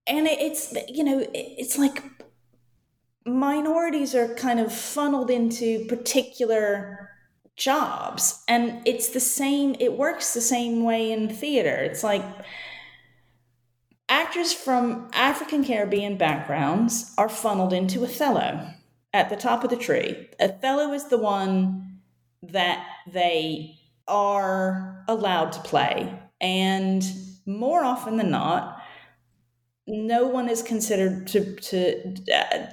and 0.07 0.27
it, 0.27 0.39
it's 0.41 0.75
you 0.89 1.05
know 1.05 1.21
it, 1.21 1.31
it's 1.33 1.79
like 1.79 2.03
minorities 3.27 4.15
are 4.15 4.35
kind 4.35 4.61
of 4.61 4.73
funneled 4.73 5.31
into 5.31 5.85
particular 5.87 7.11
jobs 7.57 8.43
and 8.49 8.83
it's 8.85 9.11
the 9.11 9.21
same 9.21 9.77
it 9.79 9.93
works 9.93 10.35
the 10.35 10.41
same 10.41 10.83
way 10.83 11.13
in 11.13 11.29
theater. 11.29 11.77
It's 11.77 12.03
like 12.03 12.25
actors 14.09 14.53
from 14.53 15.09
african 15.15 15.65
caribbean 15.65 16.17
backgrounds 16.17 17.15
are 17.17 17.29
funneled 17.29 17.73
into 17.73 18.05
othello 18.05 18.69
at 19.15 19.31
the 19.31 19.37
top 19.37 19.65
of 19.65 19.71
the 19.71 19.77
tree. 19.77 20.29
Othello 20.41 20.93
is 20.93 21.07
the 21.07 21.19
one 21.19 22.01
that 22.43 22.85
they 23.11 23.79
are 24.07 25.05
allowed 25.09 25.53
to 25.53 25.61
play 25.61 26.13
and 26.41 27.05
more 27.47 27.85
often 27.85 28.17
than 28.17 28.31
not, 28.31 28.74
no 29.87 30.27
one 30.27 30.49
is 30.49 30.63
considered 30.63 31.27
to 31.29 31.57
to 31.57 32.15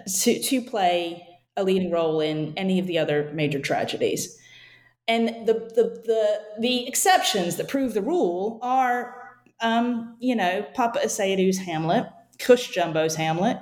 to, 0.08 0.42
to 0.42 0.62
play 0.62 1.28
a 1.58 1.64
leading 1.64 1.92
role 1.92 2.22
in 2.22 2.54
any 2.56 2.80
of 2.80 2.88
the 2.88 2.98
other 2.98 3.30
major 3.34 3.60
tragedies. 3.60 4.38
And 5.08 5.48
the 5.48 5.54
the 5.54 6.02
the, 6.06 6.42
the 6.60 6.88
exceptions 6.88 7.58
that 7.58 7.68
prove 7.68 7.94
the 7.94 8.02
rule 8.02 8.60
are, 8.62 9.16
um, 9.62 10.16
you 10.20 10.36
know, 10.36 10.66
Papa 10.74 11.00
Essiedu's 11.04 11.60
Hamlet, 11.60 12.06
Cush 12.40 12.70
Jumbo's 12.70 13.16
Hamlet, 13.16 13.58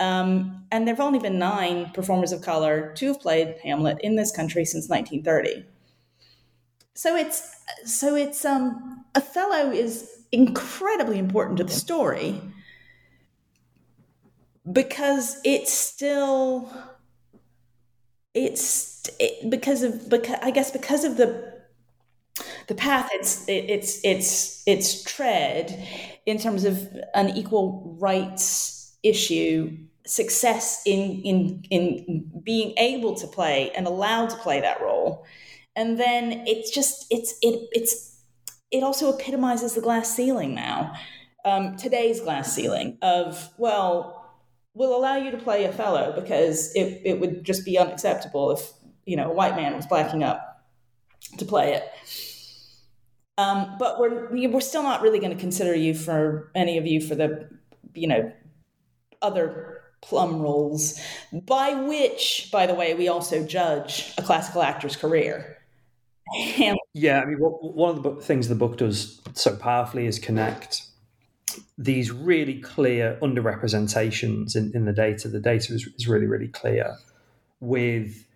um, 0.00 0.64
and 0.72 0.86
there 0.86 0.94
have 0.94 1.04
only 1.04 1.18
been 1.18 1.38
nine 1.38 1.90
performers 1.92 2.32
of 2.32 2.42
color 2.42 2.92
to 2.96 3.08
have 3.08 3.20
played 3.20 3.56
Hamlet 3.62 3.98
in 4.00 4.16
this 4.16 4.32
country 4.32 4.64
since 4.64 4.88
1930. 4.88 5.64
So 6.94 7.14
it's 7.14 7.54
so 7.84 8.16
it's 8.16 8.44
um 8.44 9.04
Othello 9.14 9.70
is 9.70 10.24
incredibly 10.32 11.18
important 11.18 11.58
to 11.58 11.64
the 11.64 11.72
story 11.72 12.40
because 14.70 15.40
it's 15.44 15.72
still 15.72 16.70
it's 18.34 19.08
it, 19.18 19.50
because 19.50 19.82
of 19.82 20.08
because 20.08 20.38
I 20.42 20.50
guess 20.50 20.70
because 20.70 21.04
of 21.04 21.16
the 21.16 21.60
the 22.68 22.74
path 22.74 23.08
it's 23.12 23.48
it, 23.48 23.70
it's 23.70 24.04
it's 24.04 24.62
it's 24.66 25.02
tread 25.02 25.86
in 26.26 26.38
terms 26.38 26.64
of 26.64 26.88
an 27.14 27.30
equal 27.36 27.96
rights 28.00 28.96
issue 29.02 29.76
success 30.06 30.82
in 30.86 31.22
in 31.22 31.64
in 31.70 32.30
being 32.42 32.74
able 32.76 33.14
to 33.14 33.26
play 33.26 33.70
and 33.72 33.86
allowed 33.86 34.30
to 34.30 34.36
play 34.36 34.60
that 34.60 34.80
role. 34.80 35.24
And 35.76 35.98
then 35.98 36.44
it's 36.46 36.70
just 36.70 37.06
it's 37.10 37.34
it 37.42 37.68
it's 37.72 38.18
it 38.70 38.82
also 38.82 39.12
epitomizes 39.16 39.74
the 39.74 39.80
glass 39.80 40.14
ceiling 40.14 40.54
now 40.54 40.94
um, 41.44 41.76
today's 41.76 42.20
glass 42.20 42.52
ceiling 42.52 42.98
of 43.02 43.50
well 43.58 44.19
we'll 44.74 44.96
allow 44.96 45.16
you 45.16 45.30
to 45.30 45.38
play 45.38 45.66
Othello 45.66 46.12
because 46.14 46.74
it, 46.74 47.02
it 47.04 47.20
would 47.20 47.44
just 47.44 47.64
be 47.64 47.78
unacceptable 47.78 48.50
if 48.52 48.72
you 49.04 49.16
know 49.16 49.30
a 49.30 49.34
white 49.34 49.56
man 49.56 49.74
was 49.74 49.86
blacking 49.86 50.22
up 50.22 50.64
to 51.38 51.44
play 51.44 51.74
it. 51.74 51.84
Um, 53.38 53.76
but 53.78 53.98
we're 53.98 54.30
we're 54.30 54.60
still 54.60 54.82
not 54.82 55.02
really 55.02 55.18
going 55.18 55.32
to 55.32 55.38
consider 55.38 55.74
you 55.74 55.94
for 55.94 56.50
any 56.54 56.78
of 56.78 56.86
you 56.86 57.00
for 57.00 57.14
the 57.14 57.48
you 57.94 58.06
know 58.06 58.32
other 59.22 59.82
plum 60.02 60.40
roles 60.40 60.98
by 61.30 61.74
which 61.74 62.48
by 62.50 62.66
the 62.66 62.74
way 62.74 62.94
we 62.94 63.08
also 63.08 63.44
judge 63.44 64.14
a 64.18 64.22
classical 64.22 64.62
actor's 64.62 64.96
career. 64.96 65.56
Yeah, 66.92 67.20
I 67.20 67.24
mean, 67.24 67.38
one 67.38 67.96
of 67.96 68.02
the 68.02 68.14
things 68.16 68.48
the 68.48 68.54
book 68.54 68.76
does 68.76 69.20
so 69.34 69.56
powerfully 69.56 70.06
is 70.06 70.18
connect 70.18 70.89
these 71.78 72.10
really 72.10 72.60
clear 72.60 73.18
underrepresentations 73.22 74.56
in, 74.56 74.72
in 74.74 74.84
the 74.84 74.92
data. 74.92 75.28
The 75.28 75.40
data 75.40 75.74
is, 75.74 75.88
is 75.96 76.08
really, 76.08 76.26
really 76.26 76.48
clear 76.48 76.96
with 77.60 78.26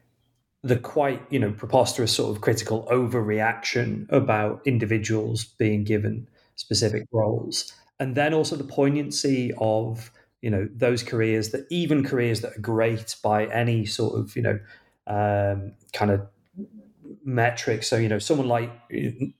the 0.62 0.76
quite, 0.76 1.22
you 1.30 1.38
know, 1.38 1.52
preposterous 1.52 2.12
sort 2.12 2.34
of 2.34 2.40
critical 2.40 2.86
overreaction 2.90 4.10
about 4.10 4.62
individuals 4.64 5.44
being 5.44 5.84
given 5.84 6.26
specific 6.56 7.06
roles. 7.12 7.72
And 8.00 8.14
then 8.14 8.32
also 8.32 8.56
the 8.56 8.64
poignancy 8.64 9.52
of, 9.58 10.10
you 10.40 10.50
know, 10.50 10.68
those 10.74 11.02
careers 11.02 11.50
that 11.50 11.66
even 11.70 12.04
careers 12.04 12.40
that 12.40 12.56
are 12.56 12.60
great 12.60 13.16
by 13.22 13.46
any 13.46 13.84
sort 13.84 14.18
of, 14.18 14.34
you 14.36 14.42
know, 14.42 14.58
um, 15.06 15.72
kind 15.92 16.10
of 16.10 16.26
metrics. 17.24 17.88
So 17.88 17.96
you 17.96 18.08
know, 18.08 18.18
someone 18.18 18.48
like 18.48 18.70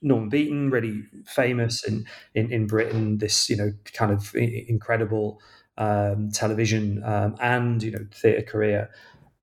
Norman 0.03 0.29
Beaton, 0.29 0.71
really 0.71 1.05
famous 1.27 1.85
in 1.85 2.07
in, 2.35 2.53
in 2.53 2.67
Britain, 2.67 3.19
this 3.19 3.49
you 3.49 3.57
know 3.57 3.73
kind 3.93 4.13
of 4.13 4.35
incredible 4.35 5.41
um, 5.79 6.31
television 6.31 7.03
um, 7.05 7.37
and 7.41 7.83
you 7.83 7.91
know 7.93 8.07
theatre 8.13 8.43
career. 8.43 8.91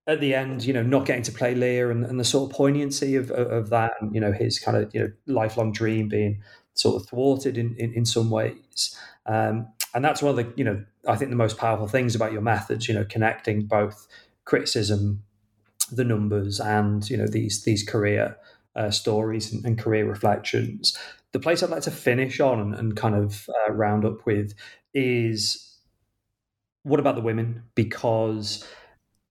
At 0.08 0.20
the 0.20 0.34
end, 0.34 0.66
you 0.66 0.74
know, 0.74 0.82
not 0.82 1.06
getting 1.06 1.24
to 1.24 1.32
play 1.32 1.54
Lear 1.54 1.92
and, 1.92 2.04
and 2.04 2.20
the 2.20 2.26
sort 2.26 2.50
of 2.50 2.58
poignancy 2.58 3.16
of, 3.16 3.30
of, 3.32 3.52
of 3.52 3.70
that, 3.70 3.94
and 4.02 4.14
you 4.14 4.20
know, 4.20 4.32
his 4.32 4.60
kind 4.60 4.76
of 4.76 4.94
you 4.94 5.02
know 5.02 5.12
lifelong 5.28 5.72
dream 5.72 6.08
being 6.10 6.42
sort 6.74 7.02
of 7.02 7.08
thwarted 7.08 7.58
in 7.58 7.76
in, 7.78 7.94
in 7.94 8.06
some 8.06 8.30
ways. 8.30 8.98
Um, 9.26 9.68
and 9.94 10.04
that's 10.04 10.22
one 10.22 10.32
of 10.32 10.36
the 10.38 10.52
you 10.56 10.64
know 10.64 10.84
I 11.08 11.16
think 11.16 11.30
the 11.30 11.38
most 11.38 11.58
powerful 11.58 11.88
things 11.88 12.16
about 12.16 12.32
your 12.32 12.42
methods. 12.42 12.88
You 12.88 12.96
know, 12.96 13.06
connecting 13.06 13.66
both 13.68 14.08
criticism, 14.46 15.24
the 15.96 16.04
numbers, 16.04 16.60
and 16.60 17.08
you 17.10 17.18
know 17.18 17.28
these 17.28 17.64
these 17.64 17.84
career 17.84 18.38
uh, 18.76 18.92
stories 18.92 19.52
and, 19.52 19.66
and, 19.66 19.78
career 19.78 20.08
reflections. 20.08 20.98
The 21.34 21.39
place 21.39 21.62
I'd 21.62 21.70
like 21.70 21.84
to 21.84 21.92
finish 21.92 22.39
on 22.39 22.60
and, 22.60 22.74
and 22.74 22.96
kind 22.96 23.16
of 23.16 23.50
uh, 23.68 23.74
round 23.74 24.06
up 24.06 24.26
with 24.26 24.54
is 24.94 25.78
what 26.84 27.00
about 27.00 27.16
the 27.16 27.22
women? 27.22 27.64
Because 27.76 28.66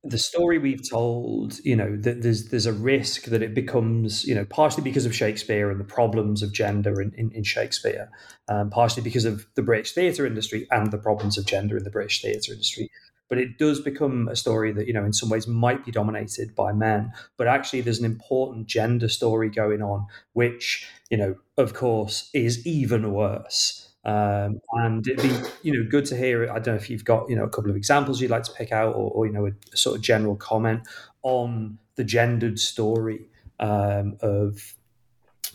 the 0.02 0.18
story 0.18 0.58
we've 0.58 0.88
told, 0.88 1.58
you 1.64 1.76
know, 1.76 1.96
that 1.96 2.22
there's 2.22 2.48
there's 2.48 2.66
a 2.66 2.72
risk 2.72 3.24
that 3.24 3.42
it 3.42 3.54
becomes, 3.54 4.24
you 4.24 4.34
know, 4.34 4.46
partially 4.46 4.82
because 4.82 5.04
of 5.04 5.14
Shakespeare 5.14 5.70
and 5.70 5.78
the 5.78 5.84
problems 5.84 6.42
of 6.42 6.52
gender 6.52 7.02
in, 7.02 7.12
in, 7.16 7.30
in 7.32 7.42
Shakespeare, 7.42 8.10
um, 8.48 8.70
partially 8.70 9.02
because 9.02 9.26
of 9.26 9.46
the 9.56 9.62
British 9.62 9.92
theatre 9.92 10.24
industry 10.24 10.66
and 10.70 10.90
the 10.90 10.98
problems 10.98 11.36
of 11.36 11.44
gender 11.44 11.76
in 11.76 11.84
the 11.84 11.90
British 11.90 12.22
theatre 12.22 12.52
industry. 12.52 12.90
But 13.30 13.38
it 13.38 13.56
does 13.56 13.80
become 13.80 14.28
a 14.28 14.36
story 14.36 14.72
that, 14.72 14.86
you 14.86 14.92
know, 14.92 15.04
in 15.04 15.14
some 15.14 15.30
ways 15.30 15.46
might 15.46 15.86
be 15.86 15.92
dominated 15.92 16.54
by 16.54 16.72
men. 16.72 17.12
But 17.38 17.46
actually, 17.46 17.80
there's 17.80 18.00
an 18.00 18.04
important 18.04 18.66
gender 18.66 19.08
story 19.08 19.48
going 19.48 19.80
on, 19.80 20.06
which, 20.34 20.86
you 21.08 21.16
know, 21.16 21.36
of 21.56 21.72
course, 21.72 22.28
is 22.34 22.66
even 22.66 23.12
worse 23.12 23.90
um, 24.04 24.60
and 24.72 25.06
it'd 25.06 25.22
be 25.22 25.48
you 25.62 25.72
know 25.72 25.88
good 25.88 26.06
to 26.06 26.16
hear. 26.16 26.50
I 26.50 26.54
don't 26.54 26.68
know 26.68 26.74
if 26.74 26.88
you've 26.88 27.04
got 27.04 27.28
you 27.28 27.36
know 27.36 27.44
a 27.44 27.50
couple 27.50 27.70
of 27.70 27.76
examples 27.76 28.20
you'd 28.20 28.30
like 28.30 28.44
to 28.44 28.52
pick 28.52 28.72
out, 28.72 28.94
or, 28.94 29.10
or 29.10 29.26
you 29.26 29.32
know 29.32 29.46
a, 29.46 29.50
a, 29.72 29.76
sort 29.76 29.96
of 29.96 30.02
general 30.02 30.36
comment 30.36 30.88
on 31.22 31.78
the 31.96 32.04
gendered 32.04 32.58
story 32.58 33.28
um, 33.58 34.16
of 34.22 34.74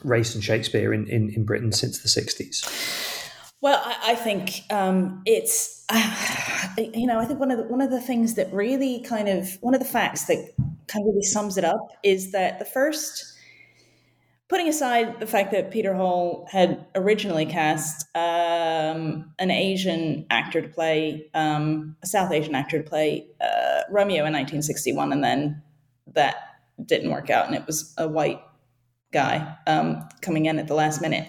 race 0.04 0.36
and 0.36 0.44
Shakespeare 0.44 0.94
in, 0.94 1.08
in, 1.08 1.30
in 1.30 1.44
Britain 1.44 1.72
since 1.72 2.00
the 2.00 2.08
sixties. 2.08 2.64
Well, 3.66 3.82
I, 3.84 4.12
I 4.12 4.16
think 4.16 4.62
um, 4.70 5.24
it's 5.26 5.84
uh, 5.90 6.68
you 6.78 7.08
know 7.08 7.18
I 7.18 7.26
think 7.26 7.40
one 7.40 7.50
of 7.50 7.58
the, 7.58 7.64
one 7.64 7.82
of 7.82 7.90
the 7.90 8.00
things 8.00 8.36
that 8.36 8.54
really 8.54 9.02
kind 9.02 9.28
of 9.28 9.58
one 9.62 9.74
of 9.74 9.80
the 9.80 9.88
facts 9.88 10.26
that 10.26 10.54
kind 10.86 11.02
of 11.02 11.08
really 11.08 11.24
sums 11.24 11.58
it 11.58 11.66
up 11.66 11.80
is 12.04 12.32
that 12.32 12.60
the 12.60 12.66
first 12.66 13.34
putting 14.50 14.70
aside 14.70 15.20
the 15.20 15.26
fact 15.26 15.52
that 15.52 15.72
Peter 15.72 15.96
Hall 15.96 16.48
had 16.52 16.86
originally 16.94 17.48
cast 17.48 18.06
um, 18.16 19.34
an 19.40 19.50
Asian 19.50 20.28
actor 20.30 20.62
to 20.62 20.68
play, 20.68 21.28
um, 21.34 21.96
a 22.04 22.06
South 22.06 22.32
Asian 22.32 22.54
actor 22.54 22.84
to 22.84 22.88
play 22.88 23.26
uh, 23.42 23.82
Romeo 23.90 24.28
in 24.28 24.34
1961, 24.34 25.12
and 25.12 25.24
then 25.24 25.64
that 26.14 26.36
didn't 26.86 27.10
work 27.10 27.32
out, 27.32 27.48
and 27.48 27.56
it 27.56 27.66
was 27.66 27.96
a 27.98 28.08
white 28.08 28.44
guy 29.12 29.58
um, 29.66 30.08
coming 30.22 30.46
in 30.46 30.60
at 30.60 30.68
the 30.68 30.76
last 30.76 31.02
minute. 31.02 31.28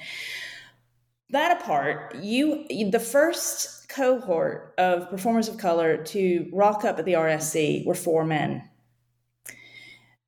That 1.31 1.61
apart, 1.61 2.17
you 2.17 2.67
the 2.91 3.01
first 3.01 3.89
cohort 3.89 4.75
of 4.79 5.11
performers 5.11 5.49
of 5.49 5.59
color 5.59 5.97
to 5.97 6.49
rock 6.53 6.85
up 6.85 6.99
at 6.99 7.05
the 7.05 7.15
RSC 7.15 7.85
were 7.85 7.95
four 7.95 8.25
men 8.25 8.69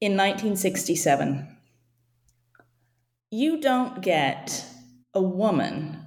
in 0.00 0.16
1967 0.16 1.58
you 3.30 3.60
don't 3.60 4.00
get 4.00 4.64
a 5.14 5.22
woman 5.22 6.06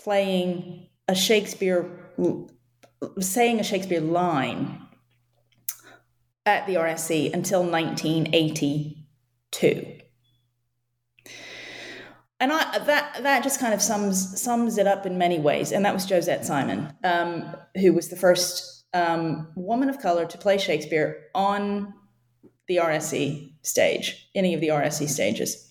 playing 0.00 0.88
a 1.08 1.14
Shakespeare, 1.14 1.90
saying 3.18 3.60
a 3.60 3.64
Shakespeare 3.64 4.00
line 4.00 4.80
at 6.46 6.66
the 6.66 6.76
RSC 6.76 7.30
until 7.32 7.64
1982. 7.64 9.98
And 12.42 12.52
I, 12.52 12.78
that 12.80 13.22
that 13.22 13.44
just 13.44 13.60
kind 13.60 13.72
of 13.72 13.80
sums 13.80 14.42
sums 14.42 14.76
it 14.76 14.88
up 14.88 15.06
in 15.06 15.16
many 15.16 15.38
ways. 15.38 15.70
And 15.70 15.84
that 15.84 15.94
was 15.94 16.04
Josette 16.04 16.44
Simon, 16.44 16.92
um, 17.04 17.56
who 17.76 17.92
was 17.92 18.08
the 18.08 18.16
first 18.16 18.84
um, 18.92 19.46
woman 19.54 19.88
of 19.88 20.00
color 20.00 20.26
to 20.26 20.36
play 20.36 20.58
Shakespeare 20.58 21.28
on 21.36 21.94
the 22.66 22.78
RSC 22.78 23.52
stage, 23.62 24.28
any 24.34 24.54
of 24.54 24.60
the 24.60 24.68
RSC 24.68 25.08
stages 25.08 25.70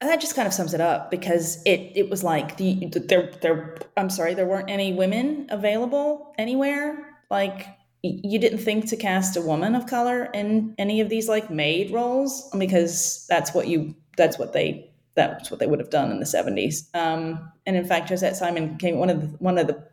And 0.00 0.10
that 0.10 0.20
just 0.20 0.34
kind 0.34 0.48
of 0.48 0.52
sums 0.52 0.74
it 0.74 0.80
up 0.80 1.12
because 1.12 1.62
it 1.64 1.92
it 1.94 2.10
was 2.10 2.24
like 2.24 2.56
the 2.56 2.90
there 3.06 3.30
there 3.40 3.76
I'm 3.96 4.10
sorry 4.10 4.34
there 4.34 4.46
weren't 4.46 4.68
any 4.68 4.92
women 4.92 5.46
available 5.48 6.34
anywhere 6.38 7.06
like 7.30 7.68
you 8.02 8.40
didn't 8.40 8.58
think 8.58 8.88
to 8.88 8.96
cast 8.96 9.36
a 9.36 9.40
woman 9.40 9.76
of 9.76 9.86
color 9.86 10.24
in 10.34 10.74
any 10.76 11.00
of 11.00 11.08
these 11.08 11.28
like 11.28 11.50
maid 11.50 11.92
roles 11.92 12.50
because 12.58 13.26
that's 13.28 13.54
what 13.54 13.68
you 13.68 13.94
that's 14.16 14.38
what 14.38 14.52
they 14.52 14.90
that's 15.14 15.50
what 15.50 15.60
they 15.60 15.66
would 15.66 15.78
have 15.78 15.90
done 15.90 16.10
in 16.10 16.18
the 16.18 16.26
70s 16.26 16.94
um, 16.94 17.50
and 17.66 17.76
in 17.76 17.84
fact 17.84 18.08
Josette 18.08 18.36
Simon 18.36 18.76
came 18.76 18.98
one 18.98 19.10
of 19.10 19.20
the 19.20 19.26
one 19.38 19.58
of 19.58 19.66
the 19.66 19.86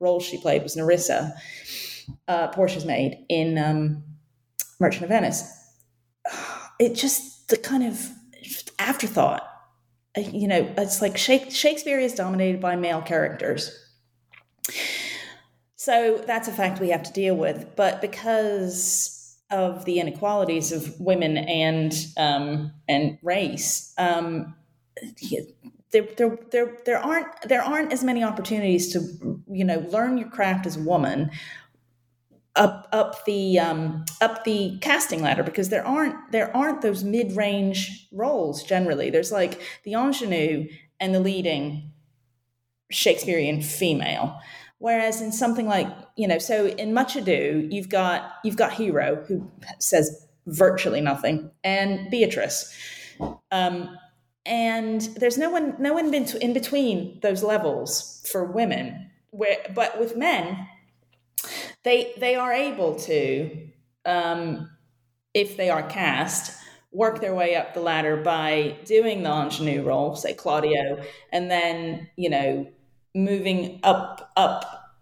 roles 0.00 0.24
she 0.24 0.38
played 0.38 0.62
was 0.62 0.76
Nerissa 0.76 1.34
uh, 2.26 2.48
Portia's 2.48 2.84
maid 2.84 3.24
in 3.28 3.58
um, 3.58 4.02
Merchant 4.80 5.04
of 5.04 5.08
Venice 5.10 5.52
it 6.78 6.94
just 6.94 7.48
the 7.48 7.56
kind 7.56 7.82
of 7.82 8.10
afterthought. 8.78 9.42
Uh, 10.16 10.20
you 10.20 10.48
know, 10.48 10.72
it's 10.76 11.02
like 11.02 11.16
Shakespeare 11.16 11.98
is 11.98 12.14
dominated 12.14 12.60
by 12.60 12.76
male 12.76 13.02
characters. 13.02 13.76
So 15.76 16.22
that's 16.26 16.48
a 16.48 16.52
fact 16.52 16.80
we 16.80 16.90
have 16.90 17.02
to 17.04 17.12
deal 17.12 17.34
with. 17.34 17.76
But 17.76 18.00
because 18.00 19.17
of 19.50 19.84
the 19.84 19.98
inequalities 20.00 20.72
of 20.72 20.98
women 21.00 21.38
and 21.38 21.94
um, 22.16 22.72
and 22.88 23.18
race, 23.22 23.94
um, 23.98 24.54
there, 25.90 26.06
there, 26.16 26.38
there, 26.50 26.76
there 26.84 26.98
aren't 26.98 27.48
there 27.48 27.62
aren't 27.62 27.92
as 27.92 28.04
many 28.04 28.22
opportunities 28.22 28.92
to 28.92 29.42
you 29.48 29.64
know 29.64 29.78
learn 29.90 30.18
your 30.18 30.28
craft 30.28 30.66
as 30.66 30.76
a 30.76 30.80
woman 30.80 31.30
up 32.56 32.88
up 32.92 33.24
the 33.24 33.58
um, 33.58 34.04
up 34.20 34.44
the 34.44 34.78
casting 34.80 35.22
ladder 35.22 35.42
because 35.42 35.70
there 35.70 35.86
aren't 35.86 36.16
there 36.32 36.54
aren't 36.54 36.82
those 36.82 37.04
mid 37.04 37.32
range 37.36 38.08
roles 38.12 38.62
generally. 38.62 39.10
There's 39.10 39.32
like 39.32 39.60
the 39.84 39.94
ingenue 39.94 40.68
and 41.00 41.14
the 41.14 41.20
leading 41.20 41.92
Shakespearean 42.90 43.62
female. 43.62 44.38
Whereas 44.78 45.20
in 45.20 45.32
something 45.32 45.66
like 45.66 45.88
you 46.16 46.28
know, 46.28 46.38
so 46.38 46.66
in 46.66 46.94
Much 46.94 47.16
Ado, 47.16 47.66
you've 47.70 47.88
got 47.88 48.32
you've 48.44 48.56
got 48.56 48.72
Hero 48.72 49.24
who 49.26 49.50
says 49.80 50.26
virtually 50.46 51.00
nothing, 51.00 51.50
and 51.64 52.10
Beatrice, 52.10 52.72
um, 53.50 53.98
and 54.46 55.00
there's 55.16 55.36
no 55.36 55.50
one 55.50 55.74
no 55.80 55.92
one 55.94 56.14
in 56.14 56.52
between 56.52 57.18
those 57.22 57.42
levels 57.42 58.24
for 58.30 58.44
women. 58.44 59.10
Where 59.30 59.58
but 59.74 59.98
with 59.98 60.16
men, 60.16 60.68
they 61.82 62.14
they 62.18 62.36
are 62.36 62.52
able 62.52 62.94
to, 63.00 63.68
um, 64.06 64.70
if 65.34 65.56
they 65.56 65.70
are 65.70 65.82
cast, 65.82 66.56
work 66.92 67.20
their 67.20 67.34
way 67.34 67.56
up 67.56 67.74
the 67.74 67.80
ladder 67.80 68.16
by 68.16 68.78
doing 68.84 69.24
the 69.24 69.30
ingenue 69.30 69.82
role, 69.82 70.14
say 70.14 70.34
Claudio, 70.34 71.02
and 71.32 71.50
then 71.50 72.08
you 72.16 72.30
know 72.30 72.66
moving 73.14 73.80
up 73.82 74.32
up 74.36 74.94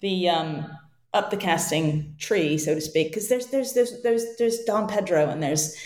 the 0.00 0.28
um, 0.28 0.66
up 1.12 1.30
the 1.30 1.36
casting 1.36 2.14
tree, 2.18 2.58
so 2.58 2.74
to 2.74 2.80
speak. 2.80 3.08
Because 3.08 3.28
there's 3.28 3.46
there's 3.46 3.72
there's 3.72 4.02
there's 4.02 4.36
there's 4.38 4.58
Don 4.64 4.88
Pedro 4.88 5.28
and 5.28 5.42
there's 5.42 5.76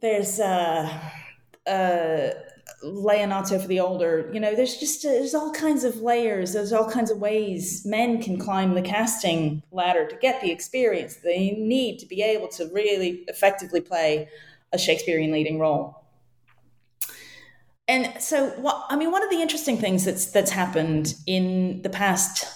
there's 0.00 0.38
uh, 0.38 1.00
uh, 1.66 2.30
Leonato 2.84 3.60
for 3.60 3.66
the 3.66 3.80
older, 3.80 4.30
you 4.32 4.40
know, 4.40 4.54
there's 4.54 4.76
just 4.76 5.02
there's 5.02 5.34
all 5.34 5.50
kinds 5.52 5.84
of 5.84 5.96
layers. 5.96 6.52
There's 6.52 6.72
all 6.72 6.90
kinds 6.90 7.10
of 7.10 7.18
ways 7.18 7.84
men 7.86 8.22
can 8.22 8.38
climb 8.38 8.74
the 8.74 8.82
casting 8.82 9.62
ladder 9.72 10.06
to 10.06 10.16
get 10.16 10.40
the 10.42 10.50
experience 10.50 11.16
they 11.16 11.52
need 11.52 11.98
to 11.98 12.06
be 12.06 12.22
able 12.22 12.48
to 12.48 12.66
really 12.72 13.24
effectively 13.28 13.80
play 13.80 14.28
a 14.72 14.78
Shakespearean 14.78 15.32
leading 15.32 15.58
role. 15.58 16.03
And 17.86 18.20
so, 18.22 18.48
what 18.50 18.86
I 18.88 18.96
mean, 18.96 19.10
one 19.10 19.22
of 19.22 19.30
the 19.30 19.42
interesting 19.42 19.76
things 19.76 20.04
that's 20.04 20.26
that's 20.26 20.50
happened 20.50 21.14
in 21.26 21.82
the 21.82 21.90
past 21.90 22.46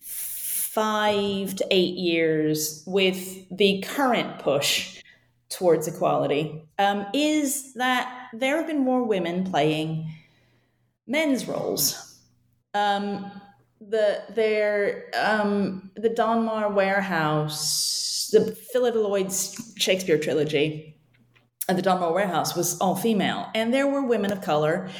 five 0.00 1.54
to 1.54 1.66
eight 1.70 1.94
years 1.94 2.82
with 2.86 3.46
the 3.56 3.82
current 3.86 4.38
push 4.40 5.00
towards 5.48 5.86
equality 5.86 6.64
um, 6.78 7.06
is 7.14 7.74
that 7.74 8.28
there 8.32 8.56
have 8.56 8.66
been 8.66 8.80
more 8.80 9.04
women 9.04 9.44
playing 9.44 10.10
men's 11.06 11.46
roles. 11.46 12.18
Um, 12.72 13.30
the 13.80 14.22
their 14.30 15.10
um, 15.14 15.90
the 15.96 16.10
Donmar 16.10 16.72
Warehouse, 16.72 18.30
the 18.32 18.56
Phyllida 18.74 18.96
Lloyd's 18.96 19.74
Shakespeare 19.76 20.18
trilogy, 20.18 20.93
and 21.68 21.78
the 21.78 21.82
Donmar 21.82 22.12
Warehouse 22.12 22.54
was 22.54 22.78
all 22.80 22.96
female, 22.96 23.48
and 23.54 23.72
there 23.72 23.86
were 23.86 24.02
women 24.02 24.32
of 24.32 24.42
color 24.42 24.90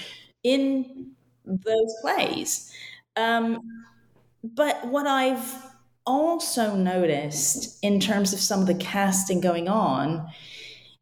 in 0.43 1.13
those 1.45 1.95
plays. 2.01 2.73
Um, 3.17 3.61
but 4.43 4.87
what 4.87 5.07
I've 5.07 5.63
also 6.07 6.75
noticed 6.75 7.79
in 7.83 8.01
terms 8.01 8.33
of 8.33 8.41
some 8.41 8.61
of 8.61 8.67
the 8.67 8.75
casting 8.75 9.41
going 9.41 9.69
on 9.69 10.29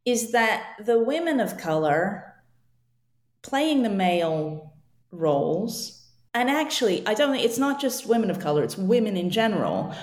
is 0.04 0.32
that 0.32 0.74
the 0.84 0.98
women 0.98 1.40
of 1.40 1.58
color 1.58 2.34
playing 3.42 3.82
the 3.82 3.90
male 3.90 4.72
roles, 5.10 6.08
and 6.34 6.48
actually, 6.48 7.06
I 7.06 7.14
don't 7.14 7.32
think 7.32 7.44
it's 7.44 7.58
not 7.58 7.80
just 7.80 8.06
women 8.06 8.30
of 8.30 8.38
color, 8.38 8.62
it's 8.62 8.78
women 8.78 9.16
in 9.16 9.30
general. 9.30 9.94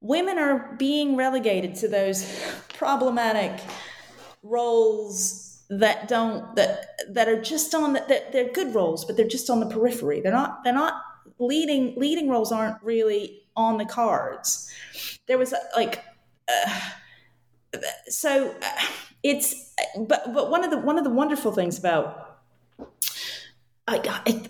Women 0.00 0.38
are 0.38 0.74
being 0.78 1.16
relegated 1.16 1.74
to 1.76 1.88
those 1.88 2.24
problematic 2.74 3.60
roles 4.48 5.62
that 5.68 6.06
don't 6.08 6.54
that 6.56 7.00
that 7.12 7.28
are 7.28 7.40
just 7.40 7.74
on 7.74 7.92
the, 7.92 8.04
that 8.08 8.32
they're 8.32 8.52
good 8.52 8.74
roles 8.74 9.04
but 9.04 9.16
they're 9.16 9.26
just 9.26 9.50
on 9.50 9.60
the 9.60 9.66
periphery 9.66 10.20
they're 10.20 10.32
not 10.32 10.62
they're 10.62 10.72
not 10.72 11.02
leading 11.38 11.94
leading 11.96 12.28
roles 12.28 12.52
aren't 12.52 12.80
really 12.82 13.42
on 13.56 13.78
the 13.78 13.84
cards 13.84 14.72
there 15.26 15.38
was 15.38 15.52
like 15.74 16.04
uh, 16.48 16.80
so 18.06 18.54
uh, 18.62 18.86
it's 19.22 19.74
but 19.98 20.32
but 20.32 20.50
one 20.50 20.62
of 20.62 20.70
the 20.70 20.78
one 20.78 20.98
of 20.98 21.04
the 21.04 21.10
wonderful 21.10 21.52
things 21.52 21.78
about 21.78 22.26
I 23.88 24.00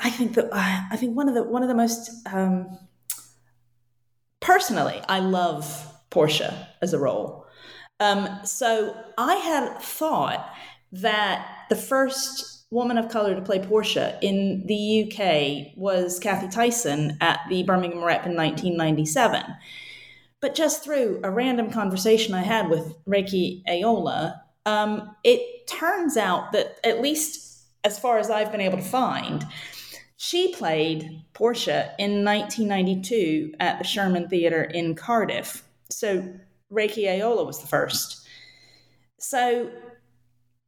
I, 0.01 0.11
think 0.11 0.35
that 0.35 0.49
I 0.53 0.97
think 0.97 1.15
one 1.15 1.29
of 1.29 1.35
the 1.35 1.43
one 1.43 1.63
of 1.63 1.69
the 1.69 1.75
most 1.75 2.11
um, 2.33 2.79
personally 4.41 5.01
I 5.09 5.21
love 5.21 5.93
Portia 6.11 6.69
as 6.81 6.95
a 6.95 6.99
role. 6.99 7.46
Um, 8.01 8.29
so 8.45 8.97
I 9.17 9.37
had 9.37 9.79
thought 9.81 10.53
that 10.93 11.67
the 11.69 11.77
first 11.77 12.65
woman 12.71 12.99
of 12.99 13.09
color 13.09 13.35
to 13.35 13.41
play 13.41 13.59
Portia 13.59 14.19
in 14.23 14.67
the 14.67 15.05
UK 15.05 15.77
was 15.77 16.19
Kathy 16.19 16.49
Tyson 16.49 17.17
at 17.21 17.41
the 17.49 17.63
Birmingham 17.63 18.05
Rep 18.05 18.27
in 18.27 18.35
1997. 18.35 19.43
But 20.41 20.55
just 20.55 20.85
through 20.85 21.21
a 21.25 21.31
random 21.31 21.71
conversation 21.71 22.35
I 22.35 22.43
had 22.43 22.69
with 22.69 22.95
Rakie 23.07 23.63
Ayola, 23.67 24.41
um, 24.67 25.17
it 25.25 25.67
turns 25.67 26.17
out 26.17 26.53
that 26.53 26.79
at 26.85 27.01
least 27.01 27.65
as 27.85 27.99
far 27.99 28.19
as 28.19 28.31
I've 28.31 28.51
been 28.51 28.61
able 28.61 28.79
to 28.79 28.85
find, 28.85 29.47
she 30.17 30.53
played 30.53 31.23
Portia 31.35 31.95
in 31.99 32.25
1992 32.25 33.55
at 33.61 33.79
the 33.79 33.85
Sherman 33.85 34.29
Theatre 34.29 34.65
in 34.65 34.95
Cardiff. 34.95 35.63
So 35.91 36.35
Rakie 36.73 37.05
Ayola 37.05 37.47
was 37.47 37.61
the 37.61 37.67
first. 37.67 38.27
So 39.19 39.71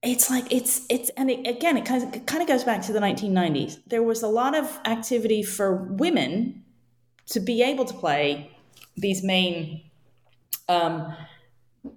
it's 0.03 0.31
like 0.31 0.53
it's 0.53 0.87
it's 0.89 1.11
and 1.11 1.31
it, 1.31 1.47
again 1.47 1.77
it 1.77 1.85
kind 1.85 2.03
of 2.03 2.15
it 2.15 2.27
kind 2.27 2.41
of 2.41 2.49
goes 2.49 2.65
back 2.65 2.83
to 2.83 2.93
the 2.93 3.01
1990s. 3.01 3.79
There 3.87 4.03
was 4.03 4.23
a 4.23 4.29
lot 4.29 4.57
of 4.57 4.79
activity 4.85 5.43
for 5.43 5.75
women 5.75 6.65
to 7.27 7.41
be 7.41 7.63
able 7.63 7.85
to 7.85 7.95
play 7.95 8.51
these 8.97 9.23
main 9.23 9.83
um, 10.69 11.15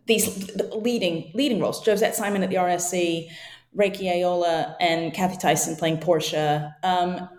these 0.07 0.49
leading 0.73 1.31
leading 1.33 1.59
roles. 1.59 1.83
Josette 1.83 2.15
Simon 2.15 2.43
at 2.43 2.49
the 2.49 2.55
RSC, 2.55 3.29
Rakie 3.77 4.11
Ayola, 4.11 4.75
and 4.79 5.13
Kathy 5.13 5.37
Tyson 5.37 5.75
playing 5.75 5.99
Portia. 5.99 6.75
Um, 6.83 7.29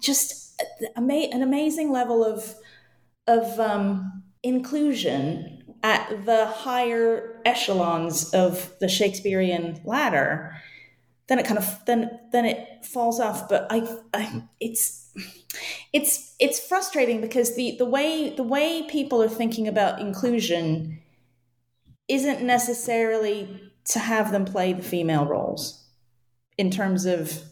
just 0.00 0.60
an 0.96 1.42
amazing 1.42 1.92
level 1.92 2.24
of 2.24 2.54
of 3.26 3.60
um, 3.60 4.22
inclusion 4.42 5.57
at 5.82 6.24
the 6.24 6.46
higher 6.46 7.40
echelons 7.44 8.32
of 8.34 8.72
the 8.80 8.88
Shakespearean 8.88 9.80
ladder, 9.84 10.56
then 11.28 11.38
it 11.38 11.46
kind 11.46 11.58
of 11.58 11.80
then 11.86 12.18
then 12.32 12.44
it 12.44 12.84
falls 12.84 13.20
off. 13.20 13.48
But 13.48 13.66
I, 13.70 13.86
I 14.12 14.42
it's 14.60 15.12
it's 15.92 16.34
it's 16.38 16.58
frustrating 16.58 17.20
because 17.20 17.54
the 17.54 17.76
the 17.78 17.84
way 17.84 18.34
the 18.34 18.42
way 18.42 18.82
people 18.88 19.22
are 19.22 19.28
thinking 19.28 19.68
about 19.68 20.00
inclusion 20.00 21.00
isn't 22.08 22.42
necessarily 22.42 23.60
to 23.84 23.98
have 23.98 24.32
them 24.32 24.44
play 24.44 24.72
the 24.72 24.82
female 24.82 25.26
roles 25.26 25.84
in 26.56 26.70
terms 26.70 27.06
of 27.06 27.42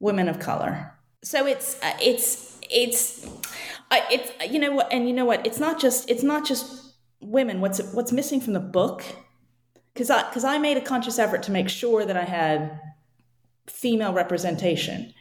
women 0.00 0.28
of 0.28 0.38
color. 0.38 0.92
So 1.22 1.46
it's 1.46 1.82
uh, 1.82 1.96
it's 2.00 2.58
it's 2.70 3.26
it's 3.90 4.52
you 4.52 4.58
know 4.58 4.72
what 4.72 4.92
and 4.92 5.06
you 5.08 5.14
know 5.14 5.24
what 5.24 5.46
it's 5.46 5.58
not 5.58 5.80
just 5.80 6.10
it's 6.10 6.22
not 6.22 6.46
just 6.46 6.83
women 7.24 7.60
what's 7.60 7.80
what's 7.92 8.12
missing 8.12 8.40
from 8.40 8.52
the 8.52 8.60
book 8.60 9.02
because 9.92 10.10
I 10.10 10.28
because 10.28 10.44
I 10.44 10.58
made 10.58 10.76
a 10.76 10.80
conscious 10.80 11.18
effort 11.18 11.42
to 11.44 11.50
make 11.50 11.68
sure 11.68 12.04
that 12.04 12.16
I 12.16 12.24
had 12.24 12.78
female 13.66 14.12
representation 14.12 15.12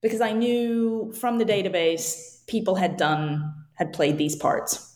because 0.00 0.20
I 0.20 0.32
knew 0.32 1.12
from 1.12 1.38
the 1.38 1.44
database 1.44 2.46
people 2.46 2.76
had 2.76 2.96
done 2.96 3.54
had 3.74 3.92
played 3.92 4.18
these 4.18 4.36
parts. 4.36 4.88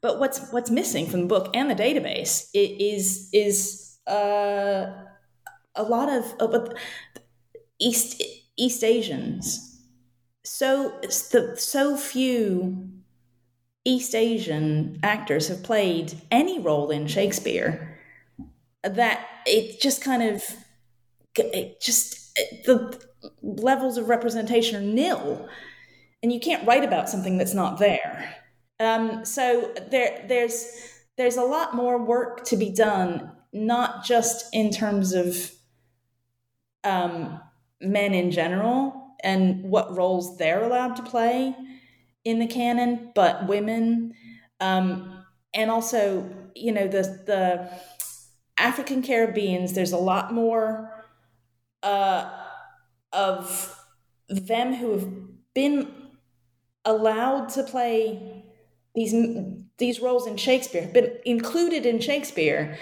But 0.00 0.18
what's 0.18 0.50
what's 0.50 0.70
missing 0.70 1.06
from 1.06 1.20
the 1.20 1.26
book 1.26 1.50
and 1.54 1.70
the 1.70 1.74
database 1.74 2.48
is 2.54 3.30
is 3.32 3.98
uh, 4.06 4.86
a 5.74 5.82
lot 5.82 6.08
of 6.08 6.34
uh, 6.40 6.74
East 7.78 8.22
East 8.56 8.84
Asians. 8.84 9.66
So 10.44 10.98
the 11.00 11.54
so 11.56 11.96
few 11.96 12.99
East 13.84 14.14
Asian 14.14 14.98
actors 15.02 15.48
have 15.48 15.62
played 15.62 16.20
any 16.30 16.58
role 16.58 16.90
in 16.90 17.06
Shakespeare 17.06 17.98
that 18.82 19.26
it 19.46 19.80
just 19.80 20.02
kind 20.02 20.22
of 20.22 20.42
it 21.36 21.80
just 21.80 22.34
the 22.64 23.00
levels 23.42 23.96
of 23.96 24.08
representation 24.08 24.76
are 24.76 24.86
nil 24.86 25.48
and 26.22 26.32
you 26.32 26.40
can't 26.40 26.66
write 26.66 26.84
about 26.84 27.08
something 27.08 27.38
that's 27.38 27.54
not 27.54 27.78
there. 27.78 28.36
Um, 28.78 29.24
so 29.24 29.72
there 29.90 30.24
there's 30.28 30.66
there's 31.16 31.36
a 31.36 31.42
lot 31.42 31.74
more 31.74 32.02
work 32.02 32.44
to 32.46 32.56
be 32.56 32.70
done 32.70 33.32
not 33.52 34.04
just 34.04 34.46
in 34.54 34.70
terms 34.70 35.12
of 35.12 35.50
um, 36.84 37.40
men 37.80 38.14
in 38.14 38.30
general 38.30 39.14
and 39.22 39.62
what 39.64 39.94
roles 39.94 40.38
they're 40.38 40.62
allowed 40.62 40.96
to 40.96 41.02
play 41.02 41.54
in 42.24 42.38
the 42.38 42.46
canon, 42.46 43.12
but 43.14 43.46
women, 43.46 44.14
um, 44.60 45.24
and 45.54 45.70
also 45.70 46.28
you 46.54 46.72
know 46.72 46.86
the 46.86 47.02
the 47.26 47.70
African 48.58 49.02
Caribbeans. 49.02 49.72
There's 49.72 49.92
a 49.92 49.98
lot 49.98 50.32
more 50.32 51.04
uh, 51.82 52.30
of 53.12 53.76
them 54.28 54.74
who 54.74 54.92
have 54.92 55.08
been 55.54 55.92
allowed 56.84 57.48
to 57.50 57.62
play 57.62 58.44
these 58.94 59.14
these 59.78 60.00
roles 60.00 60.26
in 60.26 60.36
Shakespeare, 60.36 60.88
been 60.92 61.16
included 61.24 61.86
in 61.86 62.00
Shakespeare, 62.00 62.78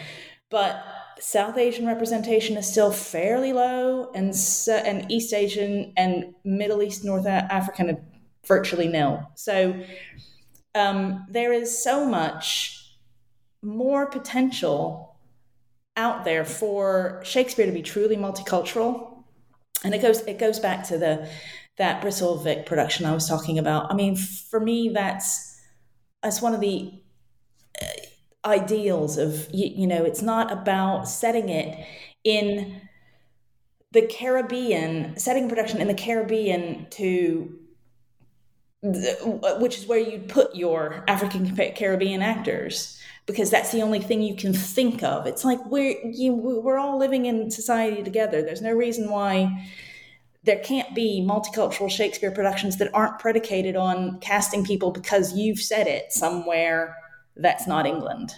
but 0.51 0.83
South 1.21 1.57
Asian 1.57 1.87
representation 1.87 2.57
is 2.57 2.71
still 2.71 2.93
fairly 2.93 3.53
low, 3.53 4.11
and 4.15 4.35
and 4.69 5.11
East 5.11 5.33
Asian 5.33 5.93
and 5.97 6.35
Middle 6.45 6.83
East, 6.83 7.05
North 7.05 7.27
African 7.27 8.05
virtually 8.49 8.89
nil. 8.89 9.31
So 9.35 9.81
um, 10.75 11.27
there 11.29 11.53
is 11.53 11.83
so 11.83 12.07
much 12.07 12.97
more 13.63 14.07
potential 14.07 15.17
out 15.97 16.25
there 16.25 16.45
for 16.45 17.21
Shakespeare 17.25 17.67
to 17.67 17.73
be 17.73 17.83
truly 17.83 18.17
multicultural, 18.17 19.25
and 19.85 19.95
it 19.95 20.03
goes 20.03 20.21
it 20.21 20.39
goes 20.39 20.59
back 20.59 20.87
to 20.89 20.99
the 20.99 21.29
that 21.77 22.01
Bristol 22.01 22.37
Vic 22.39 22.67
production 22.67 23.07
I 23.07 23.15
was 23.15 23.29
talking 23.29 23.59
about. 23.59 23.91
I 23.91 23.95
mean, 23.95 24.17
for 24.17 24.61
me, 24.61 24.91
that's 24.91 25.61
that's 26.23 26.43
one 26.43 26.55
of 26.55 26.61
the 26.61 26.93
uh, 27.81 27.87
ideals 28.45 29.19
of 29.19 29.49
you, 29.53 29.67
you 29.75 29.87
know. 29.87 30.05
It's 30.05 30.23
not 30.23 30.53
about 30.53 31.09
setting 31.09 31.49
it 31.49 31.85
in 32.25 32.81
the 33.93 34.07
Caribbean, 34.07 35.17
setting 35.17 35.49
production 35.49 35.81
in 35.81 35.89
the 35.89 35.95
Caribbean 35.95 36.87
to 36.91 37.58
Uh, 38.85 39.59
which 39.59 39.77
is 39.77 39.89
where 39.89 39.99
you'd 39.99 40.29
put 40.29 40.55
your 40.55 41.03
African 41.09 41.57
Caribbean 41.75 42.23
actors 42.23 42.97
because 43.27 43.51
that's 43.51 43.73
the 43.73 43.83
only 43.83 43.99
thing 43.99 44.23
you 44.23 44.37
can 44.37 44.53
think 44.53 45.03
of. 45.03 45.27
It's 45.27 45.45
like 45.45 45.59
we're 45.67 45.99
you, 46.05 46.33
we're 46.33 46.79
all 46.79 46.97
living 46.97 47.27
in 47.27 47.51
society 47.51 48.05
together. 48.05 48.41
There's 48.41 48.63
no 48.63 48.73
reason 48.73 49.11
why 49.11 49.69
there 50.45 50.61
can't 50.61 50.95
be 50.95 51.27
multicultural 51.29 51.91
Shakespeare 51.91 52.31
productions 52.31 52.77
that 52.77 52.95
aren't 52.95 53.19
predicated 53.19 53.75
on 53.75 54.21
casting 54.21 54.65
people 54.65 54.93
because 54.93 55.35
you've 55.35 55.61
said 55.61 55.89
it 55.89 56.13
somewhere 56.13 56.97
that's 57.35 57.67
not 57.67 57.85
England. 57.85 58.33